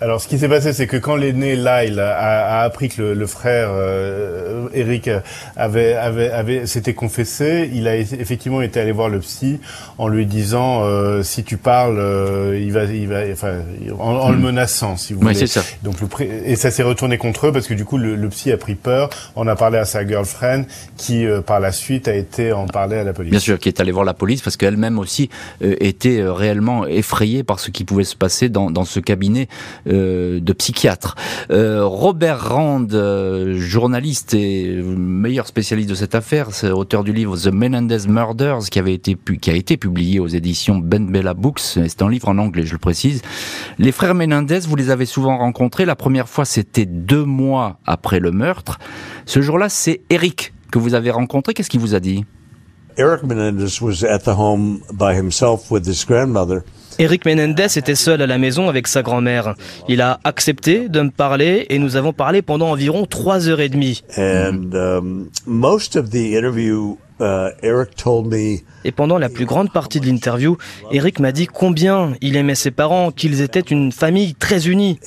Alors, 0.00 0.20
ce 0.20 0.28
qui 0.28 0.38
s'est 0.38 0.48
passé, 0.48 0.72
c'est 0.72 0.86
que 0.86 0.96
quand 0.96 1.16
l'aîné 1.16 1.56
Lyle 1.56 1.98
a, 1.98 2.60
a, 2.60 2.62
appris 2.62 2.88
que 2.88 3.02
le, 3.02 3.14
le 3.14 3.26
frère 3.26 3.70
euh, 3.72 4.68
Eric 4.72 5.10
avait, 5.56 5.94
avait, 5.94 6.30
avait 6.30 6.66
s'était 6.66 6.94
confessé, 6.94 7.70
il 7.72 7.88
a 7.88 7.96
effectivement 7.96 8.62
été 8.62 8.80
allé 8.80 8.92
voir 8.92 9.08
le 9.08 9.18
psy 9.20 9.58
en 9.98 10.08
lui 10.08 10.26
disant 10.26 10.82
euh, 10.84 11.22
si 11.22 11.44
tu 11.44 11.56
parles, 11.56 11.98
euh, 11.98 12.58
il 12.60 12.72
va, 12.72 12.84
il 12.84 13.08
va, 13.08 13.22
enfin, 13.32 13.56
en, 13.98 14.14
en 14.16 14.30
le 14.30 14.36
hmm. 14.36 14.42
menaçant, 14.42 14.96
si 14.96 15.12
vous 15.12 15.20
voulez. 15.20 15.46
ça. 15.46 15.62
Donc 15.82 15.96
le 16.00 16.08
et 16.44 16.56
ça 16.56 16.70
s'est 16.70 16.82
retourné 16.82 17.18
contre 17.18 17.48
eux 17.48 17.52
parce 17.52 17.66
que 17.66 17.74
du 17.74 17.84
coup 17.84 17.98
le, 17.98 18.16
le, 18.16 18.28
psy 18.28 18.52
a 18.52 18.56
pris 18.56 18.74
peur. 18.74 19.10
On 19.36 19.46
a 19.46 19.56
parlé 19.56 19.78
à 19.78 19.84
sa 19.84 20.06
girlfriend 20.06 20.64
qui 20.96 21.26
euh, 21.26 21.40
par 21.40 21.60
la 21.60 21.72
suite 21.72 22.08
a 22.08 22.14
été 22.14 22.52
en 22.52 22.66
parler 22.66 22.96
à 22.96 23.04
la 23.04 23.12
police. 23.12 23.30
Bien 23.30 23.40
sûr, 23.40 23.58
qui 23.58 23.68
est 23.68 23.80
allée 23.80 23.92
voir 23.92 24.04
la 24.04 24.14
police 24.14 24.42
parce 24.42 24.56
qu'elle-même 24.56 24.98
aussi 24.98 25.28
était 25.60 26.22
réellement 26.24 26.86
effrayée 26.86 27.42
par 27.42 27.60
ce 27.60 27.70
qui 27.70 27.84
pouvait 27.84 28.04
se 28.04 28.16
passer 28.16 28.48
dans, 28.48 28.70
dans 28.70 28.84
ce 28.84 29.00
cabinet 29.00 29.48
de 29.88 30.52
psychiatre. 30.52 31.16
Robert 31.50 32.50
Rand, 32.50 32.88
journaliste 33.56 34.34
et 34.34 34.82
meilleur 34.82 35.46
spécialiste 35.46 35.88
de 35.88 35.94
cette 35.94 36.14
affaire, 36.14 36.48
c'est 36.52 36.70
auteur 36.70 37.04
du 37.04 37.12
livre 37.12 37.36
The 37.36 37.48
Menendez 37.48 38.06
Murders 38.06 38.70
qui 38.70 38.78
avait 38.78 38.94
été 38.94 39.16
qui 39.40 39.50
a 39.50 39.54
été 39.54 39.76
publié 39.76 40.20
aux 40.20 40.26
éditions 40.26 40.78
Ben 40.78 41.10
Bella 41.10 41.34
Books. 41.34 41.60
C'est 41.60 42.02
un 42.02 42.10
livre 42.10 42.28
en 42.28 42.38
anglais, 42.38 42.64
je 42.64 42.72
le 42.72 42.78
précise. 42.78 43.22
Les 43.78 43.92
frères 43.92 44.14
Menendez, 44.14 44.60
vous 44.60 44.76
les 44.76 44.90
avez 44.90 45.06
souvent 45.06 45.38
rencontrés. 45.38 45.84
La 45.84 45.96
première 45.96 46.28
fois, 46.28 46.44
c'était 46.44 46.86
deux 46.86 47.24
mois 47.24 47.78
après 47.86 48.20
le 48.20 48.30
meurtre. 48.30 48.78
Ce 49.26 49.40
jour-là, 49.40 49.68
c'est 49.68 50.00
Eric 50.10 50.52
que 50.70 50.78
vous 50.78 50.94
avez 50.94 51.10
rencontré. 51.10 51.54
Qu'est-ce 51.54 51.70
qu'il 51.70 51.80
vous 51.80 51.94
a 51.94 52.00
dit? 52.00 52.24
Eric 52.96 53.22
Menendez 53.22 53.80
was 53.80 54.04
at 54.04 54.20
the 54.20 54.36
home 54.36 54.80
by 54.92 55.14
himself 55.14 55.70
with 55.70 55.86
his 55.86 56.04
grandmother. 56.04 56.62
Eric 57.00 57.24
Menendez 57.26 57.78
était 57.78 57.94
seul 57.94 58.22
à 58.22 58.26
la 58.26 58.38
maison 58.38 58.68
avec 58.68 58.88
sa 58.88 59.02
grand-mère. 59.02 59.54
Il 59.88 60.00
a 60.00 60.18
accepté 60.24 60.88
de 60.88 61.00
me 61.00 61.10
parler 61.10 61.66
et 61.70 61.78
nous 61.78 61.94
avons 61.94 62.12
parlé 62.12 62.42
pendant 62.42 62.70
environ 62.70 63.06
trois 63.06 63.48
heures 63.48 63.60
et 63.60 63.68
demie. 63.68 64.02
Um, 64.16 65.28
uh, 67.20 67.50
Eric 67.62 67.94
told 67.94 68.26
me 68.26 68.62
et 68.84 68.92
pendant 68.92 69.18
la 69.18 69.28
plus 69.28 69.44
grande 69.44 69.72
partie 69.72 69.98
de 70.00 70.06
l'interview, 70.06 70.56
Eric 70.92 71.18
m'a 71.18 71.32
dit 71.32 71.46
combien 71.46 72.14
il 72.20 72.36
aimait 72.36 72.54
ses 72.54 72.70
parents, 72.70 73.10
qu'ils 73.10 73.40
étaient 73.40 73.60
une 73.60 73.90
famille 73.90 74.34
très 74.34 74.68
unie. 74.68 74.98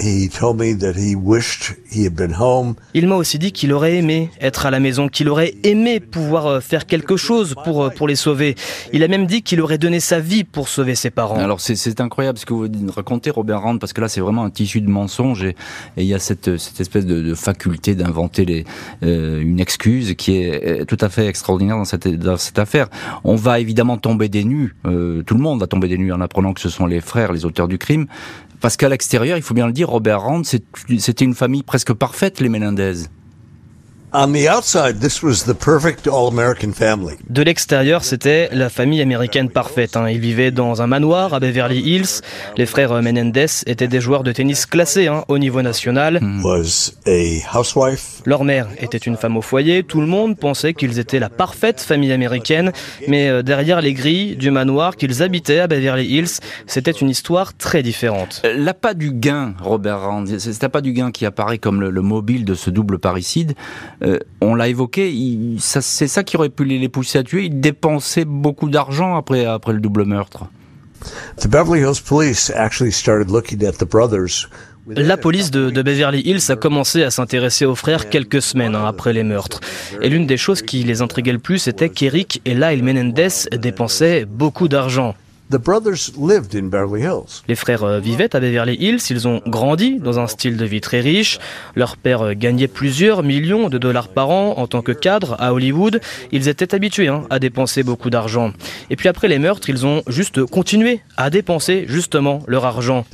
Il 2.94 3.08
m'a 3.08 3.16
aussi 3.16 3.40
dit 3.40 3.52
qu'il 3.52 3.74
aurait 3.74 3.96
aimé 3.96 4.30
être 4.42 4.66
à 4.66 4.72
la 4.72 4.80
maison, 4.80 5.08
qu'il 5.08 5.30
aurait 5.30 5.56
aimé 5.64 6.00
pouvoir 6.00 6.48
euh, 6.48 6.60
faire 6.60 6.86
quelque 6.86 7.16
chose 7.16 7.56
pour, 7.64 7.84
euh, 7.84 7.90
pour 7.90 8.08
les 8.08 8.16
sauver. 8.16 8.56
Il 8.92 9.04
a 9.04 9.08
même 9.08 9.26
dit 9.26 9.42
qu'il 9.42 9.62
aurait 9.62 9.78
donné 9.78 10.00
sa 10.00 10.20
vie 10.20 10.44
pour 10.44 10.68
sauver 10.68 10.96
ses 10.96 11.10
parents. 11.10 11.38
Alors 11.38 11.62
c'est 11.62 12.02
incroyable 12.02 12.38
ce 12.38 12.46
que 12.46 12.54
vous 12.54 12.68
racontez, 12.94 13.30
Robert 13.30 13.62
Rand, 13.62 13.78
parce 13.78 13.94
que 13.94 14.02
là 14.02 14.10
c'est 14.10 14.22
vraiment 14.22 14.44
un 14.44 14.50
tissu 14.50 14.82
de 14.82 14.90
mensonges 14.90 15.44
et, 15.44 15.56
il 15.98 16.06
y 16.06 16.14
a 16.14 16.20
cette, 16.20 16.58
cette 16.58 16.80
espèce 16.82 17.06
de, 17.06 17.34
faculté 17.34 17.96
d'inventer 17.96 18.66
euh, 19.04 19.42
une 19.42 19.60
excuse 19.60 20.14
qui 20.16 20.38
est 20.38 20.86
tout 20.86 20.98
à 21.00 21.10
fait 21.10 21.28
extraordinaire 21.28 21.78
dans 21.78 21.86
cette, 21.86 22.01
dans 22.08 22.38
cette 22.38 22.60
affaire. 22.60 22.88
On 23.24 23.36
va 23.36 23.60
évidemment 23.60 23.98
tomber 23.98 24.30
des 24.30 24.44
nues. 24.44 24.76
Euh, 24.86 25.24
tout 25.24 25.36
le 25.36 25.42
monde 25.42 25.60
va 25.60 25.68
tomber 25.68 25.88
des 25.88 25.98
nues 25.98 26.14
en 26.14 26.22
apprenant 26.22 26.54
que 26.54 26.62
ce 26.62 26.70
sont 26.70 26.86
les 26.86 27.02
frères 27.02 27.32
les 27.32 27.46
auteurs 27.46 27.68
du 27.68 27.78
crime. 27.78 28.08
Parce 28.60 28.78
qu'à 28.78 28.90
l'extérieur, 28.90 29.38
il 29.38 29.44
faut 29.44 29.56
bien 29.56 29.66
le 29.66 29.74
dire, 29.74 29.90
Robert 29.90 30.22
Rand, 30.22 30.44
c'était 30.44 31.26
une 31.26 31.34
famille 31.34 31.64
presque 31.64 31.94
parfaite, 31.94 32.40
les 32.40 32.50
Menendez. 32.50 33.06
De 37.30 37.42
l'extérieur, 37.42 38.04
c'était 38.04 38.50
la 38.52 38.68
famille 38.68 39.02
américaine 39.02 39.50
parfaite. 39.50 39.96
Hein. 39.96 40.10
Ils 40.10 40.20
vivaient 40.20 40.52
dans 40.52 40.82
un 40.82 40.88
manoir 40.88 41.34
à 41.34 41.40
Beverly 41.40 41.80
Hills. 41.80 42.22
Les 42.58 42.66
frères 42.66 43.02
Menendez 43.02 43.46
étaient 43.68 43.88
des 43.88 44.02
joueurs 44.02 44.24
de 44.24 44.34
tennis 44.34 44.66
classés 44.66 45.08
hein, 45.08 45.24
au 45.30 45.38
niveau 45.38 45.62
national. 45.62 46.20
Hmm. 46.22 46.42
Leur 48.26 48.44
mère 48.44 48.68
était 48.82 48.98
une 48.98 49.16
femme 49.16 49.38
au 49.38 49.42
foyer. 49.42 49.84
Tout 49.84 50.02
le 50.02 50.08
monde 50.08 50.38
pensait 50.38 50.74
qu'ils 50.74 51.00
étaient 51.00 51.20
la 51.20 51.30
parfaite 51.30 51.80
famille 51.80 52.12
américaine. 52.12 52.74
Mais 53.08 53.30
euh, 53.30 53.44
derrière 53.44 53.80
les 53.80 53.94
grilles 53.94 54.36
du 54.36 54.52
manoir 54.52 54.98
qu'ils 54.98 55.24
habitaient 55.24 55.60
à 55.60 55.68
Beverly 55.68 56.06
Hills, 56.06 56.40
c'était 56.68 56.92
une 56.92 57.10
histoire 57.10 57.56
très 57.56 57.82
différente. 57.82 58.42
Euh, 58.44 58.56
L'appât 58.58 58.94
du 58.94 59.14
gain, 59.14 59.54
Robert 59.62 60.02
Rand, 60.02 60.26
c'est 60.38 60.62
l'appât 60.62 60.82
du 60.82 60.92
gain 60.92 61.12
qui 61.12 61.26
apparaît 61.26 61.60
comme 61.60 61.80
le, 61.80 61.90
le 61.90 62.02
mobile 62.02 62.44
de 62.44 62.56
ce 62.56 62.70
double 62.70 63.00
parricide. 63.00 63.56
Euh, 64.04 64.20
on 64.42 64.56
l'a 64.56 64.68
évoqué, 64.68 65.14
c'est 65.60 66.08
ça 66.08 66.24
qui 66.24 66.36
aurait 66.38 66.50
pu 66.50 66.66
les, 66.66 66.90
pousser 66.90 67.20
à 67.20 67.24
tuer. 67.24 67.46
Ils 67.46 67.60
dépensaient 67.60 68.26
beaucoup 68.26 68.70
d'argent 68.70 69.16
après, 69.16 69.46
après 69.46 69.74
le 69.74 69.80
double 69.80 70.06
meurtre. 70.06 70.46
La 74.88 75.16
police 75.16 75.52
de, 75.52 75.70
Beverly 75.82 76.22
Hills 76.22 76.52
a 76.52 76.56
commencé 76.56 77.04
à 77.04 77.12
s'intéresser 77.12 77.66
aux 77.66 77.76
frères 77.76 78.10
quelques 78.10 78.42
semaines 78.42 78.76
hein, 78.76 78.86
après 78.86 79.14
les 79.14 79.24
meurtres. 79.24 79.62
Et 80.02 80.10
l'une 80.10 80.26
des 80.26 80.38
choses 80.38 80.64
qui 80.64 80.84
les 80.84 81.02
intriguait 81.02 81.32
le 81.32 81.40
plus 81.40 81.68
était 81.68 81.90
qu'Eric 81.90 82.42
et 82.46 82.56
Lyle 82.56 82.84
Menendez 82.84 83.28
dépensaient 83.54 84.26
beaucoup 84.26 84.68
d'argent. 84.68 85.16
Les 87.48 87.56
frères 87.56 87.84
euh, 87.84 88.00
vivaient 88.00 88.36
à 88.36 88.40
Beverly 88.40 88.76
Hills, 88.80 89.02
ils 89.10 89.28
ont 89.28 89.42
grandi 89.46 90.00
dans 90.00 90.20
un 90.20 90.28
style 90.28 90.58
de 90.58 90.66
vie 90.66 90.82
très 90.82 91.02
riche. 91.02 91.40
Leur 91.76 91.98
père 91.98 92.22
euh, 92.22 92.34
gagnait 92.34 92.68
plusieurs 92.68 93.24
millions 93.24 93.70
de 93.70 93.78
dollars 93.78 94.08
par 94.08 94.30
an 94.30 94.58
en 94.58 94.68
tant 94.68 94.82
que 94.82 94.92
cadre 94.92 95.36
à 95.40 95.54
Hollywood. 95.54 96.02
Ils 96.32 96.48
étaient 96.48 96.74
habitués 96.74 97.08
hein, 97.08 97.24
à 97.30 97.40
dépenser 97.40 97.84
beaucoup 97.84 98.10
d'argent. 98.10 98.54
Et 98.90 98.96
puis 98.96 99.08
après 99.08 99.28
les 99.28 99.40
meurtres, 99.40 99.70
ils 99.70 99.86
ont 99.86 100.04
juste 100.08 100.44
continué 100.46 101.02
à 101.18 101.30
dépenser 101.30 101.86
justement 101.88 102.42
leur 102.48 102.66
argent. 102.66 103.06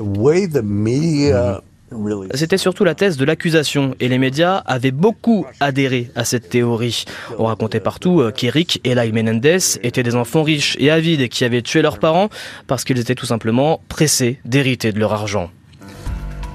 C'était 2.34 2.58
surtout 2.58 2.84
la 2.84 2.96
thèse 2.96 3.18
de 3.18 3.24
l'accusation 3.24 3.96
et 4.00 4.10
les 4.10 4.18
médias 4.18 4.58
avaient 4.66 4.92
beaucoup 4.92 5.46
adhéré 5.60 6.12
à 6.16 6.26
cette 6.26 6.50
théorie. 6.50 7.06
On 7.40 7.46
racontait 7.46 7.80
partout 7.80 8.20
euh, 8.20 8.32
qu'Eric 8.32 8.82
et 8.84 8.94
Lyle 8.94 9.14
Menendez 9.14 9.60
étaient 9.84 10.04
des 10.04 10.16
enfants 10.16 10.44
riches 10.44 10.76
et 10.80 10.92
avides 10.92 11.30
qui 11.30 11.46
avaient 11.46 11.62
tué 11.62 11.82
leurs 11.82 12.00
parents 12.00 12.30
parce 12.68 12.84
qu'ils 12.84 13.00
étaient 13.00 13.16
tout 13.16 13.26
simplement 13.26 13.82
pressés 13.88 14.40
d'hériter 14.44 14.92
de 14.92 15.00
leur 15.00 15.14
argent. 15.14 15.50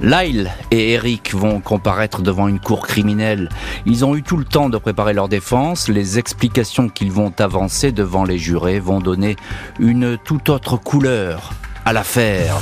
Lyle 0.02 0.50
et 0.70 0.94
Eric 0.94 1.32
vont 1.32 1.60
comparaître 1.60 2.22
devant 2.22 2.48
une 2.48 2.58
cour 2.58 2.86
criminelle. 2.86 3.48
Ils 3.86 4.04
ont 4.04 4.16
eu 4.16 4.22
tout 4.22 4.36
le 4.36 4.44
temps 4.44 4.68
de 4.68 4.76
préparer 4.76 5.14
leur 5.14 5.28
défense. 5.28 5.88
Les 5.88 6.18
explications 6.18 6.88
qu'ils 6.88 7.12
vont 7.12 7.32
avancer 7.38 7.92
devant 7.92 8.24
les 8.24 8.38
jurés 8.38 8.80
vont 8.80 9.00
donner 9.00 9.36
une 9.78 10.18
toute 10.18 10.48
autre 10.48 10.76
couleur 10.76 11.52
à 11.84 11.92
l'affaire. 11.92 12.60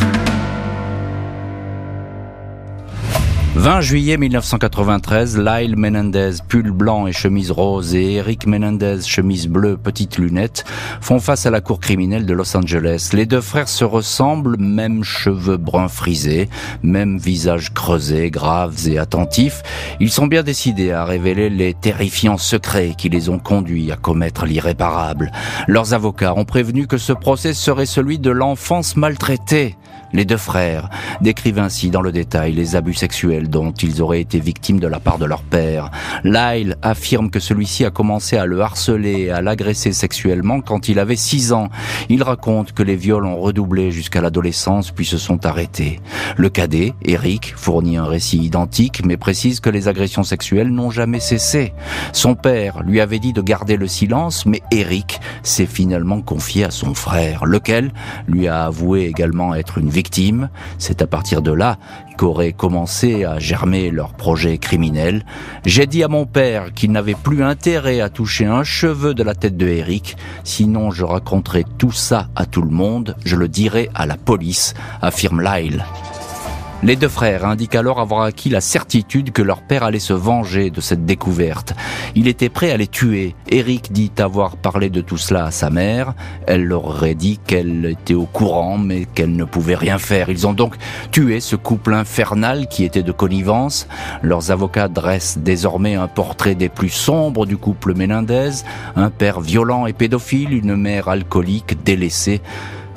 20 3.56 3.80
juillet 3.80 4.16
1993, 4.16 5.36
Lyle 5.36 5.76
Menendez, 5.76 6.34
pull 6.48 6.70
blanc 6.70 7.08
et 7.08 7.12
chemise 7.12 7.50
rose, 7.50 7.96
et 7.96 8.14
Eric 8.14 8.46
Menendez, 8.46 9.00
chemise 9.04 9.48
bleue, 9.48 9.76
petites 9.76 10.18
lunettes, 10.18 10.64
font 11.00 11.18
face 11.18 11.46
à 11.46 11.50
la 11.50 11.60
cour 11.60 11.80
criminelle 11.80 12.26
de 12.26 12.32
Los 12.32 12.56
Angeles. 12.56 13.10
Les 13.12 13.26
deux 13.26 13.40
frères 13.40 13.68
se 13.68 13.84
ressemblent, 13.84 14.56
même 14.56 15.02
cheveux 15.02 15.56
bruns 15.56 15.88
frisés, 15.88 16.48
même 16.84 17.18
visage 17.18 17.74
creusé, 17.74 18.30
graves 18.30 18.88
et 18.88 18.98
attentifs. 18.98 19.64
Ils 19.98 20.12
sont 20.12 20.28
bien 20.28 20.44
décidés 20.44 20.92
à 20.92 21.04
révéler 21.04 21.50
les 21.50 21.74
terrifiants 21.74 22.38
secrets 22.38 22.94
qui 22.96 23.08
les 23.08 23.30
ont 23.30 23.40
conduits 23.40 23.90
à 23.90 23.96
commettre 23.96 24.46
l'irréparable. 24.46 25.32
Leurs 25.66 25.92
avocats 25.92 26.34
ont 26.34 26.44
prévenu 26.44 26.86
que 26.86 26.98
ce 26.98 27.12
procès 27.12 27.52
serait 27.52 27.86
celui 27.86 28.20
de 28.20 28.30
l'enfance 28.30 28.94
maltraitée. 28.94 29.76
Les 30.12 30.24
deux 30.24 30.36
frères 30.36 30.88
décrivent 31.20 31.60
ainsi 31.60 31.90
dans 31.90 32.02
le 32.02 32.10
détail 32.10 32.52
les 32.52 32.74
abus 32.74 32.94
sexuels 32.94 33.48
dont 33.48 33.70
ils 33.70 34.02
auraient 34.02 34.20
été 34.20 34.40
victimes 34.40 34.80
de 34.80 34.88
la 34.88 34.98
part 34.98 35.18
de 35.18 35.24
leur 35.24 35.42
père. 35.42 35.90
Lyle 36.24 36.76
affirme 36.82 37.30
que 37.30 37.38
celui-ci 37.38 37.84
a 37.84 37.90
commencé 37.90 38.36
à 38.36 38.44
le 38.44 38.60
harceler 38.60 39.20
et 39.20 39.30
à 39.30 39.40
l'agresser 39.40 39.92
sexuellement 39.92 40.60
quand 40.60 40.88
il 40.88 40.98
avait 40.98 41.14
6 41.14 41.52
ans. 41.52 41.68
Il 42.08 42.24
raconte 42.24 42.72
que 42.72 42.82
les 42.82 42.96
viols 42.96 43.24
ont 43.24 43.38
redoublé 43.38 43.92
jusqu'à 43.92 44.20
l'adolescence 44.20 44.90
puis 44.90 45.06
se 45.06 45.16
sont 45.16 45.46
arrêtés. 45.46 46.00
Le 46.36 46.48
cadet, 46.48 46.92
Eric, 47.04 47.54
fournit 47.56 47.96
un 47.96 48.06
récit 48.06 48.38
identique 48.38 49.02
mais 49.06 49.16
précise 49.16 49.60
que 49.60 49.70
les 49.70 49.86
agressions 49.86 50.24
sexuelles 50.24 50.70
n'ont 50.70 50.90
jamais 50.90 51.20
cessé. 51.20 51.72
Son 52.12 52.34
père 52.34 52.82
lui 52.82 53.00
avait 53.00 53.20
dit 53.20 53.32
de 53.32 53.42
garder 53.42 53.76
le 53.76 53.86
silence 53.86 54.44
mais 54.44 54.62
Eric 54.72 55.20
s'est 55.44 55.66
finalement 55.66 56.20
confié 56.20 56.64
à 56.64 56.72
son 56.72 56.94
frère, 56.94 57.44
lequel 57.44 57.92
lui 58.26 58.48
a 58.48 58.64
avoué 58.64 59.04
également 59.04 59.54
être 59.54 59.78
une 59.78 59.88
victime. 59.88 59.99
C'est 60.78 61.02
à 61.02 61.06
partir 61.06 61.42
de 61.42 61.52
là 61.52 61.78
qu'aurait 62.16 62.52
commencé 62.52 63.24
à 63.24 63.38
germer 63.38 63.90
leur 63.90 64.12
projet 64.14 64.58
criminel. 64.58 65.24
J'ai 65.64 65.86
dit 65.86 66.02
à 66.02 66.08
mon 66.08 66.26
père 66.26 66.72
qu'il 66.74 66.92
n'avait 66.92 67.14
plus 67.14 67.42
intérêt 67.42 68.00
à 68.00 68.10
toucher 68.10 68.46
un 68.46 68.64
cheveu 68.64 69.14
de 69.14 69.22
la 69.22 69.34
tête 69.34 69.56
de 69.56 69.66
Eric, 69.66 70.16
sinon 70.44 70.90
je 70.90 71.04
raconterai 71.04 71.64
tout 71.78 71.92
ça 71.92 72.28
à 72.36 72.46
tout 72.46 72.62
le 72.62 72.70
monde, 72.70 73.16
je 73.24 73.36
le 73.36 73.48
dirai 73.48 73.90
à 73.94 74.06
la 74.06 74.16
police, 74.16 74.74
affirme 75.02 75.42
Lyle. 75.42 75.84
Les 76.82 76.96
deux 76.96 77.08
frères 77.08 77.44
indiquent 77.44 77.74
alors 77.74 78.00
avoir 78.00 78.22
acquis 78.22 78.48
la 78.48 78.62
certitude 78.62 79.32
que 79.32 79.42
leur 79.42 79.60
père 79.60 79.82
allait 79.82 79.98
se 79.98 80.14
venger 80.14 80.70
de 80.70 80.80
cette 80.80 81.04
découverte. 81.04 81.74
Il 82.14 82.26
était 82.26 82.48
prêt 82.48 82.70
à 82.70 82.78
les 82.78 82.86
tuer. 82.86 83.34
Eric 83.50 83.92
dit 83.92 84.10
avoir 84.18 84.56
parlé 84.56 84.88
de 84.88 85.02
tout 85.02 85.18
cela 85.18 85.44
à 85.44 85.50
sa 85.50 85.68
mère. 85.68 86.14
Elle 86.46 86.64
leur 86.64 86.86
aurait 86.86 87.14
dit 87.14 87.38
qu'elle 87.46 87.84
était 87.84 88.14
au 88.14 88.24
courant 88.24 88.78
mais 88.78 89.04
qu'elle 89.04 89.36
ne 89.36 89.44
pouvait 89.44 89.74
rien 89.74 89.98
faire. 89.98 90.30
Ils 90.30 90.46
ont 90.46 90.54
donc 90.54 90.74
tué 91.12 91.40
ce 91.40 91.54
couple 91.54 91.92
infernal 91.92 92.66
qui 92.66 92.84
était 92.84 93.02
de 93.02 93.12
connivence. 93.12 93.86
Leurs 94.22 94.50
avocats 94.50 94.88
dressent 94.88 95.36
désormais 95.36 95.96
un 95.96 96.08
portrait 96.08 96.54
des 96.54 96.70
plus 96.70 96.88
sombres 96.88 97.44
du 97.44 97.58
couple 97.58 97.94
Menendez. 97.94 98.62
Un 98.96 99.10
père 99.10 99.42
violent 99.42 99.84
et 99.84 99.92
pédophile, 99.92 100.54
une 100.54 100.76
mère 100.76 101.08
alcoolique, 101.08 101.82
délaissée. 101.84 102.40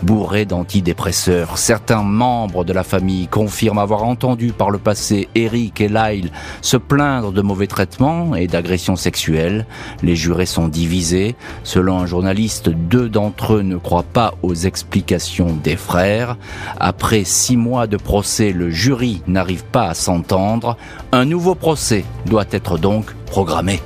Bourré 0.04 0.46
d'antidépresseurs. 0.46 1.58
Certains 1.58 2.04
membres 2.04 2.64
de 2.66 2.74
la 2.74 2.84
famille 2.84 3.28
confirment 3.28 3.80
avoir 3.80 4.04
entendu 4.04 4.52
par 4.52 4.70
le 4.70 4.78
passé 4.78 5.30
Eric 5.34 5.82
et 5.82 5.88
Lyle 5.88 6.32
se 6.62 6.78
plaindre 6.78 7.32
de 7.32 7.42
mauvais 7.42 7.68
traitements 7.68 8.36
et 8.36 8.48
d'agressions 8.48 8.96
sexuelles. 8.96 9.66
Les 10.02 10.16
jurés 10.16 10.46
sont 10.46 10.68
divisés. 10.68 11.36
Selon 11.64 12.00
un 12.00 12.06
journaliste, 12.06 12.70
deux 12.70 13.10
d'entre 13.10 13.56
eux 13.56 13.62
ne 13.62 13.78
croient 13.78 14.04
pas 14.04 14.36
aux 14.44 14.54
explications 14.54 15.58
des 15.64 15.78
frères. 15.78 16.38
Après 16.80 17.24
six 17.24 17.58
mois 17.58 17.88
de 17.88 17.98
procès, 17.98 18.52
le 18.52 18.70
jury 18.70 19.22
n'arrive 19.28 19.64
pas 19.64 19.88
à 19.90 19.94
s'entendre. 19.94 20.78
Un 21.12 21.26
nouveau 21.26 21.56
procès 21.56 22.04
doit 22.26 22.46
être 22.52 22.78
donc 22.78 23.14
programmé. 23.26 23.82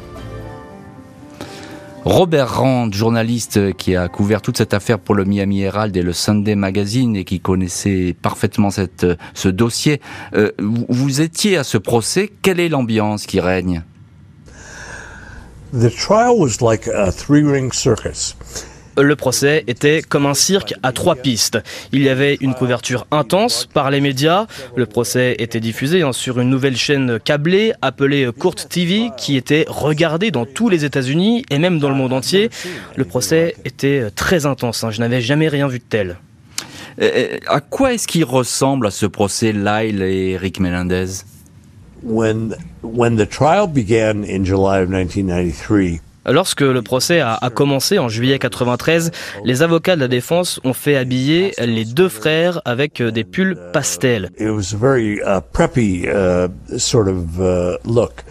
Robert 2.07 2.59
Rand, 2.59 2.89
journaliste 2.93 3.73
qui 3.75 3.97
a 3.97 4.07
couvert 4.07 4.41
toute 4.41 4.57
cette 4.57 4.73
affaire 4.73 4.97
pour 4.97 5.13
le 5.13 5.25
Miami 5.25 5.59
Herald 5.59 5.97
et 5.97 6.01
le 6.01 6.13
Sunday 6.13 6.55
Magazine 6.55 7.17
et 7.17 7.25
qui 7.25 7.41
connaissait 7.41 8.15
parfaitement 8.21 8.71
cette, 8.71 9.05
ce 9.33 9.49
dossier, 9.49 9.99
euh, 10.33 10.51
vous 10.57 11.19
étiez 11.19 11.57
à 11.57 11.65
ce 11.65 11.77
procès. 11.77 12.31
Quelle 12.41 12.61
est 12.61 12.69
l'ambiance 12.69 13.25
qui 13.25 13.41
règne? 13.41 13.83
The 15.73 15.93
trial 15.93 16.37
was 16.37 16.61
like 16.61 16.87
a 16.87 17.11
three-ring 17.11 17.73
circus. 17.73 18.37
Le 18.97 19.15
procès 19.15 19.63
était 19.67 20.01
comme 20.01 20.25
un 20.25 20.33
cirque 20.33 20.73
à 20.81 20.91
trois 20.91 21.15
pistes. 21.15 21.59
Il 21.91 22.01
y 22.01 22.09
avait 22.09 22.37
une 22.41 22.55
couverture 22.55 23.05
intense 23.11 23.67
par 23.71 23.91
les 23.91 24.01
médias. 24.01 24.47
Le 24.75 24.85
procès 24.85 25.35
était 25.39 25.59
diffusé 25.59 26.01
hein, 26.01 26.13
sur 26.13 26.39
une 26.39 26.49
nouvelle 26.49 26.75
chaîne 26.75 27.19
câblée 27.19 27.73
appelée 27.81 28.29
Court 28.37 28.55
TV 28.55 29.09
qui 29.15 29.37
était 29.37 29.65
regardée 29.67 30.31
dans 30.31 30.45
tous 30.45 30.69
les 30.69 30.83
États-Unis 30.83 31.45
et 31.49 31.59
même 31.59 31.79
dans 31.79 31.89
le 31.89 31.95
monde 31.95 32.13
entier. 32.13 32.49
Le 32.95 33.05
procès 33.05 33.55
était 33.65 34.09
très 34.11 34.45
intense. 34.45 34.83
Hein. 34.83 34.91
Je 34.91 34.99
n'avais 34.99 35.21
jamais 35.21 35.47
rien 35.47 35.67
vu 35.67 35.79
de 35.79 35.83
tel. 35.87 36.17
à 37.47 37.61
quoi 37.61 37.93
est-ce 37.93 38.07
qu'il 38.07 38.25
ressemble 38.25 38.87
à 38.87 38.91
ce 38.91 39.05
procès 39.05 39.51
Lyle 39.51 40.01
et 40.01 40.31
Eric 40.31 40.59
Menendez 40.59 41.23
when 42.03 42.55
when 42.81 43.15
the 43.15 43.25
trial 43.25 43.67
began 43.67 44.23
in 44.23 44.43
July 44.43 44.79
of 44.79 44.89
1993 44.89 46.01
Lorsque 46.27 46.61
le 46.61 46.81
procès 46.81 47.21
a, 47.21 47.39
commencé 47.53 47.99
en 47.99 48.09
juillet 48.09 48.37
93, 48.37 49.11
les 49.45 49.63
avocats 49.63 49.95
de 49.95 50.01
la 50.01 50.07
défense 50.07 50.59
ont 50.63 50.73
fait 50.73 50.95
habiller 50.95 51.53
les 51.57 51.85
deux 51.85 52.09
frères 52.09 52.61
avec 52.65 53.01
des 53.01 53.23
pulls 53.23 53.57
pastels. 53.71 54.29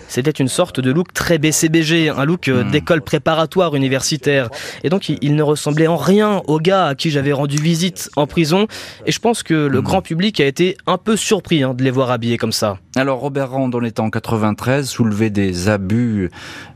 C'était 0.09 0.31
une 0.31 0.49
sorte 0.49 0.81
de 0.81 0.93
look 0.93 1.13
très 1.13 1.39
BCBG, 1.39 2.11
un 2.11 2.25
look 2.25 2.49
euh, 2.49 2.65
hmm. 2.65 2.71
d'école 2.71 3.03
préparatoire 3.03 3.75
universitaire. 3.75 4.51
Et 4.85 4.91
donc 4.91 5.09
il, 5.09 5.35
ne 5.35 5.43
ressemblait 5.43 5.87
en 5.87 5.97
rien 5.97 6.43
au 6.47 6.59
gars 6.59 6.87
à 6.87 6.95
qui 6.95 7.11
j'avais 7.11 7.33
rendu 7.33 7.57
visite 7.57 8.11
en 8.17 8.27
prison. 8.27 8.67
Et 9.07 9.13
je 9.13 9.19
pense 9.19 9.43
que 9.43 9.55
le 9.55 9.81
hmm. 9.81 9.85
grand 9.85 10.03
public 10.03 10.41
a 10.41 10.47
été 10.47 10.77
un 10.87 10.99
peu 10.99 11.17
surpris 11.17 11.63
hein, 11.63 11.75
de 11.75 11.83
les 11.83 11.91
voir 11.91 12.11
habillés 12.11 12.39
comme 12.39 12.53
ça. 12.53 12.79
Alors 12.99 13.21
Robert 13.21 13.51
Rand, 13.51 13.71
on 13.75 13.83
est 13.83 14.01
en 14.01 14.09
93, 14.09 14.89
soulevé 14.89 15.29
des 15.29 15.69
abus 15.69 16.31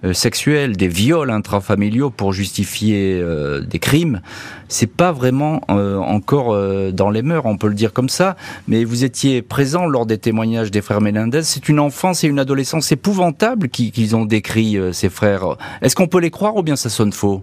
euh, 0.05 0.13
sexuels, 0.13 0.77
des 0.77 0.87
viols 0.87 1.31
intrafamiliaux 1.31 2.11
pour 2.11 2.35
justifier 2.35 3.19
euh, 3.19 3.63
des 3.63 3.79
crimes. 3.79 4.21
C'est 4.69 4.87
pas 4.87 5.13
vraiment 5.13 5.63
euh, 5.71 5.97
encore 5.97 6.55
dans 6.93 7.09
les 7.09 7.23
mœurs, 7.23 7.47
on 7.47 7.57
peut 7.57 7.69
le 7.69 7.75
dire 7.75 7.95
comme 7.95 8.11
ça. 8.11 8.37
Mais 8.69 8.85
vous 8.85 9.03
étiez 9.03 9.41
présent 9.41 9.87
lors 9.87 10.05
des 10.05 10.19
témoignages 10.19 10.71
des 10.71 10.83
frères 10.83 11.01
Menendez. 11.01 11.43
C'est 11.43 11.71
une 11.71 11.81
enfance 11.81 12.23
et 12.23 12.27
une 12.29 12.39
adolescence 12.39 12.93
épouvantable 12.93 13.71
qu'ils 13.71 14.15
ont 14.15 14.27
décrit 14.27 14.79
ces 14.93 15.09
frères. 15.09 15.57
Est-ce 15.81 15.97
qu'on 15.97 16.07
peut 16.07 16.21
les 16.21 16.31
croire 16.31 16.55
ou 16.55 16.63
bien 16.63 16.77
ça 16.77 16.91
sonne 16.91 17.13
faux? 17.13 17.43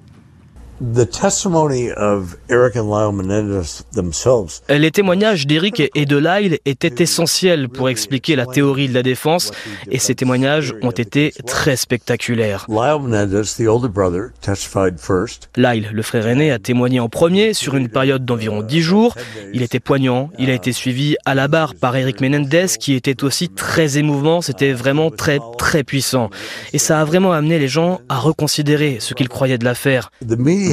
Les 4.69 4.91
témoignages 4.91 5.47
d'Eric 5.47 5.81
et 5.95 6.05
de 6.05 6.17
Lyle 6.17 6.59
étaient 6.65 7.01
essentiels 7.03 7.67
pour 7.67 7.89
expliquer 7.89 8.35
la 8.35 8.45
théorie 8.45 8.87
de 8.87 8.93
la 8.93 9.01
défense 9.01 9.51
et 9.89 9.97
ces 9.97 10.13
témoignages 10.13 10.75
ont 10.83 10.91
été 10.91 11.33
très 11.45 11.75
spectaculaires. 11.75 12.65
Lyle, 15.55 15.89
le 15.91 16.01
frère 16.03 16.27
aîné, 16.27 16.51
a 16.51 16.59
témoigné 16.59 16.99
en 16.99 17.09
premier 17.09 17.53
sur 17.53 17.75
une 17.75 17.89
période 17.89 18.23
d'environ 18.23 18.61
dix 18.61 18.81
jours. 18.81 19.15
Il 19.53 19.63
était 19.63 19.79
poignant, 19.79 20.29
il 20.37 20.51
a 20.51 20.53
été 20.53 20.73
suivi 20.73 21.15
à 21.25 21.33
la 21.33 21.47
barre 21.47 21.73
par 21.73 21.95
Eric 21.95 22.21
Menendez 22.21 22.67
qui 22.79 22.93
était 22.93 23.23
aussi 23.23 23.49
très 23.49 23.97
émouvant, 23.97 24.41
c'était 24.41 24.73
vraiment 24.73 25.09
très 25.09 25.39
très 25.57 25.83
puissant. 25.83 26.29
Et 26.73 26.77
ça 26.77 27.01
a 27.01 27.05
vraiment 27.05 27.31
amené 27.31 27.57
les 27.57 27.67
gens 27.67 27.99
à 28.09 28.19
reconsidérer 28.19 28.97
ce 28.99 29.15
qu'ils 29.15 29.29
croyaient 29.29 29.57
de 29.57 29.65
l'affaire. 29.65 30.11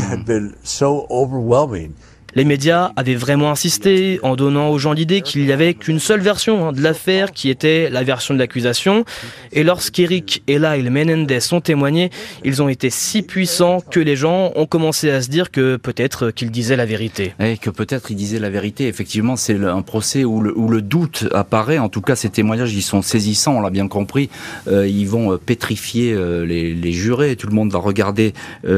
Had 0.00 0.20
mm-hmm. 0.20 0.26
been 0.26 0.64
so 0.64 1.06
overwhelming 1.10 1.96
Les 2.36 2.44
médias 2.44 2.92
avaient 2.96 3.14
vraiment 3.14 3.50
insisté 3.50 4.18
en 4.22 4.36
donnant 4.36 4.70
aux 4.70 4.78
gens 4.78 4.92
l'idée 4.92 5.20
qu'il 5.20 5.44
n'y 5.44 5.52
avait 5.52 5.74
qu'une 5.74 6.00
seule 6.00 6.20
version 6.20 6.68
hein, 6.68 6.72
de 6.72 6.80
l'affaire 6.80 7.32
qui 7.32 7.48
était 7.48 7.90
la 7.90 8.02
version 8.02 8.34
de 8.34 8.38
l'accusation. 8.38 9.04
Et 9.52 9.62
lorsqu'Eric 9.62 10.42
et 10.48 10.58
Lyle 10.58 10.90
Menendez 10.90 11.38
ont 11.52 11.60
témoigné, 11.60 12.10
ils 12.44 12.62
ont 12.62 12.68
été 12.68 12.90
si 12.90 13.22
puissants 13.22 13.80
que 13.80 14.00
les 14.00 14.16
gens 14.16 14.52
ont 14.56 14.66
commencé 14.66 15.10
à 15.10 15.22
se 15.22 15.28
dire 15.28 15.50
que 15.50 15.76
peut-être 15.76 16.30
qu'ils 16.30 16.50
disaient 16.50 16.76
la 16.76 16.86
vérité. 16.86 17.34
Et 17.40 17.56
que 17.56 17.70
peut-être 17.70 18.10
ils 18.10 18.16
disaient 18.16 18.38
la 18.38 18.50
vérité. 18.50 18.88
Effectivement, 18.88 19.36
c'est 19.36 19.62
un 19.64 19.82
procès 19.82 20.24
où 20.24 20.40
le, 20.40 20.82
doute 20.82 21.28
apparaît. 21.32 21.78
En 21.78 21.88
tout 21.88 22.00
cas, 22.00 22.16
ces 22.16 22.28
témoignages, 22.28 22.74
ils 22.74 22.82
sont 22.82 23.00
saisissants, 23.00 23.56
on 23.56 23.60
l'a 23.60 23.70
bien 23.70 23.88
compris. 23.88 24.28
Euh, 24.68 24.86
ils 24.86 25.08
vont 25.08 25.32
euh, 25.32 25.36
pétrifier 25.38 26.12
euh, 26.12 26.44
les, 26.44 26.74
les, 26.74 26.92
jurés. 26.92 27.36
Tout 27.36 27.46
le 27.46 27.54
monde 27.54 27.72
va 27.72 27.78
regarder 27.78 28.34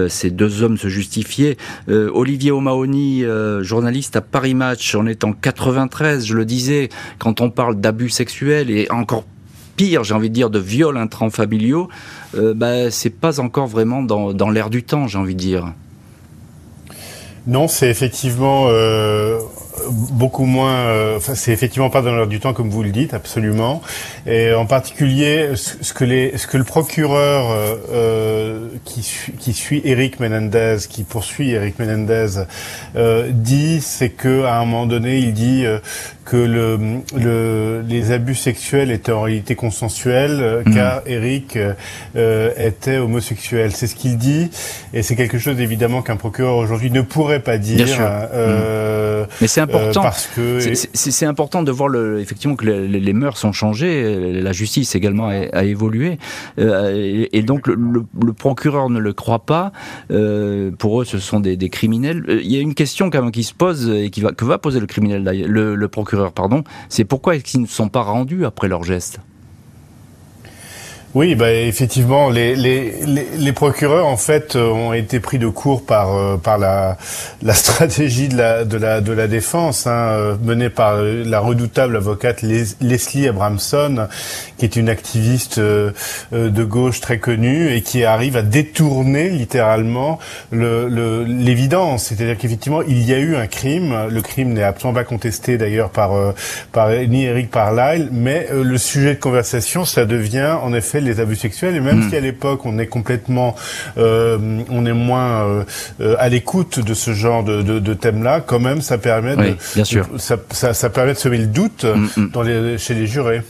ces 0.08 0.30
deux 0.30 0.62
hommes 0.62 0.78
se 0.78 0.88
justifier. 0.88 1.56
Olivier 1.88 2.50
O'Mahony 2.50 3.24
euh, 3.46 3.62
journaliste 3.62 4.16
à 4.16 4.20
Paris 4.20 4.54
Match. 4.54 4.94
On 4.94 5.06
est 5.06 5.24
en 5.24 5.32
93, 5.32 6.26
je 6.26 6.34
le 6.34 6.44
disais, 6.44 6.88
quand 7.18 7.40
on 7.40 7.50
parle 7.50 7.80
d'abus 7.80 8.10
sexuels 8.10 8.70
et 8.70 8.90
encore 8.90 9.24
pire, 9.76 10.04
j'ai 10.04 10.14
envie 10.14 10.28
de 10.28 10.34
dire, 10.34 10.50
de 10.50 10.58
viols 10.58 10.96
intrafamiliaux, 10.96 11.88
euh, 12.34 12.54
bah, 12.54 12.90
c'est 12.90 13.10
pas 13.10 13.40
encore 13.40 13.66
vraiment 13.66 14.02
dans, 14.02 14.50
l'air 14.50 14.70
du 14.70 14.82
temps, 14.82 15.06
j'ai 15.06 15.18
envie 15.18 15.34
de 15.34 15.40
dire. 15.40 15.72
Non, 17.46 17.68
c'est 17.68 17.88
effectivement 17.88 18.66
euh, 18.68 19.38
beaucoup 19.90 20.44
moins. 20.44 20.74
Euh, 20.74 21.16
enfin, 21.16 21.34
c'est 21.34 21.52
effectivement 21.52 21.90
pas 21.90 22.02
dans 22.02 22.14
l'heure 22.14 22.26
du 22.26 22.40
temps 22.40 22.52
comme 22.52 22.70
vous 22.70 22.82
le 22.82 22.90
dites, 22.90 23.14
absolument. 23.14 23.82
Et 24.26 24.52
en 24.52 24.66
particulier, 24.66 25.50
ce 25.54 25.92
que 25.92 26.04
le 26.56 26.64
procureur 26.64 27.50
euh, 27.50 27.76
euh 27.92 28.68
qui, 28.84 29.52
suit, 29.52 29.80
Eric 29.84 30.20
Menendez, 30.20 30.78
qui 30.88 31.04
poursuit 31.04 31.50
Eric 31.50 31.78
Menendez, 31.78 32.44
dit, 33.30 33.80
c'est 33.80 34.10
que 34.10 34.44
à 34.44 34.58
un 34.58 34.64
moment 34.64 34.86
donné, 34.86 35.18
il 35.18 35.32
dit 35.32 35.64
que 36.26 36.36
le, 36.36 37.00
le, 37.16 37.82
les 37.88 38.12
abus 38.12 38.34
sexuels 38.34 38.90
étaient 38.90 39.12
en 39.12 39.22
réalité 39.22 39.54
consensuels, 39.54 40.62
mmh. 40.66 40.74
car 40.74 41.02
Eric 41.06 41.58
était 42.14 42.98
homosexuel. 42.98 43.72
C'est 43.72 43.86
ce 43.86 43.94
qu'il 43.94 44.18
dit, 44.18 44.50
et 44.92 45.02
c'est 45.02 45.16
quelque 45.16 45.38
chose 45.38 45.60
évidemment 45.60 46.02
qu'un 46.02 46.16
procureur 46.16 46.56
aujourd'hui 46.56 46.90
ne 46.90 47.00
pourrait 47.00 47.42
pas 47.42 47.58
dire. 47.58 47.86
Mmh. 47.86 49.26
Mais 49.40 49.46
c'est 49.46 49.60
important. 49.60 50.02
parce 50.02 50.26
que 50.26 50.58
c'est 50.74 51.26
important 51.26 51.62
de 51.62 51.70
voir 51.70 51.88
le, 51.88 52.20
effectivement 52.20 52.56
que 52.56 52.66
les, 52.66 53.12
mœurs 53.12 53.38
sont 53.38 53.52
changées, 53.52 54.40
la 54.40 54.52
justice 54.52 54.94
également 54.94 55.28
a, 55.28 55.64
évolué, 55.64 56.18
euh, 56.58 57.26
et, 57.32 57.42
donc 57.42 57.66
le, 57.66 58.04
procureur 58.32 58.90
ne 58.90 58.98
le 58.98 59.12
croit 59.12 59.44
pas. 59.44 59.72
Euh, 60.10 60.70
pour 60.70 61.00
eux, 61.00 61.04
ce 61.04 61.18
sont 61.18 61.40
des, 61.40 61.56
criminels. 61.68 62.24
Euh, 62.28 62.40
il 62.42 62.52
y 62.52 62.56
a 62.56 62.60
une 62.60 62.74
question 62.74 63.10
quand 63.10 63.22
même 63.22 63.32
qui 63.32 63.44
se 63.44 63.54
pose 63.54 63.88
et 63.88 64.10
qui 64.10 64.20
va 64.20 64.32
que 64.32 64.44
va 64.44 64.58
poser 64.58 64.80
le 64.80 64.86
criminel, 64.86 65.24
le, 65.24 65.74
le 65.74 65.88
C'est 66.88 67.04
pourquoi 67.04 67.36
est-ce 67.36 67.44
qu'ils 67.44 67.62
ne 67.62 67.66
sont 67.66 67.88
pas 67.88 68.02
rendus 68.02 68.44
après 68.44 68.68
leur 68.68 68.84
geste 68.84 69.20
oui, 71.16 71.34
bah, 71.34 71.50
effectivement, 71.50 72.28
les, 72.28 72.54
les, 72.54 72.92
les, 73.38 73.52
procureurs 73.54 74.06
en 74.06 74.18
fait 74.18 74.54
euh, 74.54 74.68
ont 74.68 74.92
été 74.92 75.18
pris 75.18 75.38
de 75.38 75.48
court 75.48 75.86
par 75.86 76.14
euh, 76.14 76.36
par 76.36 76.58
la, 76.58 76.98
la 77.40 77.54
stratégie 77.54 78.28
de 78.28 78.36
la 78.36 78.66
de 78.66 78.76
la 78.76 79.00
de 79.00 79.12
la 79.12 79.26
défense 79.26 79.86
hein, 79.86 79.92
euh, 80.10 80.36
menée 80.42 80.68
par 80.68 80.98
la 80.98 81.40
redoutable 81.40 81.96
avocate 81.96 82.42
Leslie 82.42 83.28
Abramson, 83.28 84.08
qui 84.58 84.66
est 84.66 84.76
une 84.76 84.90
activiste 84.90 85.58
de 85.58 86.64
gauche 86.64 87.00
très 87.00 87.18
connue 87.18 87.72
et 87.74 87.80
qui 87.80 88.04
arrive 88.04 88.36
à 88.36 88.42
détourner 88.42 89.30
littéralement 89.30 90.18
le 90.50 91.24
l'évidence, 91.24 92.04
c'est-à-dire 92.04 92.36
qu'effectivement 92.36 92.82
il 92.82 93.02
y 93.02 93.14
a 93.14 93.18
eu 93.18 93.36
un 93.36 93.46
crime, 93.46 94.08
le 94.10 94.20
crime 94.20 94.52
n'est 94.52 94.62
absolument 94.62 95.00
pas 95.00 95.04
contesté 95.04 95.56
d'ailleurs 95.56 95.88
par 95.88 96.12
par 96.72 96.90
ni 96.90 97.24
Eric 97.24 97.50
Parlyle, 97.50 98.10
mais 98.12 98.48
le 98.52 98.76
sujet 98.76 99.14
de 99.14 99.20
conversation 99.20 99.86
ça 99.86 100.04
devient 100.04 100.56
en 100.62 100.74
effet 100.74 101.00
les 101.06 101.20
abus 101.20 101.36
sexuels 101.36 101.76
et 101.76 101.80
même 101.80 102.00
hmm. 102.00 102.10
si 102.10 102.16
à 102.16 102.20
l'époque 102.20 102.66
on 102.66 102.78
est 102.78 102.86
complètement, 102.86 103.54
euh, 103.98 104.62
on 104.70 104.86
est 104.86 104.92
moins 104.92 105.46
euh, 105.46 105.64
euh, 106.00 106.16
à 106.18 106.28
l'écoute 106.28 106.80
de 106.80 106.94
ce 106.94 107.12
genre 107.12 107.44
de, 107.44 107.62
de, 107.62 107.78
de 107.78 107.94
thème-là, 107.94 108.40
quand 108.40 108.60
même 108.60 108.80
ça 108.80 108.98
permet 108.98 109.36
de, 109.36 109.56
bien 109.74 109.84
sûr. 109.84 110.08
ça, 110.18 110.36
ça, 110.50 110.74
ça, 110.74 110.90
permet 110.90 111.14
de 111.14 111.18
semer 111.18 111.38
le 111.38 111.46
doute 111.46 111.84
hmm, 111.84 112.20
hmm. 112.20 112.30
dans 112.30 112.42
les, 112.42 112.78
chez 112.78 112.94
les 112.94 113.06
jurés. 113.06 113.42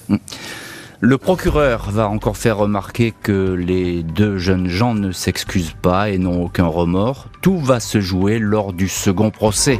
Le 1.01 1.19
procureur 1.19 1.91
va 1.91 2.09
encore 2.09 2.39
faire 2.39 2.57
remarquer 2.57 3.13
que 3.23 3.53
les 3.53 4.03
deux 4.03 4.39
jeunes 4.39 4.69
gens 4.69 4.95
ne 4.95 5.13
s'excusent 5.13 5.77
pas 5.83 6.09
et 6.09 6.17
n'ont 6.17 6.43
aucun 6.43 6.67
remords. 6.67 7.29
Tout 7.43 7.59
va 7.59 7.81
se 7.81 8.01
jouer 8.01 8.39
lors 8.39 8.73
du 8.73 8.89
second 8.89 9.31
procès. 9.31 9.79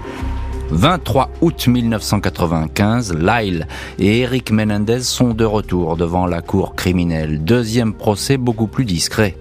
23 0.71 1.31
août 1.43 1.69
1995, 1.69 3.15
Lyle 3.15 3.69
et 4.01 4.21
Eric 4.21 4.51
Menendez 4.51 5.01
sont 5.01 5.33
de 5.33 5.45
retour 5.45 5.97
devant 5.97 6.27
la 6.27 6.43
cour 6.43 6.75
criminelle. 6.75 7.45
Deuxième 7.45 7.95
procès 7.95 8.37
beaucoup 8.37 8.67
plus 8.67 8.85
discret. 8.85 9.37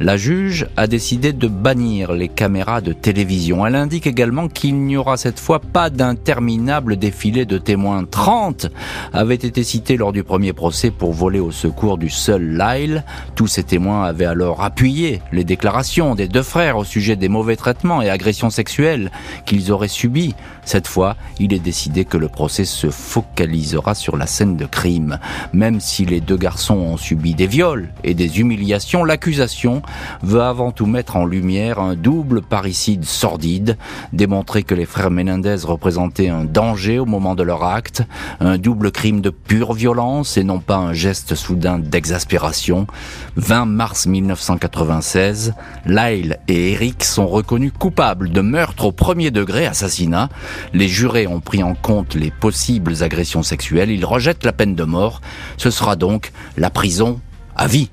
La 0.00 0.18
juge 0.18 0.66
a 0.76 0.86
décidé 0.86 1.32
de 1.32 1.48
bannir 1.48 2.12
les 2.12 2.28
caméras 2.28 2.82
de 2.82 2.92
télévision. 2.92 3.66
Elle 3.66 3.74
indique 3.74 4.06
également 4.06 4.48
qu'il 4.48 4.76
n'y 4.76 4.98
aura 4.98 5.16
cette 5.16 5.40
fois 5.40 5.60
pas 5.60 5.88
d'interminable 5.88 6.96
défilé 6.96 7.46
de 7.46 7.56
témoins. 7.56 8.04
30 8.04 8.66
avaient 9.14 9.34
été 9.34 9.64
cités 9.64 9.96
lors 9.96 10.12
du 10.12 10.24
premier 10.24 10.52
procès 10.52 10.90
pour 10.90 11.12
voler 11.12 11.40
au 11.40 11.52
secours 11.52 11.96
du 11.96 12.10
seul 12.10 12.58
Lyle. 12.58 13.04
Tous 13.34 13.46
ces 13.46 13.62
témoins 13.62 14.04
avaient 14.04 14.26
alors 14.26 14.62
appuyé 14.62 15.22
les 15.32 15.44
déclarations 15.44 16.14
des 16.14 16.28
deux 16.28 16.42
frères 16.42 16.76
au 16.76 16.84
sujet 16.84 17.16
des 17.16 17.28
mauvais 17.28 17.56
traitements 17.56 18.02
et 18.02 18.10
agressions 18.10 18.50
sexuelles 18.50 19.10
qu'ils 19.46 19.72
auraient 19.72 19.88
subis. 19.88 20.34
Cette 20.66 20.88
fois, 20.88 21.16
il 21.38 21.54
est 21.54 21.60
décidé 21.60 22.04
que 22.04 22.16
le 22.16 22.28
procès 22.28 22.64
se 22.64 22.90
focalisera 22.90 23.94
sur 23.94 24.16
la 24.16 24.26
scène 24.26 24.56
de 24.56 24.66
crime. 24.66 25.20
Même 25.52 25.78
si 25.78 26.04
les 26.04 26.20
deux 26.20 26.36
garçons 26.36 26.74
ont 26.74 26.96
subi 26.96 27.34
des 27.34 27.46
viols 27.46 27.88
et 28.02 28.14
des 28.14 28.40
humiliations, 28.40 29.04
l'accusation 29.04 29.80
veut 30.24 30.42
avant 30.42 30.72
tout 30.72 30.86
mettre 30.86 31.14
en 31.16 31.24
lumière 31.24 31.78
un 31.78 31.94
double 31.94 32.42
parricide 32.42 33.04
sordide, 33.04 33.78
démontrer 34.12 34.64
que 34.64 34.74
les 34.74 34.86
frères 34.86 35.12
Menendez 35.12 35.56
représentaient 35.62 36.30
un 36.30 36.44
danger 36.44 36.98
au 36.98 37.06
moment 37.06 37.36
de 37.36 37.44
leur 37.44 37.62
acte, 37.62 38.02
un 38.40 38.58
double 38.58 38.90
crime 38.90 39.20
de 39.20 39.30
pure 39.30 39.72
violence 39.72 40.36
et 40.36 40.42
non 40.42 40.58
pas 40.58 40.76
un 40.76 40.92
geste 40.92 41.36
soudain 41.36 41.78
d'exaspération. 41.78 42.88
20 43.36 43.66
mars 43.66 44.06
1996, 44.06 45.54
Lyle 45.86 46.38
et 46.48 46.72
Eric 46.72 47.04
sont 47.04 47.28
reconnus 47.28 47.72
coupables 47.78 48.30
de 48.30 48.40
meurtre 48.40 48.86
au 48.86 48.92
premier 48.92 49.30
degré, 49.30 49.64
assassinat, 49.64 50.28
les 50.72 50.88
jurés 50.88 51.26
ont 51.26 51.40
pris 51.40 51.62
en 51.62 51.74
compte 51.74 52.14
les 52.14 52.30
possibles 52.30 53.02
agressions 53.02 53.42
sexuelles. 53.42 53.90
Ils 53.90 54.04
rejettent 54.04 54.44
la 54.44 54.52
peine 54.52 54.74
de 54.74 54.84
mort. 54.84 55.20
Ce 55.56 55.70
sera 55.70 55.96
donc 55.96 56.32
la 56.56 56.70
prison 56.70 57.20
à 57.56 57.66
vie. 57.66 57.90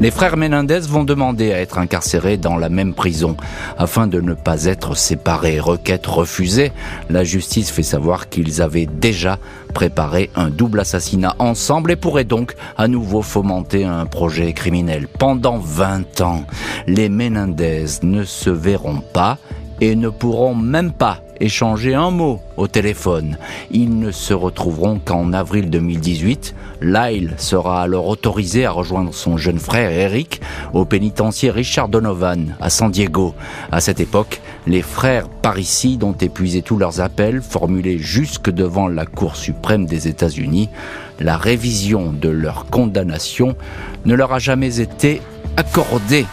Les 0.00 0.10
frères 0.10 0.36
Menendez 0.36 0.80
vont 0.80 1.04
demander 1.04 1.52
à 1.52 1.60
être 1.60 1.78
incarcérés 1.78 2.36
dans 2.36 2.56
la 2.56 2.68
même 2.68 2.92
prison 2.92 3.36
afin 3.78 4.08
de 4.08 4.20
ne 4.20 4.34
pas 4.34 4.64
être 4.64 4.96
séparés. 4.96 5.60
Requête 5.60 6.06
refusée. 6.06 6.72
La 7.08 7.22
justice 7.22 7.70
fait 7.70 7.84
savoir 7.84 8.28
qu'ils 8.28 8.62
avaient 8.62 8.86
déjà 8.86 9.38
préparé 9.74 10.30
un 10.34 10.50
double 10.50 10.80
assassinat 10.80 11.36
ensemble 11.38 11.92
et 11.92 11.96
pourraient 11.96 12.24
donc 12.24 12.54
à 12.76 12.88
nouveau 12.88 13.22
fomenter 13.22 13.84
un 13.84 14.06
projet 14.06 14.52
criminel. 14.54 15.06
Pendant 15.06 15.58
20 15.58 16.20
ans, 16.22 16.46
les 16.88 17.08
Menendez 17.08 17.84
ne 18.02 18.24
se 18.24 18.50
verront 18.50 19.02
pas 19.12 19.38
et 19.82 19.96
ne 19.96 20.10
pourront 20.10 20.54
même 20.54 20.92
pas 20.92 21.18
échanger 21.40 21.92
un 21.92 22.12
mot 22.12 22.38
au 22.56 22.68
téléphone. 22.68 23.36
Ils 23.72 23.98
ne 23.98 24.12
se 24.12 24.32
retrouveront 24.32 25.00
qu'en 25.04 25.32
avril 25.32 25.70
2018. 25.70 26.54
Lyle 26.82 27.34
sera 27.36 27.82
alors 27.82 28.06
autorisé 28.06 28.64
à 28.64 28.70
rejoindre 28.70 29.12
son 29.12 29.36
jeune 29.36 29.58
frère 29.58 29.90
Eric 29.90 30.40
au 30.72 30.84
pénitencier 30.84 31.50
Richard 31.50 31.88
Donovan 31.88 32.54
à 32.60 32.70
San 32.70 32.92
Diego. 32.92 33.34
À 33.72 33.80
cette 33.80 33.98
époque, 33.98 34.40
les 34.68 34.82
frères 34.82 35.28
parricides 35.28 36.04
ont 36.04 36.12
épuisé 36.12 36.62
tous 36.62 36.78
leurs 36.78 37.00
appels 37.00 37.42
formulés 37.42 37.98
jusque 37.98 38.50
devant 38.50 38.86
la 38.86 39.04
Cour 39.04 39.34
suprême 39.34 39.86
des 39.86 40.06
États-Unis. 40.06 40.68
La 41.18 41.36
révision 41.36 42.12
de 42.12 42.28
leur 42.28 42.66
condamnation 42.66 43.56
ne 44.04 44.14
leur 44.14 44.32
a 44.32 44.38
jamais 44.38 44.78
été 44.78 45.20
accordée. 45.56 46.26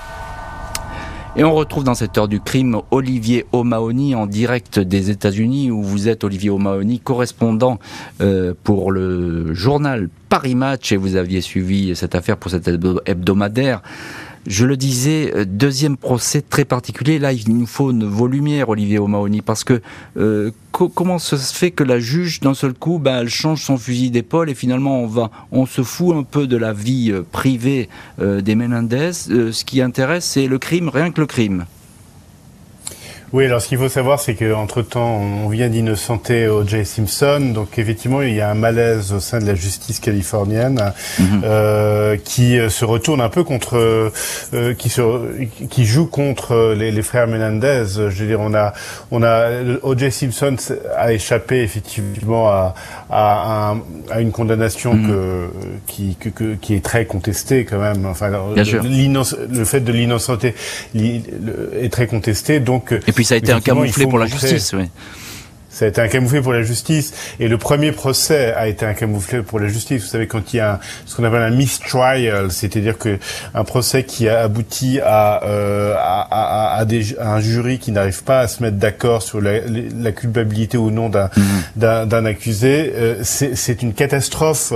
Et 1.35 1.43
on 1.43 1.53
retrouve 1.53 1.83
dans 1.83 1.93
cette 1.93 2.17
heure 2.17 2.27
du 2.27 2.39
crime 2.39 2.81
Olivier 2.89 3.45
O'Mahony 3.51 4.15
en 4.15 4.25
direct 4.25 4.79
des 4.79 5.11
États-Unis 5.11 5.69
où 5.69 5.83
vous 5.83 6.09
êtes 6.09 6.23
Olivier 6.23 6.49
O'Mahony, 6.49 6.99
correspondant 6.99 7.77
euh, 8.19 8.53
pour 8.63 8.91
le 8.91 9.53
journal 9.53 10.09
Paris 10.27 10.55
Match 10.55 10.91
et 10.91 10.97
vous 10.97 11.15
aviez 11.15 11.41
suivi 11.41 11.95
cette 11.95 12.15
affaire 12.15 12.37
pour 12.37 12.49
cet 12.49 12.67
hebdomadaire. 12.67 13.81
Je 14.49 14.65
le 14.65 14.77
disais, 14.77 15.31
euh, 15.35 15.45
deuxième 15.45 15.95
procès 15.95 16.41
très 16.41 16.65
particulier. 16.65 17.19
Là, 17.19 17.33
il 17.33 17.55
nous 17.55 17.67
faut 17.67 17.93
vos 17.93 18.25
lumières, 18.25 18.69
Olivier 18.69 18.97
O'Mahony, 18.97 19.41
parce 19.41 19.63
que 19.63 19.79
euh, 20.17 20.49
comment 20.71 21.19
se 21.19 21.35
fait 21.35 21.69
que 21.69 21.83
la 21.83 21.99
juge, 21.99 22.39
d'un 22.39 22.55
seul 22.55 22.73
coup, 22.73 22.97
ben, 22.97 23.19
elle 23.19 23.29
change 23.29 23.61
son 23.61 23.77
fusil 23.77 24.09
d'épaule 24.09 24.49
et 24.49 24.55
finalement 24.55 25.03
on 25.03 25.05
va, 25.05 25.29
on 25.51 25.67
se 25.67 25.83
fout 25.83 26.15
un 26.15 26.23
peu 26.23 26.47
de 26.47 26.57
la 26.57 26.73
vie 26.73 27.11
euh, 27.11 27.21
privée 27.31 27.89
des 28.19 28.55
Menendez. 28.55 29.13
ce 29.13 29.63
qui 29.63 29.83
intéresse, 29.83 30.25
c'est 30.25 30.47
le 30.47 30.57
crime, 30.57 30.89
rien 30.89 31.11
que 31.11 31.21
le 31.21 31.27
crime. 31.27 31.65
Oui, 33.31 33.45
alors 33.45 33.61
ce 33.61 33.67
qu'il 33.67 33.77
faut 33.77 33.89
savoir, 33.89 34.19
c'est 34.19 34.33
qu'entre 34.33 34.81
temps, 34.81 35.17
on 35.17 35.49
vient 35.49 35.69
d'innocenter 35.69 36.47
O.J. 36.47 36.83
Simpson, 36.83 37.51
donc 37.53 37.77
effectivement, 37.77 38.23
il 38.23 38.33
y 38.33 38.41
a 38.41 38.49
un 38.49 38.55
malaise 38.55 39.13
au 39.13 39.19
sein 39.19 39.39
de 39.39 39.45
la 39.45 39.53
justice 39.53 39.99
californienne 39.99 40.93
mhm. 41.19 41.41
euh, 41.43 42.17
qui 42.23 42.57
euh, 42.57 42.69
se 42.69 42.85
retourne 42.85 43.21
un 43.21 43.29
peu 43.29 43.43
contre, 43.43 43.77
euh, 44.53 44.73
qui 44.73 44.89
se, 44.89 45.01
qui 45.69 45.85
joue 45.85 46.07
contre 46.07 46.73
les, 46.75 46.91
les, 46.91 47.01
frères 47.03 47.27
Menendez. 47.27 47.83
Je 47.87 48.01
veux 48.01 48.27
dire, 48.27 48.39
on 48.41 48.55
a, 48.55 48.73
on 49.11 49.21
a 49.21 49.49
O.J. 49.83 50.11
Simpson 50.11 50.55
a 50.97 51.13
échappé 51.13 51.61
effectivement 51.61 52.49
à, 52.49 52.73
à, 53.11 53.75
à 54.09 54.21
une 54.21 54.31
condamnation 54.31 54.95
mhm. 54.95 55.07
que, 55.07 55.49
qui, 55.85 56.15
que, 56.15 56.55
qui 56.55 56.73
est 56.73 56.83
très 56.83 57.05
contestée 57.05 57.63
quand 57.63 57.79
même. 57.79 58.07
Enfin, 58.07 58.29
le, 58.29 58.55
le 58.55 59.65
fait 59.65 59.81
de 59.81 59.91
l'innocenter 59.91 60.55
est 60.95 61.91
très 61.91 62.07
contesté, 62.07 62.59
donc 62.59 62.93
puis 63.19 63.25
ça 63.25 63.35
a 63.35 63.37
été 63.37 63.51
un 63.51 63.59
camouflet 63.59 64.07
pour 64.07 64.17
la 64.17 64.27
justice, 64.27 64.73
oui. 64.77 64.85
Ça 65.69 65.85
a 65.85 65.87
été 65.87 66.01
un 66.01 66.07
camouflet 66.07 66.41
pour 66.41 66.53
la 66.53 66.63
justice. 66.63 67.13
Et 67.39 67.47
le 67.47 67.57
premier 67.57 67.91
procès 67.91 68.53
a 68.53 68.67
été 68.67 68.85
un 68.85 68.93
camouflet 68.93 69.43
pour 69.43 69.59
la 69.59 69.67
justice. 69.67 70.03
Vous 70.03 70.07
savez, 70.09 70.27
quand 70.27 70.53
il 70.53 70.57
y 70.57 70.59
a 70.59 70.79
ce 71.05 71.15
qu'on 71.15 71.23
appelle 71.23 71.41
un 71.41 71.51
mistrial, 71.51 72.51
c'est-à-dire 72.51 72.97
que 72.97 73.19
un 73.53 73.63
procès 73.63 74.03
qui 74.03 74.27
a 74.27 74.41
abouti 74.41 74.99
à, 74.99 75.43
euh, 75.43 75.95
à, 75.97 76.79
à, 76.79 76.81
à, 76.81 76.85
un 77.21 77.39
jury 77.39 77.79
qui 77.79 77.91
n'arrive 77.91 78.23
pas 78.23 78.39
à 78.39 78.47
se 78.47 78.63
mettre 78.63 78.77
d'accord 78.77 79.21
sur 79.21 79.41
la, 79.41 79.59
la, 79.59 80.11
culpabilité 80.11 80.77
ou 80.77 80.91
non 80.91 81.09
d'un 81.09 81.29
mhm. 81.75 82.25
accusé, 82.25 82.91
euh, 82.95 83.15
c'est 83.23 83.81
une 83.81 83.93
catastrophe 83.93 84.73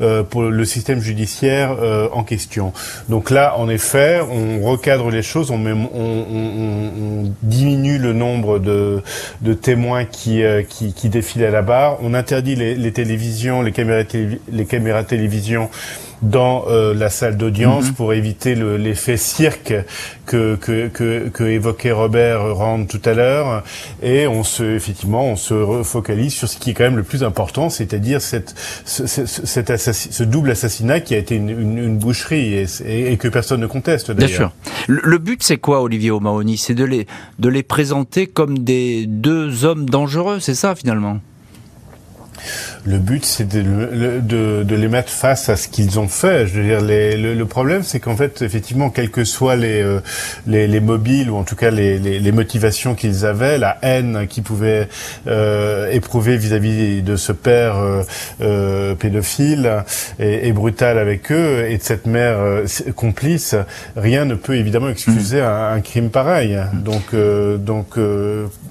euh, 0.00 0.22
pour 0.22 0.42
le 0.42 0.64
système 0.64 1.00
judiciaire 1.00 1.76
euh, 1.80 2.08
en 2.12 2.22
question. 2.22 2.72
Donc 3.08 3.30
là, 3.30 3.56
en 3.58 3.68
effet, 3.68 4.20
on 4.20 4.60
recadre 4.62 5.10
les 5.10 5.22
choses, 5.22 5.50
on, 5.50 5.58
met, 5.58 5.72
on, 5.72 5.86
on, 5.94 7.24
on 7.24 7.32
diminue 7.42 7.98
le 7.98 8.12
nombre 8.12 8.58
de, 8.58 9.02
de 9.40 9.54
témoins 9.54 10.04
qui 10.04 10.33
euh, 10.42 10.62
qui, 10.62 10.92
qui, 10.92 11.08
à 11.44 11.50
la 11.50 11.62
barre. 11.62 11.98
On 12.02 12.14
interdit 12.14 12.56
les, 12.56 12.92
télévisions, 12.92 13.62
les 13.62 13.72
caméras, 13.72 14.04
les 14.50 14.64
caméras 14.64 15.04
télévision 15.04 15.70
dans 16.22 16.64
euh, 16.68 16.94
la 16.94 17.10
salle 17.10 17.36
d'audience 17.36 17.86
mhm. 17.86 17.94
pour 17.94 18.12
éviter 18.12 18.54
l'effet 18.54 19.16
cirque 19.16 19.74
que, 20.26 20.56
que, 20.56 20.88
que, 20.88 21.28
que, 21.28 21.44
évoquait 21.44 21.92
Robert 21.92 22.56
Rand 22.56 22.84
tout 22.84 23.00
à 23.04 23.14
l'heure. 23.14 23.62
Et 24.02 24.26
on 24.26 24.42
se, 24.42 24.62
effectivement, 24.62 25.26
on 25.26 25.36
se 25.36 25.82
focalise 25.82 26.32
sur 26.32 26.48
ce 26.48 26.58
qui 26.58 26.70
est 26.70 26.74
quand 26.74 26.84
même 26.84 26.96
le 26.96 27.02
plus 27.02 27.22
important, 27.22 27.70
c'est-à-dire 27.70 28.20
cette, 28.20 28.54
ce, 28.84 29.06
ce, 29.06 30.22
double 30.24 30.50
assassinat 30.50 31.00
qui 31.00 31.14
a 31.14 31.18
été 31.18 31.36
une, 31.36 31.50
une, 31.50 31.98
boucherie 31.98 32.54
et, 32.54 33.12
et, 33.12 33.16
que 33.16 33.28
personne 33.28 33.60
ne 33.60 33.66
conteste 33.66 34.10
d'ailleurs. 34.10 34.28
Bien 34.28 34.36
sûr. 34.36 34.52
Le, 34.88 35.00
le 35.04 35.18
but, 35.18 35.42
c'est 35.42 35.58
quoi, 35.58 35.82
Olivier 35.82 36.10
O'Mahony 36.10 36.58
C'est 36.58 36.74
de 36.74 36.84
les, 36.84 37.06
de 37.38 37.48
les 37.48 37.62
présenter 37.62 38.26
comme 38.26 38.58
des 38.58 39.06
deux 39.06 39.64
hommes 39.64 39.88
dangereux, 39.88 40.40
c'est 40.40 40.54
ça 40.54 40.74
finalement? 40.74 41.20
Le 42.86 42.98
but, 42.98 43.24
c'est 43.24 43.48
de, 43.48 44.20
de, 44.20 44.62
de, 44.62 44.76
les 44.76 44.88
mettre 44.88 45.08
face 45.08 45.48
à 45.48 45.56
ce 45.56 45.68
qu'ils 45.68 45.98
ont 45.98 46.08
fait. 46.08 46.46
Je 46.46 46.60
veux 46.60 46.66
dire, 46.66 46.82
les, 46.82 47.16
le, 47.16 47.46
problème, 47.46 47.82
c'est 47.82 47.98
qu'en 47.98 48.16
fait, 48.16 48.42
effectivement, 48.42 48.90
quels 48.90 49.10
que 49.10 49.24
soient 49.24 49.56
les, 49.56 49.80
euh, 49.80 50.00
les, 50.46 50.66
les, 50.66 50.80
mobiles 50.80 51.30
ou 51.30 51.36
en 51.36 51.44
tout 51.44 51.56
cas 51.56 51.70
les, 51.70 51.98
les, 51.98 52.32
motivations 52.32 52.94
qu'ils 52.94 53.24
avaient, 53.24 53.56
la 53.56 53.78
haine 53.82 54.26
qu'ils 54.28 54.42
pouvaient 54.42 54.88
euh, 55.26 55.90
éprouver 55.90 56.36
vis-à-vis 56.36 57.02
de 57.02 57.16
ce 57.16 57.32
père 57.32 57.76
euh, 57.78 58.02
euh 58.42 58.94
pédophile 58.94 59.84
et, 60.18 60.48
et, 60.48 60.52
brutal 60.52 60.98
avec 60.98 61.32
eux 61.32 61.66
et 61.68 61.78
de 61.78 61.82
cette 61.82 62.06
mère 62.06 62.38
complice, 62.96 63.54
rien 63.96 64.24
ne 64.24 64.34
peut 64.34 64.56
évidemment 64.56 64.88
excuser 64.88 65.40
mmh. 65.40 65.44
un, 65.44 65.72
un, 65.72 65.80
crime 65.80 66.10
pareil. 66.10 66.58
Donc, 66.74 67.14
donc 67.14 67.98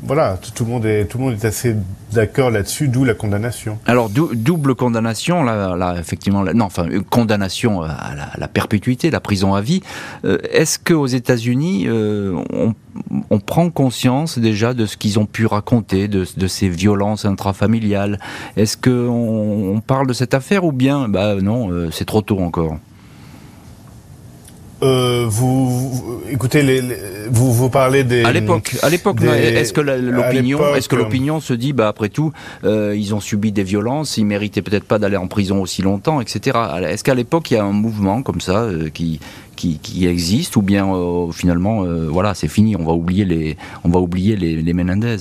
voilà, 0.04 0.38
tout 0.56 0.65
le 0.65 0.69
monde 0.69 0.86
est 0.86 1.06
tout 1.06 1.17
le 1.17 1.23
monde 1.23 1.34
est 1.34 1.45
assez 1.45 1.76
d'accord 2.13 2.52
là-dessus, 2.52 2.88
d'où 2.88 3.04
la 3.04 3.13
condamnation. 3.13 3.80
Alors 3.86 4.03
double 4.10 4.76
condamnation, 4.76 5.44
là, 5.44 5.96
effectivement, 6.00 6.44
non, 6.54 6.66
enfin 6.66 6.88
condamnation 7.10 7.82
à 7.82 8.13
la, 8.38 8.48
perpétuité, 8.48 9.10
la 9.12 9.20
prison 9.20 9.54
à 9.54 9.62
vie. 9.62 9.82
Euh, 10.26 10.38
est-ce 10.52 10.80
que 10.80 10.94
aux 10.94 11.08
États-Unis, 11.08 11.86
euh, 11.88 12.36
on, 13.30 13.39
prend 13.39 13.70
conscience 13.70 14.39
déjà 14.39 14.74
de 14.74 14.86
ce 14.86 14.98
qu'ils 14.98 15.20
ont 15.20 15.26
pu 15.26 15.46
raconter, 15.46 16.08
de, 16.08 16.26
ces 16.48 16.70
violences 16.70 17.26
intrafamiliales? 17.26 18.20
Est-ce 18.58 18.78
que 18.78 19.08
on, 19.08 19.82
parle 19.82 20.08
de 20.08 20.13
cette 20.13 20.34
affaire 20.34 20.63
ou 20.63 20.72
bien, 20.72 21.10
bah 21.10 21.36
non, 21.36 21.72
euh, 21.72 21.89
c'est 21.92 22.06
trop 22.06 22.22
tôt 22.22 22.39
encore? 22.39 22.78
Euh, 24.84 25.26
vous, 25.28 26.22
écoutez, 26.30 26.62
les, 26.62 26.82
vous 27.30 27.54
vous 27.54 27.69
parlez 27.69 28.04
des. 28.04 28.24
À 28.24 28.32
l'époque, 28.32 28.76
à 28.82 28.89
l'époque, 28.89 29.17
est-ce 29.22 29.74
que 29.74 29.82
l'opinion, 29.82 30.76
est-ce 30.76 30.89
que 30.89 30.96
l'opinion 30.96 31.39
se 31.39 31.54
dit, 31.54 31.74
bah 31.74 31.88
après 31.88 32.10
tout, 32.10 32.32
euh, 32.63 32.96
ils 32.96 33.15
ont 33.15 33.19
subi 33.19 33.52
des 33.52 33.63
violences, 33.63 34.17
ils 34.17 34.26
méritaient 34.26 34.62
peut-être 34.62 34.84
pas 34.86 35.00
d'aller 35.00 35.17
en 35.17 35.28
prison 35.28 35.62
aussi 35.62 35.82
longtemps, 35.82 36.22
etc. 36.22 36.58
Est-ce 36.88 37.04
qu'à 37.04 37.15
l'époque 37.15 37.50
il 37.52 37.56
y 37.56 37.58
a 37.58 37.63
un 37.63 37.72
mouvement 37.72 38.22
comme 38.22 38.41
ça 38.41 38.63
euh, 38.63 38.89
qui 38.89 39.19
qui, 39.56 39.80
qui 39.80 40.08
existe 40.08 40.56
ou 40.56 40.62
bien 40.62 40.93
euh, 40.93 41.32
finalement, 41.32 41.84
euh, 41.84 42.08
voilà, 42.10 42.34
c'est 42.34 42.48
fini, 42.48 42.76
on 42.76 42.84
va 42.84 42.93
oublier 42.93 43.26
les, 43.26 43.58
on 43.84 43.89
va 43.89 44.00
oublier 44.00 44.36
les, 44.36 44.62
les 44.62 44.74
Menendez? 44.74 45.17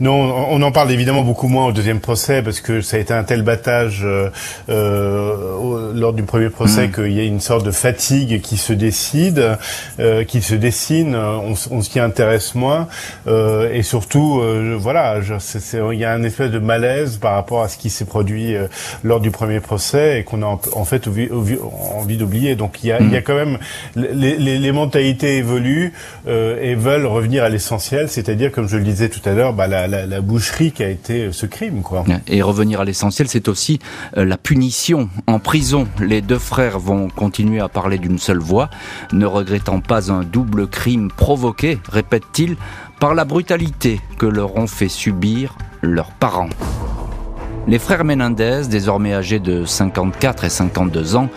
Non, 0.00 0.14
on 0.14 0.60
en 0.62 0.72
parle 0.72 0.90
évidemment 0.92 1.22
beaucoup 1.22 1.48
moins 1.48 1.66
au 1.66 1.72
deuxième 1.72 2.00
procès 2.00 2.42
parce 2.42 2.60
que 2.60 2.80
ça 2.80 2.96
a 2.96 3.00
été 3.00 3.14
un 3.14 3.24
tel 3.24 3.42
battage 3.42 4.02
euh, 4.04 4.30
euh 4.68 5.92
lors 5.94 6.12
du 6.12 6.22
premier 6.22 6.48
procès 6.48 6.88
mmh. 6.88 6.92
qu'il 6.92 7.12
y 7.12 7.20
a 7.20 7.24
une 7.24 7.40
sorte 7.40 7.64
de 7.64 7.70
fatigue 7.70 8.40
qui 8.40 8.56
se 8.56 8.72
décide, 8.72 9.56
euh, 10.00 10.24
qui 10.24 10.42
se 10.42 10.54
dessine. 10.54 11.14
On, 11.14 11.54
on 11.70 11.82
s'y 11.82 12.00
intéresse 12.00 12.54
moins 12.54 12.88
euh, 13.26 13.72
et 13.72 13.82
surtout, 13.82 14.40
euh, 14.40 14.76
voilà, 14.78 15.20
il 15.20 15.98
y 15.98 16.04
a 16.04 16.12
un 16.12 16.22
espèce 16.22 16.50
de 16.50 16.58
malaise 16.58 17.18
par 17.18 17.34
rapport 17.34 17.62
à 17.62 17.68
ce 17.68 17.76
qui 17.76 17.90
s'est 17.90 18.04
produit 18.04 18.54
euh, 18.54 18.68
lors 19.02 19.20
du 19.20 19.30
premier 19.30 19.60
procès 19.60 20.20
et 20.20 20.24
qu'on 20.24 20.42
a 20.42 20.46
en, 20.46 20.84
fait 20.84 21.08
envie 21.08 22.16
d'oublier. 22.16 22.56
Donc 22.56 22.82
il 22.82 22.88
y 22.88 22.92
a, 22.92 23.00
mmh. 23.00 23.06
il 23.06 23.12
y 23.12 23.16
a 23.16 23.22
quand 23.22 23.34
même 23.34 23.58
les, 23.96 24.36
les, 24.36 24.58
les 24.58 24.72
mentalités 24.72 25.38
évoluent 25.38 25.92
et 26.26 26.74
veulent 26.74 27.06
revenir 27.06 27.44
à 27.44 27.48
l'essentiel, 27.48 28.08
c'est-à-dire 28.08 28.50
comme 28.52 28.68
je 28.68 28.76
le 28.76 28.84
disais 28.84 29.08
tout 29.08 29.26
à 29.28 29.32
l'heure, 29.32 29.52
bah, 29.52 29.66
la, 29.72 30.20
boucherie 30.20 30.72
qui 30.72 30.82
été 30.82 31.32
ce 31.32 31.46
crime. 31.46 31.82
Quoi. 31.82 32.04
Et 32.26 32.42
revenir 32.42 32.80
à 32.80 32.84
l'essentiel, 32.84 33.28
c'est 33.28 33.48
aussi 33.48 33.78
euh, 34.16 34.24
la 34.24 34.36
punition. 34.36 35.08
En 35.26 35.38
prison, 35.38 35.88
les 36.00 36.20
deux 36.20 36.38
frères 36.38 36.78
vont 36.78 37.08
continuer 37.08 37.60
à 37.60 37.68
parler 37.68 37.98
d'une 37.98 38.18
seule 38.18 38.38
voix, 38.38 38.70
ne 39.12 39.26
regrettant 39.26 39.80
pas 39.80 40.12
un 40.12 40.22
double 40.22 40.68
crime 40.68 41.10
provoqué, 41.10 41.78
répète-t-il, 41.88 42.56
par 43.00 43.14
la 43.14 43.24
brutalité 43.24 44.00
que 44.18 44.26
leur 44.26 44.56
ont 44.56 44.66
fait 44.66 44.88
subir 44.88 45.56
leurs 45.82 46.12
parents. 46.12 46.50
Les 47.68 47.78
frères 47.78 48.04
Menendez, 48.04 48.62
désormais 48.68 49.14
âgés 49.14 49.38
de 49.38 49.64
54 49.64 50.44
et 50.44 50.48
52 50.48 51.14
ans, 51.14 51.28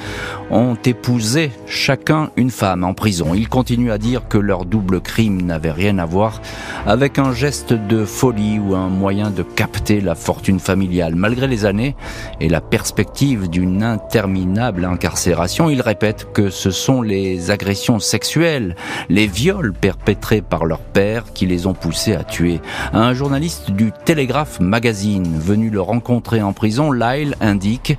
ont 0.50 0.76
épousé 0.84 1.52
chacun 1.68 2.32
une 2.36 2.50
femme 2.50 2.84
en 2.84 2.96
prison. 2.96 3.36
Ils 3.36 3.48
continuent 3.48 3.92
à 3.92 4.00
dire 4.00 4.28
que 4.28 4.40
leur 4.40 4.66
double 4.66 5.02
crime 5.02 5.44
n'avait 5.44 5.72
rien 5.72 6.00
à 6.00 6.06
voir 6.06 6.42
avec 6.88 7.20
un 7.20 7.32
geste 7.32 7.74
de 7.74 8.06
folie 8.06 8.58
ou 8.58 8.74
un 8.74 8.90
moyen 8.90 9.30
de 9.30 9.44
capter 9.44 10.02
la 10.02 10.16
fortune 10.16 10.60
familiale. 10.60 11.16
Malgré 11.16 11.48
les 11.48 11.66
années 11.66 11.96
et 12.42 12.50
la 12.50 12.62
perspective 12.62 13.48
d'une 13.48 13.84
interminable 13.84 14.86
incarcération, 14.86 15.70
ils 15.70 15.82
répètent 15.82 16.32
que 16.34 16.50
ce 16.50 16.72
sont 16.72 17.04
les 17.04 17.52
agressions 17.52 18.00
sexuelles, 18.00 18.76
les 19.10 19.28
viols 19.28 19.74
perpétrés 19.74 20.42
par 20.42 20.66
leur 20.66 20.80
père 20.80 21.34
qui 21.34 21.46
les 21.46 21.68
ont 21.68 21.74
poussés 21.74 22.16
à 22.16 22.24
tuer. 22.24 22.62
Un 22.94 23.14
journaliste 23.14 23.70
du 23.72 23.92
Telegraph 24.06 24.60
Magazine 24.60 25.40
venu 25.40 25.70
le 25.70 25.82
rencontrer 25.82 26.15
en 26.16 26.54
prison, 26.54 26.92
Lyle 26.92 27.36
indique 27.42 27.98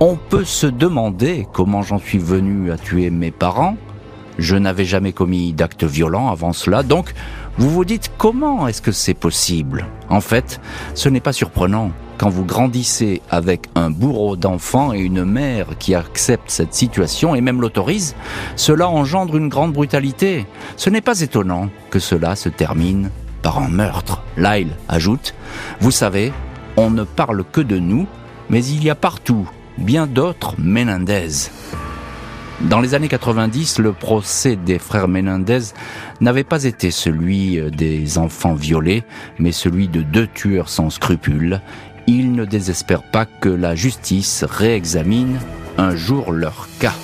on 0.00 0.16
peut 0.16 0.44
se 0.44 0.66
demander 0.66 1.46
comment 1.52 1.82
j'en 1.82 1.98
suis 1.98 2.18
venu 2.18 2.70
à 2.70 2.76
tuer 2.76 3.10
mes 3.10 3.30
parents. 3.30 3.76
Je 4.38 4.54
n'avais 4.54 4.84
jamais 4.84 5.12
commis 5.12 5.52
d'actes 5.52 5.84
violents 5.84 6.30
avant 6.30 6.52
cela, 6.52 6.82
donc 6.82 7.12
vous 7.56 7.70
vous 7.70 7.84
dites 7.84 8.12
comment 8.16 8.68
est-ce 8.68 8.80
que 8.80 8.92
c'est 8.92 9.14
possible? 9.14 9.86
En 10.08 10.20
fait, 10.20 10.60
ce 10.94 11.08
n'est 11.08 11.20
pas 11.20 11.32
surprenant. 11.32 11.90
Quand 12.18 12.28
vous 12.28 12.44
grandissez 12.44 13.20
avec 13.30 13.66
un 13.74 13.90
bourreau 13.90 14.36
d'enfants 14.36 14.92
et 14.92 15.00
une 15.00 15.24
mère 15.24 15.66
qui 15.78 15.94
accepte 15.94 16.50
cette 16.50 16.74
situation 16.74 17.34
et 17.34 17.40
même 17.40 17.60
l'autorise, 17.60 18.14
cela 18.56 18.88
engendre 18.88 19.36
une 19.36 19.48
grande 19.48 19.72
brutalité. 19.72 20.46
Ce 20.76 20.90
n'est 20.90 21.00
pas 21.00 21.20
étonnant 21.20 21.68
que 21.90 21.98
cela 21.98 22.36
se 22.36 22.48
termine 22.48 23.10
par 23.42 23.58
un 23.58 23.68
meurtre. 23.68 24.22
Lyle 24.36 24.70
ajoute, 24.88 25.34
vous 25.80 25.92
savez, 25.92 26.32
on 26.78 26.90
ne 26.90 27.02
parle 27.02 27.42
que 27.50 27.60
de 27.60 27.76
nous, 27.76 28.06
mais 28.50 28.64
il 28.64 28.84
y 28.84 28.90
a 28.90 28.94
partout 28.94 29.50
bien 29.78 30.06
d'autres 30.06 30.54
Menendez. 30.58 31.50
Dans 32.60 32.80
les 32.80 32.94
années 32.94 33.08
90, 33.08 33.80
le 33.80 33.92
procès 33.92 34.54
des 34.54 34.78
frères 34.78 35.08
Menendez 35.08 35.72
n'avait 36.20 36.44
pas 36.44 36.64
été 36.64 36.92
celui 36.92 37.60
des 37.72 38.16
enfants 38.16 38.54
violés, 38.54 39.02
mais 39.40 39.50
celui 39.50 39.88
de 39.88 40.02
deux 40.02 40.28
tueurs 40.28 40.68
sans 40.68 40.88
scrupules. 40.90 41.60
Ils 42.06 42.30
ne 42.32 42.44
désespèrent 42.44 43.10
pas 43.10 43.26
que 43.26 43.48
la 43.48 43.74
justice 43.74 44.44
réexamine 44.44 45.40
un 45.78 45.96
jour 45.96 46.30
leur 46.30 46.68
cas 46.78 46.94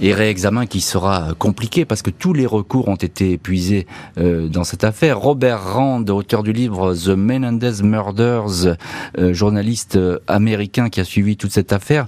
et 0.00 0.12
réexamen 0.12 0.66
qui 0.66 0.80
sera 0.80 1.34
compliqué 1.38 1.84
parce 1.84 2.02
que 2.02 2.10
tous 2.10 2.32
les 2.32 2.46
recours 2.46 2.88
ont 2.88 2.96
été 2.96 3.32
épuisés 3.32 3.86
euh, 4.18 4.48
dans 4.48 4.64
cette 4.64 4.84
affaire. 4.84 5.18
Robert 5.18 5.74
Rand, 5.74 6.04
auteur 6.08 6.42
du 6.42 6.52
livre 6.52 6.94
The 6.94 7.10
Menendez 7.10 7.82
Murders, 7.82 8.76
euh, 9.18 9.32
journaliste 9.32 9.96
euh, 9.96 10.18
américain 10.26 10.88
qui 10.88 11.00
a 11.00 11.04
suivi 11.04 11.36
toute 11.36 11.52
cette 11.52 11.72
affaire, 11.72 12.06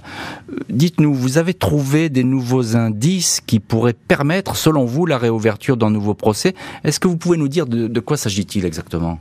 dites-nous, 0.69 1.13
vous 1.13 1.37
avez 1.37 1.53
trouvé 1.53 2.09
des 2.09 2.23
nouveaux 2.23 2.75
indices 2.75 3.41
qui 3.45 3.59
pourraient 3.59 3.93
permettre, 3.93 4.55
selon 4.55 4.85
vous, 4.85 5.05
la 5.05 5.17
réouverture 5.17 5.77
d'un 5.77 5.89
nouveau 5.89 6.13
procès? 6.13 6.55
Est-ce 6.83 6.99
que 6.99 7.07
vous 7.07 7.17
pouvez 7.17 7.37
nous 7.37 7.47
dire 7.47 7.65
de 7.67 7.99
quoi 7.99 8.17
s'agit-il 8.17 8.65
exactement? 8.65 9.19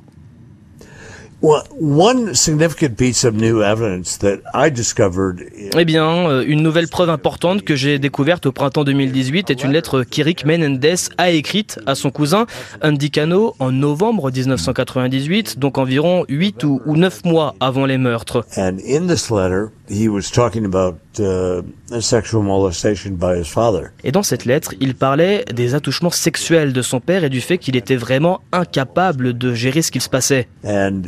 Eh 5.79 5.85
bien, 5.85 6.29
euh, 6.29 6.45
une 6.45 6.61
nouvelle 6.61 6.89
preuve 6.89 7.11
importante 7.11 7.63
que 7.63 7.77
j'ai 7.77 7.99
découverte 8.01 8.47
au 8.47 8.53
printemps 8.53 8.83
2018 8.83 9.51
est 9.51 9.63
une 9.63 9.71
lettre 9.71 10.03
qu'Eric 10.03 10.45
Menendez 10.45 10.97
a 11.19 11.31
écrite 11.31 11.79
à 11.87 11.95
son 11.95 12.11
cousin 12.11 12.47
Andy 12.83 13.11
Cano 13.11 13.55
en 13.61 13.71
novembre 13.71 14.31
1998, 14.33 15.59
donc 15.59 15.79
environ 15.79 16.25
8 16.29 16.65
ou 16.65 16.81
9 16.87 17.25
mois 17.25 17.55
avant 17.61 17.87
les 17.87 17.99
meurtres. 17.99 18.45
Et 24.05 24.13
dans 24.13 24.23
cette 24.23 24.45
lettre, 24.45 24.75
il 24.81 24.95
parlait 24.95 25.45
des 25.53 25.75
attouchements 25.75 26.11
sexuels 26.11 26.73
de 26.73 26.83
son 26.83 27.01
père 27.01 27.25
et 27.25 27.31
du 27.31 27.41
fait 27.41 27.59
qu'il 27.59 27.77
était 27.77 27.97
vraiment 27.97 28.41
incapable 28.53 29.37
de 29.37 29.55
gérer 29.55 29.83
ce 29.83 29.91
qu'il 29.91 30.03
se 30.03 30.09
passait. 30.09 30.49
Hmm. 30.65 31.03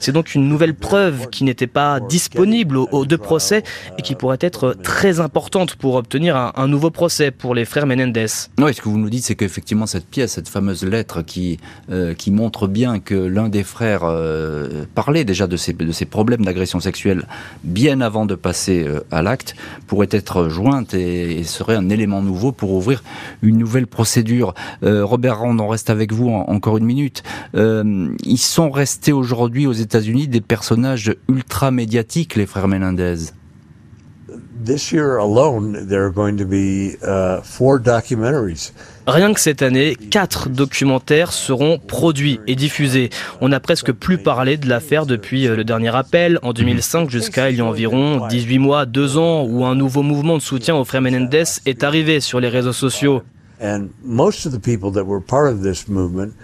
C'est 0.00 0.12
donc 0.12 0.34
une 0.34 0.48
nouvelle 0.48 0.74
preuve 0.74 1.28
qui 1.30 1.44
n'était 1.44 1.66
pas 1.66 2.00
disponible 2.00 2.76
aux, 2.76 3.04
deux 3.04 3.18
procès 3.18 3.62
et 3.98 4.02
qui 4.02 4.14
pourrait 4.14 4.38
être 4.40 4.74
très 4.82 5.20
importante 5.20 5.76
pour 5.76 5.94
obtenir 5.96 6.36
un, 6.36 6.68
nouveau 6.68 6.90
procès 6.90 7.30
pour 7.30 7.54
les 7.54 7.64
frères 7.64 7.86
Menendez. 7.86 8.26
Oui, 8.58 8.74
ce 8.74 8.80
que 8.80 8.88
vous 8.88 8.98
nous 8.98 9.10
dites, 9.10 9.24
c'est 9.24 9.34
qu'effectivement 9.34 9.86
cette 9.86 10.06
pièce, 10.06 10.32
cette 10.32 10.48
fameuse 10.48 10.84
lettre 10.84 11.22
qui 11.22 11.58
euh, 11.90 12.14
qui 12.14 12.30
montre 12.30 12.66
bien 12.66 12.98
que 12.98 13.14
l'un 13.14 13.48
des 13.48 13.64
frères 13.64 14.04
euh, 14.04 14.84
parlait 14.94 15.24
déjà 15.24 15.46
de 15.46 15.56
ces 15.56 15.72
de 15.72 15.92
ces 15.92 16.04
problèmes 16.06 16.44
d'agression 16.44 16.80
sexuelle 16.80 17.26
bien 17.64 18.00
avant 18.00 18.26
de 18.26 18.34
passer 18.34 18.84
euh, 18.86 19.00
à 19.10 19.22
l'acte, 19.22 19.54
pourrait 19.86 20.08
être 20.10 20.48
jointe 20.48 20.94
et, 20.94 21.42
serait 21.44 21.76
un 21.76 21.88
élément 21.90 22.22
nouveau 22.22 22.52
pour 22.52 22.72
ouvrir 22.72 23.02
une 23.42 23.58
nouvelle 23.58 23.86
procédure. 23.86 24.54
Robert 24.82 25.40
Rand, 25.40 25.58
on 25.58 25.68
reste 25.68 25.90
avec 25.90 26.12
vous 26.12 26.30
encore 26.30 26.78
une 26.78 26.84
minute. 26.84 27.22
Euh, 27.54 27.81
ils 27.84 28.38
sont 28.38 28.70
restés 28.70 29.12
aujourd'hui 29.12 29.66
aux 29.66 29.72
États-Unis 29.72 30.28
des 30.28 30.40
personnages 30.40 31.14
ultra 31.28 31.70
médiatiques, 31.70 32.36
les 32.36 32.46
frères 32.46 32.68
Menendez. 32.68 33.16
Rien 39.06 39.34
que 39.34 39.40
cette 39.40 39.62
année, 39.62 39.96
quatre 40.10 40.48
documentaires 40.48 41.32
seront 41.32 41.78
produits 41.78 42.38
et 42.46 42.54
diffusés. 42.54 43.10
On 43.40 43.48
n'a 43.48 43.58
presque 43.58 43.90
plus 43.90 44.18
parlé 44.18 44.56
de 44.56 44.68
l'affaire 44.68 45.06
depuis 45.06 45.48
euh, 45.48 45.56
le 45.56 45.64
dernier 45.64 45.94
appel 45.94 46.38
en 46.42 46.52
2005 46.52 47.10
jusqu'à 47.10 47.50
il 47.50 47.56
y 47.56 47.60
a 47.60 47.64
environ 47.64 48.28
18 48.28 48.58
mois, 48.58 48.86
2 48.86 49.18
ans, 49.18 49.44
où 49.44 49.64
un 49.64 49.74
nouveau 49.74 50.02
mouvement 50.02 50.36
de 50.36 50.42
soutien 50.42 50.76
aux 50.76 50.84
frères 50.84 51.02
Menendez 51.02 51.44
est 51.66 51.82
arrivé 51.82 52.20
sur 52.20 52.38
les 52.38 52.48
réseaux 52.48 52.72
sociaux. 52.72 53.22
And 53.60 53.90
most 54.04 54.46
of 54.46 54.52
the 54.52 54.60
people 54.60 54.90
that 54.92 55.04
were 55.04 55.20
part 55.20 55.46
of 55.46 55.62
this 55.62 55.88
movement 55.88 56.34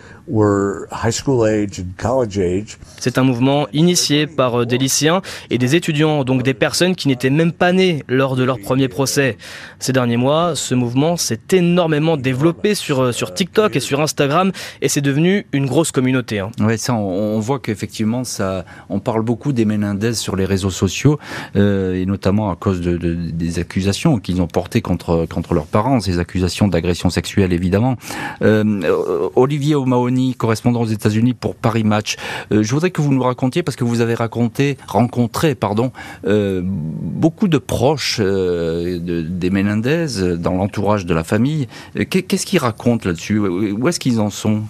c'est 2.98 3.18
un 3.18 3.22
mouvement 3.22 3.66
initié 3.72 4.26
par 4.26 4.60
euh, 4.60 4.66
des 4.66 4.78
lycéens 4.78 5.22
et 5.50 5.58
des 5.58 5.74
étudiants, 5.74 6.24
donc 6.24 6.42
des 6.42 6.54
personnes 6.54 6.94
qui 6.94 7.08
n'étaient 7.08 7.30
même 7.30 7.52
pas 7.52 7.72
nées 7.72 8.02
lors 8.08 8.36
de 8.36 8.44
leur 8.44 8.58
premier 8.58 8.88
procès. 8.88 9.38
Ces 9.78 9.92
derniers 9.92 10.16
mois, 10.16 10.54
ce 10.54 10.74
mouvement 10.74 11.16
s'est 11.16 11.40
énormément 11.52 12.16
développé 12.16 12.74
sur, 12.74 13.00
euh, 13.00 13.12
sur 13.12 13.32
TikTok 13.32 13.76
et 13.76 13.80
sur 13.80 14.00
Instagram 14.00 14.52
et 14.82 14.88
c'est 14.88 15.00
devenu 15.00 15.46
une 15.52 15.66
grosse 15.66 15.92
communauté. 15.92 16.40
Hein. 16.40 16.50
Oui, 16.60 16.76
ça, 16.78 16.94
on, 16.94 17.38
voit 17.38 17.60
qu'effectivement, 17.60 18.24
ça, 18.24 18.64
on 18.88 19.00
parle 19.00 19.22
beaucoup 19.22 19.52
des 19.52 19.64
Menendez 19.64 20.14
sur 20.14 20.36
les 20.36 20.44
réseaux 20.44 20.70
sociaux 20.70 21.18
euh, 21.56 21.94
et 21.94 22.06
notamment 22.06 22.50
à 22.50 22.56
cause 22.56 22.80
de, 22.80 22.96
des 22.96 23.58
accusations 23.58 24.18
qu'ils 24.18 24.42
ont 24.42 24.46
portées 24.46 24.82
contre, 24.82 25.26
contre 25.26 25.54
leurs 25.54 25.66
parents, 25.66 26.00
ces 26.00 26.18
accusations 26.18 26.68
d'agression 26.68 27.10
sexuelle 27.10 27.52
évidemment. 27.52 27.96
Euh, 28.42 29.30
Olivier 29.36 29.74
O'Mahony 29.74 30.17
Correspondant 30.36 30.82
aux 30.82 30.86
États-Unis 30.86 31.34
pour 31.34 31.54
Paris 31.54 31.84
Match. 31.84 32.16
Euh, 32.52 32.62
je 32.62 32.72
voudrais 32.72 32.90
que 32.90 33.00
vous 33.00 33.12
nous 33.12 33.22
racontiez, 33.22 33.62
parce 33.62 33.76
que 33.76 33.84
vous 33.84 34.00
avez 34.00 34.14
raconté, 34.14 34.76
rencontré, 34.86 35.54
pardon, 35.54 35.92
euh, 36.26 36.62
beaucoup 36.64 37.48
de 37.48 37.58
proches 37.58 38.20
de, 38.20 39.22
des 39.22 39.50
Menendez 39.50 40.36
dans 40.38 40.54
l'entourage 40.54 41.06
de 41.06 41.14
la 41.14 41.24
famille. 41.24 41.68
Qu'est-ce 42.10 42.46
qu'ils 42.46 42.58
racontent 42.58 43.08
là-dessus? 43.08 43.38
Où 43.38 43.88
est-ce 43.88 44.00
qu'ils 44.00 44.20
en 44.20 44.30
sont? 44.30 44.62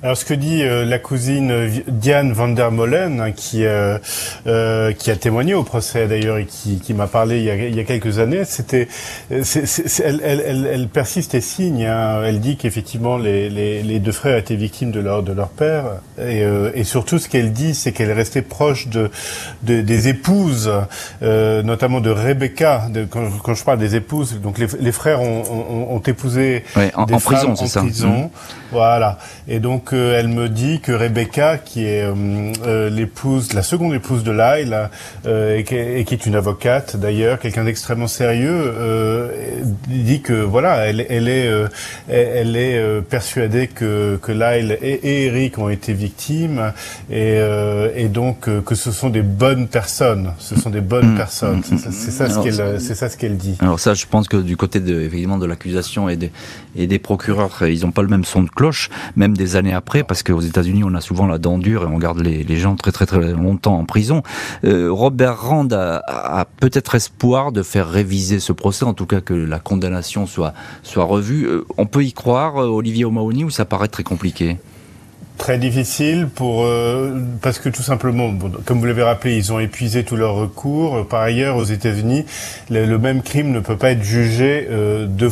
Alors 0.00 0.16
ce 0.16 0.24
que 0.24 0.34
dit 0.34 0.62
euh, 0.62 0.84
la 0.84 1.00
cousine 1.00 1.68
Diane 1.88 2.32
van 2.32 2.48
der 2.48 2.70
Molen, 2.70 3.20
hein, 3.20 3.32
qui 3.32 3.64
euh, 3.64 3.98
euh, 4.46 4.92
qui 4.92 5.10
a 5.10 5.16
témoigné 5.16 5.54
au 5.54 5.64
procès 5.64 6.06
d'ailleurs 6.06 6.36
et 6.38 6.44
qui, 6.44 6.78
qui 6.78 6.94
m'a 6.94 7.08
parlé 7.08 7.38
il 7.38 7.44
y, 7.44 7.50
a, 7.50 7.56
il 7.56 7.74
y, 7.74 7.80
a, 7.80 7.84
quelques 7.84 8.20
années, 8.20 8.44
c'était, 8.44 8.86
elle, 9.28 9.42
elle, 10.22 10.42
elle, 10.46 10.68
elle, 10.72 10.88
persiste 10.88 11.34
et 11.34 11.40
signe. 11.40 11.84
Hein. 11.84 12.22
Elle 12.24 12.38
dit 12.38 12.56
qu'effectivement 12.56 13.18
les, 13.18 13.50
les, 13.50 13.82
les, 13.82 13.98
deux 13.98 14.12
frères 14.12 14.36
étaient 14.38 14.54
victimes 14.54 14.92
de 14.92 15.00
leur 15.00 15.24
de 15.24 15.32
leur 15.32 15.48
père 15.48 15.84
et, 16.20 16.44
et 16.74 16.84
surtout 16.84 17.18
ce 17.18 17.28
qu'elle 17.28 17.52
dit, 17.52 17.74
c'est 17.74 17.90
qu'elle 17.90 18.10
est 18.10 18.14
restée 18.14 18.42
proche 18.42 18.86
de, 18.86 19.10
de 19.64 19.80
des 19.80 20.08
épouses, 20.08 20.70
notamment 21.20 22.00
de 22.00 22.10
Rebecca. 22.10 22.86
De, 22.88 23.04
quand, 23.04 23.28
quand, 23.42 23.54
je 23.54 23.64
parle 23.64 23.78
des 23.78 23.96
épouses, 23.96 24.40
donc 24.40 24.58
les, 24.58 24.68
les 24.78 24.92
frères 24.92 25.20
ont, 25.22 25.42
ont, 25.42 25.96
ont 25.96 26.00
épousé 26.00 26.62
en, 26.94 27.06
des 27.06 27.14
en 27.14 27.20
prison, 27.20 27.56
ça. 27.56 27.80
Prison, 27.80 28.24
mmh. 28.24 28.30
Voilà. 28.70 29.18
Et 29.48 29.60
donc 29.60 29.87
elle 29.96 30.28
me 30.28 30.48
dit 30.48 30.80
que 30.80 30.92
Rebecca, 30.92 31.58
qui 31.58 31.84
est 31.84 32.02
euh, 32.02 32.52
euh, 32.66 32.90
l'épouse, 32.90 33.52
la 33.52 33.62
seconde 33.62 33.94
épouse 33.94 34.24
de 34.24 34.32
Lyle, 34.32 34.88
euh, 35.26 35.58
et, 35.58 35.64
qui 35.64 36.14
est, 36.14 36.26
une 36.26 36.34
avocate 36.34 36.96
d'ailleurs, 36.96 37.38
quelqu'un 37.38 37.64
d'extrêmement 37.64 38.08
sérieux, 38.08 38.74
dit 39.88 40.20
que 40.20 40.32
voilà, 40.32 40.86
elle, 40.86 41.06
elle 41.08 41.28
est, 41.28 41.50
elle 42.08 42.56
est 42.56 43.02
persuadée 43.02 43.68
que, 43.68 44.18
que 44.20 44.32
Lyle 44.32 44.78
et, 44.82 45.26
Eric 45.26 45.58
ont 45.58 45.68
été 45.68 45.92
victimes, 45.92 46.72
et, 47.10 47.38
et 47.96 48.08
donc 48.08 48.48
que 48.64 48.74
ce 48.74 48.90
sont 48.90 49.10
des 49.10 49.22
bonnes 49.22 49.68
personnes. 49.68 50.32
Ce 50.38 50.56
sont 50.56 50.70
des 50.70 50.80
bonnes 50.80 51.14
mmh. 51.14 51.16
personnes. 51.16 51.62
C'est 51.64 52.10
ça, 52.10 52.28
ce 52.28 52.40
qu'elle, 52.40 52.80
c'est 52.80 52.94
ça 52.94 53.08
ce 53.08 53.16
qu'elle 53.16 53.36
dit. 53.36 53.56
Alors 53.60 53.80
ça, 53.80 53.94
je 53.94 54.06
pense 54.06 54.28
que 54.28 54.36
du 54.36 54.56
côté 54.56 54.80
de, 54.80 55.08
de 55.08 55.46
l'accusation 55.46 56.08
et 56.08 56.16
des, 56.16 56.32
et 56.76 56.86
des 56.86 56.98
procureurs, 56.98 57.62
ils 57.62 57.82
n'ont 57.82 57.92
pas 57.92 58.02
le 58.02 58.08
même 58.08 58.24
son 58.24 58.42
de 58.42 58.48
cloche, 58.48 58.90
même 59.16 59.36
des 59.36 59.56
années 59.56 59.74
après, 59.78 60.02
parce 60.02 60.24
qu'aux 60.24 60.40
États-Unis, 60.40 60.82
on 60.84 60.94
a 60.94 61.00
souvent 61.00 61.26
la 61.26 61.38
dent 61.38 61.56
dure 61.56 61.84
et 61.84 61.86
on 61.86 61.98
garde 61.98 62.18
les, 62.20 62.56
gens 62.58 62.74
très 62.74 62.90
très 62.90 63.06
très 63.06 63.32
longtemps 63.32 63.78
en 63.78 63.84
prison. 63.84 64.22
Euh, 64.64 64.88
Robert 64.90 65.40
Rand 65.40 65.68
a, 65.72 66.02
a 66.06 66.44
peut-être 66.44 66.96
espoir 66.96 67.52
de 67.52 67.62
faire 67.62 67.88
réviser 67.88 68.40
ce 68.40 68.52
procès, 68.52 68.84
en 68.84 68.94
tout 68.94 69.06
cas 69.06 69.20
que 69.20 69.34
la 69.34 69.60
condamnation 69.60 70.26
soit 70.26 70.52
soit 70.82 71.04
revue. 71.04 71.46
Euh, 71.46 71.64
on 71.76 71.86
peut 71.86 72.04
y 72.04 72.12
croire, 72.12 72.60
euh, 72.60 72.66
Olivier 72.66 73.04
O'Mahony, 73.04 73.44
ou 73.44 73.50
ça 73.50 73.64
paraît 73.64 73.88
très 73.88 74.02
compliqué? 74.02 74.58
Très 75.38 75.56
difficile 75.56 76.26
pour 76.26 76.64
euh, 76.64 77.16
parce 77.40 77.60
que 77.60 77.68
tout 77.68 77.82
simplement, 77.82 78.34
comme 78.64 78.80
vous 78.80 78.86
l'avez 78.86 79.04
rappelé, 79.04 79.36
ils 79.36 79.52
ont 79.52 79.60
épuisé 79.60 80.02
tous 80.02 80.16
leurs 80.16 80.34
recours. 80.34 81.06
Par 81.06 81.22
ailleurs, 81.22 81.56
aux 81.56 81.64
États-Unis, 81.64 82.26
le, 82.70 82.98
même 82.98 83.22
crime 83.22 83.52
ne 83.52 83.60
peut 83.60 83.76
pas 83.76 83.92
être 83.92 84.02
jugé 84.02 84.66
euh, 84.68 85.06
deux 85.06 85.30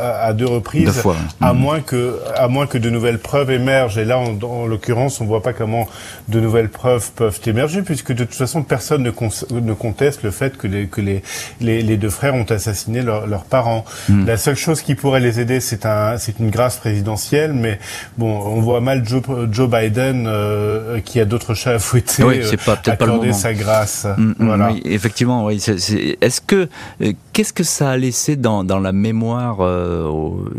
à, 0.00 0.32
deux 0.32 0.46
reprises, 0.46 0.90
fois. 0.90 1.14
à 1.40 1.54
mmh. 1.54 1.56
moins 1.56 1.80
que 1.80 2.18
à 2.36 2.48
moins 2.48 2.66
que 2.66 2.78
de 2.78 2.90
nouvelles 2.90 3.20
preuves 3.20 3.52
émergent. 3.52 3.96
Et 3.98 4.04
là, 4.04 4.18
en, 4.18 4.36
en 4.42 4.66
l'occurrence, 4.66 5.20
on 5.20 5.24
voit 5.24 5.42
pas 5.42 5.52
comment 5.52 5.86
de 6.28 6.40
nouvelles 6.40 6.68
preuves 6.68 7.12
peuvent 7.12 7.40
émerger, 7.46 7.82
puisque 7.82 8.12
de 8.12 8.24
toute 8.24 8.34
façon, 8.34 8.64
personne 8.64 9.04
ne, 9.04 9.60
ne 9.60 9.72
conteste 9.72 10.24
le 10.24 10.32
fait 10.32 10.56
que 10.56 10.66
les 10.66 10.88
que 10.88 11.00
les, 11.00 11.22
les, 11.60 11.82
les 11.82 11.96
deux 11.96 12.10
frères 12.10 12.34
ont 12.34 12.42
assassiné 12.50 13.02
leurs 13.02 13.44
parents. 13.44 13.84
Mmh. 14.08 14.26
La 14.26 14.36
seule 14.36 14.56
chose 14.56 14.82
qui 14.82 14.96
pourrait 14.96 15.20
les 15.20 15.38
aider, 15.38 15.60
c'est 15.60 15.86
un 15.86 16.18
c'est 16.18 16.40
une 16.40 16.50
grâce 16.50 16.78
présidentielle, 16.78 17.52
mais 17.52 17.78
bon, 18.18 18.36
on 18.36 18.60
voit 18.60 18.80
mal 18.80 19.06
Joe 19.06 19.22
Joe 19.50 19.68
Biden 19.68 20.26
euh, 20.26 21.00
qui 21.00 21.20
a 21.20 21.24
d'autres 21.24 21.54
chats 21.54 21.72
à 21.72 21.78
fouetter 21.78 22.22
oui, 22.22 22.40
c'est 22.42 22.62
pas, 22.62 22.76
peut-être 22.76 22.98
pas 22.98 23.06
le 23.06 23.12
moment. 23.12 23.32
sa 23.32 23.54
grâce. 23.54 24.06
Mm, 24.16 24.22
mm, 24.22 24.34
voilà. 24.38 24.72
Oui, 24.72 24.82
effectivement, 24.84 25.44
oui. 25.46 25.56
Est-ce 25.56 26.40
que 26.40 26.68
euh, 27.02 27.12
qu'est-ce 27.32 27.52
que 27.52 27.64
ça 27.64 27.90
a 27.90 27.96
laissé 27.96 28.36
dans, 28.36 28.64
dans 28.64 28.80
la 28.80 28.92
mémoire 28.92 29.58
euh, 29.60 30.10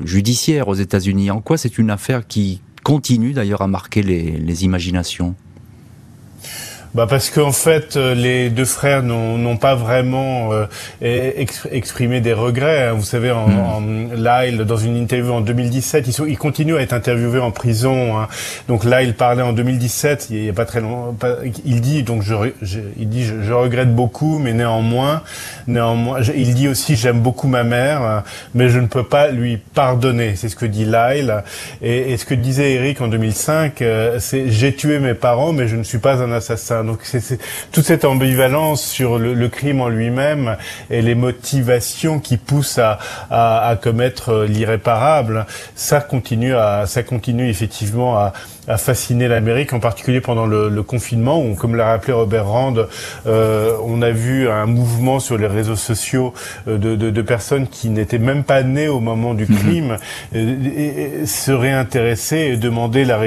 judiciaire 0.03 0.67
aux 0.67 0.75
États-Unis? 0.75 1.31
En 1.31 1.41
quoi 1.41 1.57
c'est 1.57 1.77
une 1.77 1.89
affaire 1.89 2.27
qui 2.27 2.61
continue 2.83 3.33
d'ailleurs 3.33 3.61
à 3.61 3.67
marquer 3.67 4.03
les, 4.03 4.31
les 4.31 4.63
imaginations? 4.63 5.35
Bah 6.95 7.07
parce 7.09 7.29
qu'en 7.29 7.51
fait, 7.51 7.97
euh, 7.97 8.15
les 8.15 8.49
deux 8.49 8.63
frères 8.63 9.03
n'ont 9.03 9.57
pas 9.57 9.75
vraiment 9.75 10.53
euh, 10.53 10.65
exprimé 11.69 12.21
des 12.21 12.31
regrets. 12.31 12.87
Hein. 12.87 12.93
Vous 12.93 13.03
savez, 13.03 13.31
en, 13.31 13.49
hmm. 13.49 13.59
en, 13.59 13.81
Lyle, 14.15 14.59
dans 14.59 14.77
une 14.77 14.95
interview 14.95 15.33
en 15.33 15.41
2017, 15.41 16.07
ils, 16.07 16.13
sont, 16.13 16.25
ils 16.25 16.37
continuent 16.37 16.77
à 16.77 16.81
être 16.81 16.93
interviewés 16.93 17.41
en 17.41 17.51
prison. 17.51 18.17
Hein. 18.17 18.29
Donc 18.69 18.85
là, 18.85 19.03
il 19.03 19.13
parlait 19.13 19.41
en 19.41 19.51
2017, 19.51 20.27
il 20.29 20.43
n'y 20.43 20.49
a 20.49 20.53
pas 20.53 20.63
très 20.63 20.79
longtemps. 20.79 21.27
Il 21.65 21.81
dit 21.81 22.03
donc 22.03 22.21
je, 22.21 22.33
je 22.61 22.79
il 22.97 23.09
dit 23.09 23.25
je, 23.25 23.41
je, 23.41 23.51
regrette 23.51 23.93
beaucoup, 23.93 24.39
mais 24.39 24.53
néanmoins, 24.53 25.21
néanmoins, 25.67 26.21
il 26.33 26.53
dit 26.53 26.69
aussi 26.69 26.95
j'aime 26.95 27.19
beaucoup 27.19 27.49
ma 27.49 27.65
mère, 27.65 28.23
mais 28.53 28.69
je 28.69 28.79
ne 28.79 28.87
peux 28.87 29.03
pas 29.03 29.31
lui 29.31 29.57
pardonner. 29.57 30.37
C'est 30.37 30.47
ce 30.47 30.55
que 30.55 30.65
dit 30.65 30.85
Lyle. 30.85 31.43
Et, 31.81 32.13
et, 32.13 32.17
ce 32.17 32.23
que 32.23 32.35
disait 32.35 32.71
Eric 32.71 33.01
en 33.01 33.09
2005, 33.09 33.81
euh, 33.81 34.17
c'est 34.21 34.49
j'ai 34.49 34.73
tué 34.73 34.99
mes 34.99 35.13
parents, 35.13 35.51
mais 35.51 35.67
je 35.67 35.75
ne 35.75 35.83
suis 35.83 35.97
pas 35.97 36.23
un 36.23 36.31
assassin. 36.31 36.84
Donc 36.85 36.99
c'est 37.03 37.39
toute 37.71 37.85
cette 37.85 38.05
ambivalence 38.05 38.83
sur 38.83 39.17
le, 39.19 39.33
le 39.33 39.49
crime 39.49 39.81
en 39.81 39.89
lui-même 39.89 40.57
et 40.89 41.01
les 41.01 41.15
motivations 41.15 42.19
qui 42.19 42.37
poussent 42.37 42.79
à, 42.79 42.99
à, 43.29 43.67
à 43.67 43.75
commettre 43.75 44.45
l'irréparable, 44.47 45.45
ça 45.75 46.01
continue 46.01 46.55
à, 46.55 46.85
ça 46.87 47.03
continue 47.03 47.49
effectivement 47.49 48.17
à, 48.17 48.33
a 48.67 48.77
fasciné 48.77 49.27
l'Amérique, 49.27 49.73
en 49.73 49.79
particulier 49.79 50.21
pendant 50.21 50.45
le, 50.45 50.69
le, 50.69 50.83
confinement, 50.83 51.43
où, 51.43 51.55
comme 51.55 51.75
l'a 51.75 51.87
rappelé 51.87 52.13
Robert 52.13 52.47
Rand, 52.47 52.75
euh, 53.27 53.75
on 53.83 54.01
a 54.01 54.11
vu 54.11 54.49
un 54.49 54.65
mouvement 54.65 55.19
sur 55.19 55.37
les 55.37 55.47
réseaux 55.47 55.75
sociaux 55.75 56.33
euh, 56.67 56.77
de, 56.77 56.95
de, 56.95 57.09
de 57.09 57.21
personnes 57.21 57.67
qui 57.67 57.89
n'étaient 57.89 58.19
même 58.19 58.43
pas 58.43 58.63
nées 58.63 58.87
au 58.87 58.99
moment 58.99 59.33
du 59.33 59.45
mhm. 59.45 59.57
crime, 59.57 59.97
euh, 60.35 61.21
et, 61.21 61.25
se 61.25 61.51
réintéresser 61.51 62.37
et 62.37 62.57
demander 62.57 63.05
la, 63.05 63.19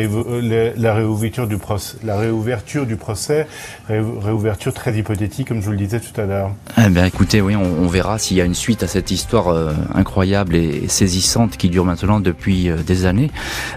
la, 0.77 0.95
réouverture 0.95 1.47
du 1.47 1.59
procès, 1.59 1.97
la 2.05 2.17
réouverture 2.17 2.87
du 2.87 2.97
procès, 2.97 3.47
réouverture 3.89 4.73
très 4.73 4.95
hypothétique, 4.95 5.49
comme 5.49 5.61
je 5.61 5.67
vous 5.67 5.73
le 5.73 5.79
disais 5.79 6.01
tout 6.01 6.19
à 6.21 6.25
l'heure. 6.25 6.51
Eh 6.85 6.89
bien, 6.89 7.05
écoutez, 7.05 7.41
oui, 7.41 7.57
on, 7.57 7.85
on 7.85 7.87
verra 7.87 8.19
s'il 8.19 8.37
y 8.37 8.41
a 8.41 8.45
une 8.45 8.55
suite 8.55 8.83
à 8.83 8.87
cette 8.87 9.11
histoire 9.11 9.49
euh, 9.49 9.73
incroyable 9.95 10.55
et, 10.55 10.89
saisissante 10.89 11.57
qui 11.57 11.69
dure 11.69 11.85
maintenant 11.85 12.21
depuis 12.21 12.71
des 12.87 13.05
années. 13.05 13.31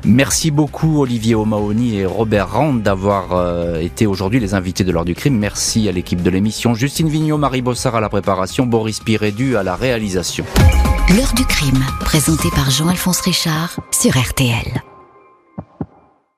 Merci 0.05 0.49
beaucoup, 0.49 1.01
Olivier 1.01 1.35
Mahoney 1.51 1.95
et 1.95 2.05
Robert 2.05 2.53
Rand 2.53 2.75
d'avoir 2.75 3.33
euh, 3.33 3.79
été 3.79 4.07
aujourd'hui 4.07 4.39
les 4.39 4.53
invités 4.53 4.85
de 4.85 4.91
l'heure 4.91 5.03
du 5.03 5.15
crime. 5.15 5.37
Merci 5.37 5.89
à 5.89 5.91
l'équipe 5.91 6.21
de 6.21 6.29
l'émission. 6.29 6.73
Justine 6.73 7.09
Vignot, 7.09 7.37
Marie 7.37 7.61
Bossard 7.61 7.95
à 7.95 7.99
la 7.99 8.07
préparation, 8.07 8.65
Boris 8.65 9.01
Pirédu 9.01 9.57
à 9.57 9.63
la 9.63 9.75
réalisation. 9.75 10.45
L'heure 11.09 11.33
du 11.35 11.43
crime, 11.45 11.83
présenté 11.99 12.47
par 12.55 12.71
Jean-Alphonse 12.71 13.19
Richard 13.19 13.81
sur 13.91 14.17
RTL. 14.17 14.81